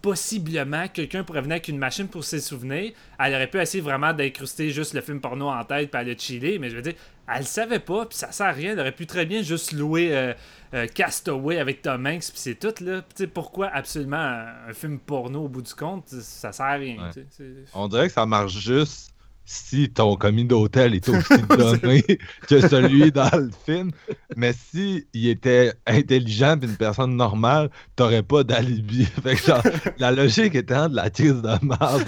[0.00, 4.12] possiblement quelqu'un pourrait venir avec une machine pour ses souvenirs, elle aurait pu essayer vraiment
[4.12, 6.94] d'incruster juste le film porno en tête puis elle le chiller, mais je veux dire,
[7.28, 9.72] elle le savait pas, puis ça sert à rien, elle aurait pu très bien juste
[9.72, 10.32] louer euh,
[10.74, 13.02] euh, Castaway avec Tom Hanks, puis c'est tout, là.
[13.34, 17.46] Pourquoi absolument un, un film porno au bout du compte, ça sert à rien, Ouais.
[17.74, 19.12] On dirait que ça marche juste
[19.46, 22.02] si ton commis d'hôtel est aussi donné
[22.48, 23.92] que celui dans le film.
[24.36, 29.04] Mais si il était intelligent et une personne normale, t'aurais pas d'alibi.
[29.22, 29.62] Fait que genre,
[29.98, 32.04] la logique étant de la crise de merde.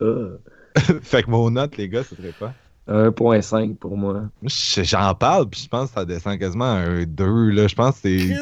[0.00, 0.14] Ah.
[1.02, 2.54] fait que mon note, les gars, ce serait pas.
[2.88, 4.22] 1.5 pour moi.
[4.42, 7.50] Je- J'en parle, puis je pense que ça descend quasiment à un 2.
[7.50, 7.66] Là.
[7.66, 8.34] Je pense que c'est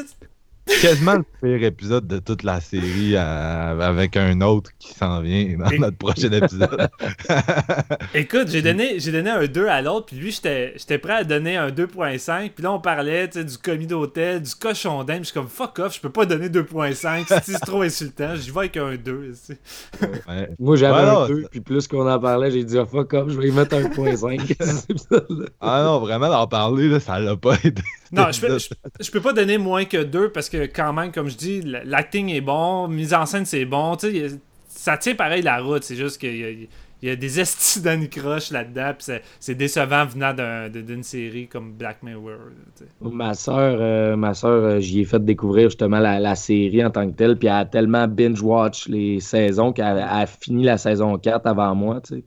[0.81, 5.57] quasiment le pire épisode de toute la série à- avec un autre qui s'en vient
[5.57, 6.89] dans Et- notre prochain épisode.
[8.13, 11.23] Écoute, j'ai donné, j'ai donné un 2 à l'autre, puis lui, j'étais j'étais prêt à
[11.23, 12.51] donner un 2.5.
[12.53, 15.19] Puis là, on parlait du commis d'hôtel, du cochon d'Inde.
[15.19, 17.25] Je suis comme fuck off, je peux pas donner 2.5.
[17.43, 18.35] si C'est trop insultant.
[18.35, 19.31] J'y vais avec un 2.
[19.31, 19.57] tu sais.
[20.27, 20.49] Ouais.
[20.59, 23.13] Moi, j'avais Ouais, un non, 2, puis plus qu'on en parlait, j'ai dit, ah, fuck
[23.13, 24.55] off, je vais y mettre 1.5.
[24.59, 25.45] cet épisode-là.
[25.61, 27.81] Ah non, vraiment, d'en parler, là, ça l'a pas aidé.
[28.11, 28.69] Non, je peux, je,
[29.01, 32.29] je peux pas donner moins que 2 parce que, quand même, comme je dis, l'acting
[32.29, 33.95] est bon, mise en scène c'est bon.
[33.97, 35.83] Tu sais, ça tient pareil la route.
[35.83, 36.69] C'est juste qu'il y
[37.03, 37.79] y a des estis
[38.09, 38.93] croche là-dedans.
[38.97, 42.39] Puis c'est- décevant venant d'un- d'une série comme Black Mirror.
[42.75, 42.89] tu sais.
[43.01, 46.89] Ma soeur, euh, ma soeur euh, j'y ai fait découvrir justement la, la série en
[46.89, 50.77] tant que telle, puis elle a tellement binge-watch les saisons qu'elle elle a fini la
[50.79, 52.23] saison 4 avant moi, tu sais.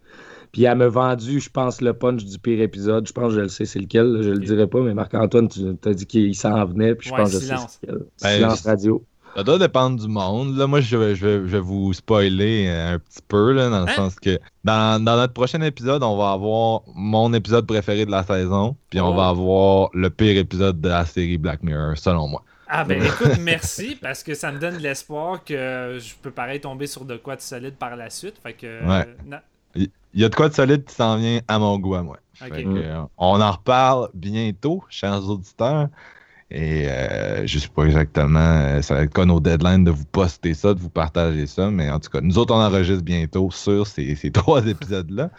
[0.52, 3.06] Puis elle m'a vendu, je pense, le punch du pire épisode.
[3.06, 5.48] Je pense que je le sais c'est lequel, là, je le dirai pas, mais Marc-Antoine,
[5.48, 7.78] tu as dit qu'il s'en venait, puis je Ouais, pense que je sais silence.
[7.80, 8.06] c'est lequel.
[8.22, 9.04] Ben, silence radio.
[9.36, 10.56] Ça doit dépendre du monde.
[10.56, 13.70] Là, moi, je vais, je vais, je vais vous spoiler euh, un petit peu, là,
[13.70, 13.94] dans le Hein?
[13.94, 18.24] sens que dans, dans notre prochain épisode, on va avoir mon épisode préféré de la
[18.24, 19.14] saison, puis on Oh.
[19.14, 22.42] va avoir le pire épisode de la série Black Mirror, selon moi.
[22.72, 26.86] Ah ben écoute, merci parce que ça me donne l'espoir que je peux pareil tomber
[26.88, 28.34] sur de quoi de solide par la suite.
[28.42, 29.06] Fait que Ouais.
[29.32, 29.36] euh.
[29.74, 32.18] Il y a de quoi de solide qui s'en vient à mon goût à moi.
[32.40, 35.88] Que, euh, on en reparle bientôt, chers auditeurs.
[36.50, 40.04] Et euh, je sais pas exactement, euh, ça va être quoi nos deadlines de vous
[40.04, 43.52] poster ça, de vous partager ça, mais en tout cas, nous autres, on enregistre bientôt
[43.52, 45.30] sur ces, ces trois épisodes-là.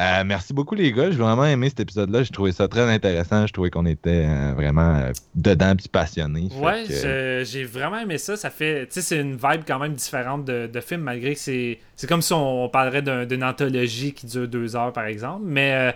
[0.00, 1.10] Euh, merci beaucoup, les gars.
[1.10, 2.22] J'ai vraiment aimé cet épisode-là.
[2.22, 3.46] J'ai trouvé ça très intéressant.
[3.46, 6.48] Je trouvais qu'on était euh, vraiment euh, dedans puis passionnés.
[6.60, 8.36] Ouais, que, j'ai vraiment aimé ça.
[8.36, 11.40] Ça fait, tu sais, c'est une vibe quand même différente de, de film, malgré que
[11.40, 15.42] c'est, c'est comme si on, parlerait d'un- d'une anthologie qui dure deux heures, par exemple.
[15.44, 15.94] Mais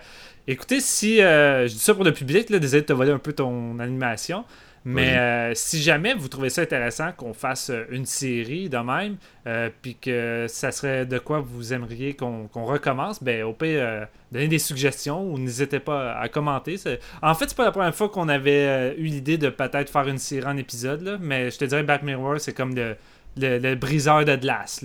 [0.49, 3.19] écoutez, si euh, je dis ça pour le public, là, désolé de te voler un
[3.19, 4.45] peu ton animation,
[4.85, 9.17] Mais euh, si jamais vous trouvez ça intéressant qu'on fasse euh, une série de même,
[9.47, 14.49] euh, puis que ça serait de quoi vous aimeriez qu'on recommence, ben au pire, donnez
[14.49, 16.77] des suggestions ou n'hésitez pas à commenter.
[17.23, 20.19] En fait, c'est pas la première fois qu'on avait eu l'idée de peut-être faire une
[20.19, 22.97] série en épisode, là, mais je te dirais Black Mirror, c'est comme le,
[23.37, 24.85] le, briseur de glace.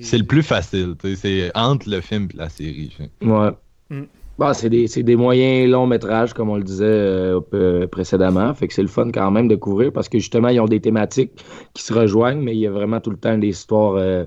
[0.00, 2.96] C'est le plus facile, c'est entre le film et la série.
[3.22, 3.50] Ouais.
[3.90, 4.02] Mm.
[4.38, 8.54] Bah, c'est des, des, moyens longs métrages, comme on le disait euh, précédemment.
[8.54, 10.80] Fait que c'est le fun quand même de couvrir parce que justement, ils ont des
[10.80, 11.32] thématiques
[11.74, 14.26] qui se rejoignent, mais il y a vraiment tout le temps des histoires euh,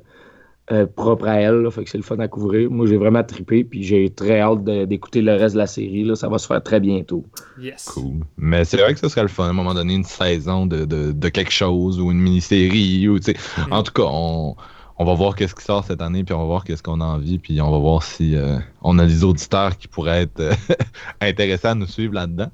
[0.70, 1.66] euh, propres à elles.
[1.72, 2.70] Fait que c'est le fun à couvrir.
[2.70, 6.04] Moi, j'ai vraiment trippé, puis j'ai très hâte d'écouter le reste de la série.
[6.04, 6.16] Là.
[6.16, 7.24] Ça va se faire très bientôt.
[7.58, 7.86] Yes.
[7.86, 8.26] Cool.
[8.36, 10.84] Mais c'est vrai que ce serait le fun à un moment donné, une saison de,
[10.84, 13.08] de, de quelque chose ou une mini-série.
[13.08, 13.72] Ou, mm.
[13.72, 14.58] En tout cas, on
[15.02, 17.06] on va voir qu'est-ce qui sort cette année, puis on va voir qu'est-ce qu'on a
[17.06, 20.54] envie, puis on va voir si euh, on a des auditeurs qui pourraient être euh,
[21.22, 22.52] intéressés à nous suivre là-dedans.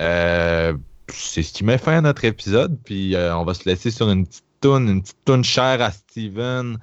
[0.00, 0.74] Euh,
[1.08, 4.26] c'est ce qui met fin à notre épisode, puis on va se laisser sur une
[4.26, 6.78] petite toune, une petite toune chère à Steven.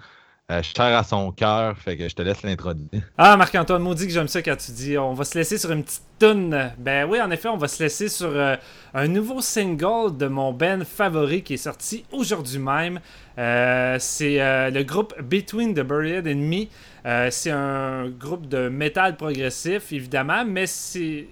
[0.54, 3.02] Euh, cher à son cœur, fait que je te laisse l'introduire.
[3.18, 5.84] Ah, Marc-Antoine, maudit que j'aime ça quand tu dis on va se laisser sur une
[5.84, 6.72] petite toune.
[6.78, 8.56] Ben oui, en effet, on va se laisser sur euh,
[8.94, 13.00] un nouveau single de mon band favori qui est sorti aujourd'hui même.
[13.40, 17.32] Euh, c'est le groupe Between the Buried and Me.
[17.32, 21.26] c'est un groupe de métal progressif, évidemment, mais c'est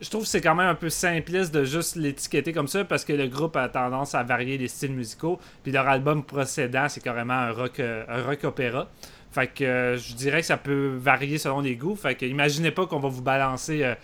[0.00, 3.04] je trouve que c'est quand même un peu simpliste de juste l'étiqueter comme ça parce
[3.04, 5.40] que le groupe a tendance à varier les styles musicaux.
[5.62, 8.88] Puis leur album précédent, c'est carrément un rock, euh, un rock opéra.
[9.30, 11.96] Fait que euh, je dirais que ça peut varier selon les goûts.
[11.96, 13.94] Fait que imaginez pas qu'on va vous balancer euh,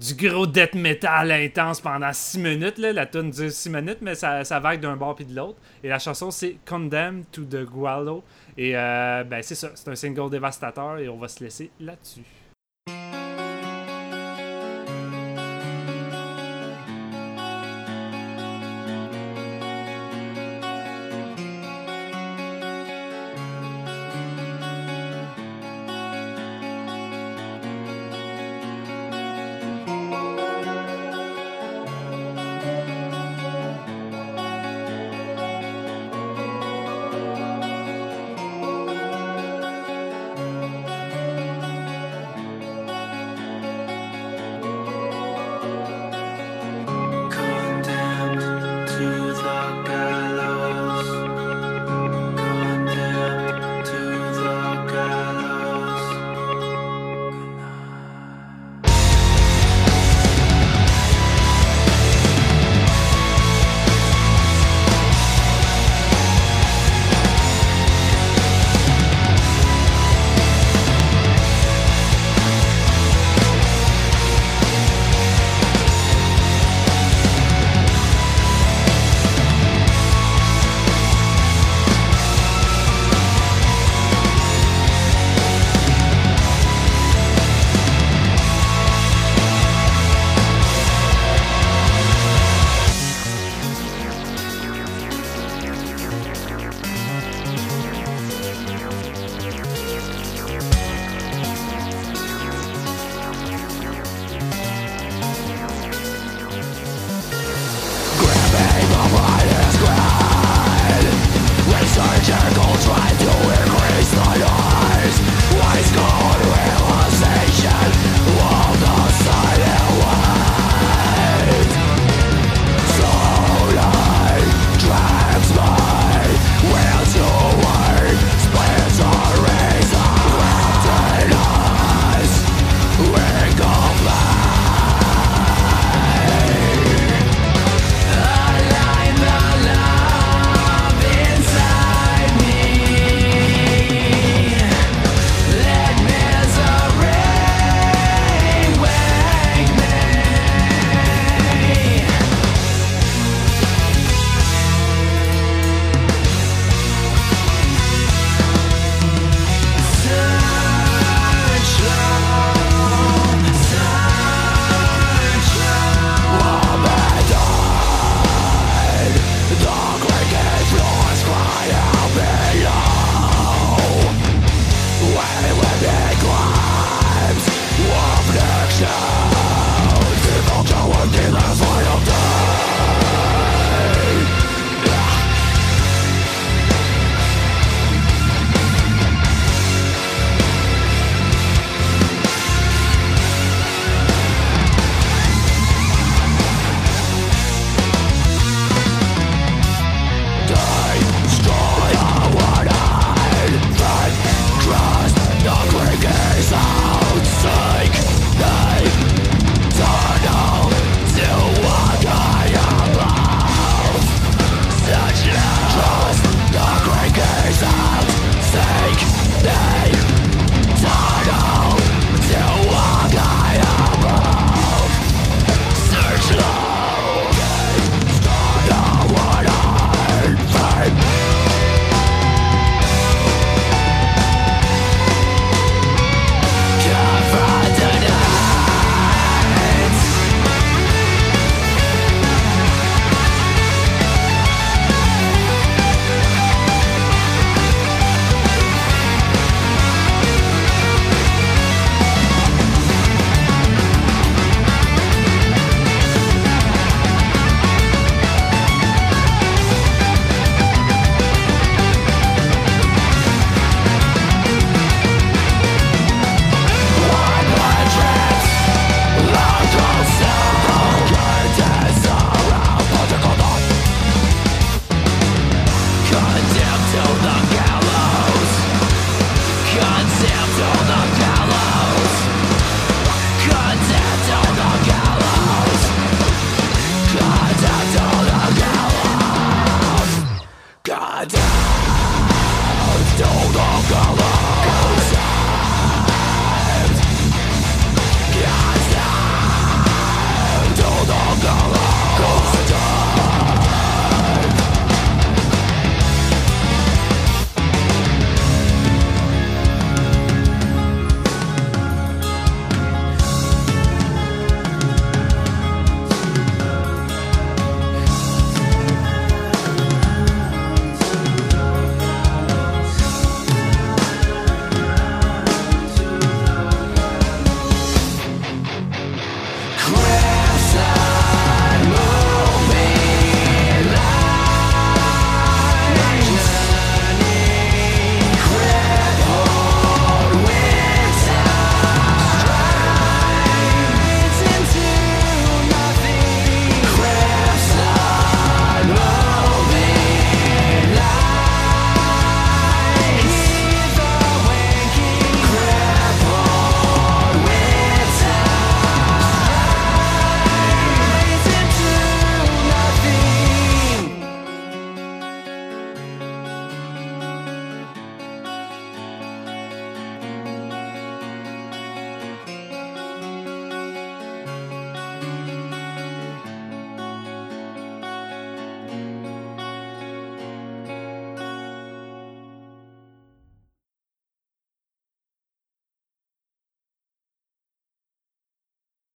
[0.00, 2.78] du gros death metal intense pendant 6 minutes.
[2.78, 2.92] Là.
[2.92, 5.58] La tune dure 6 minutes, mais ça, ça vague d'un bord puis de l'autre.
[5.82, 8.22] Et la chanson, c'est Condemn to the Gualo.
[8.56, 12.22] Et ben, c'est ça, c'est un single dévastateur et on va se laisser là-dessus.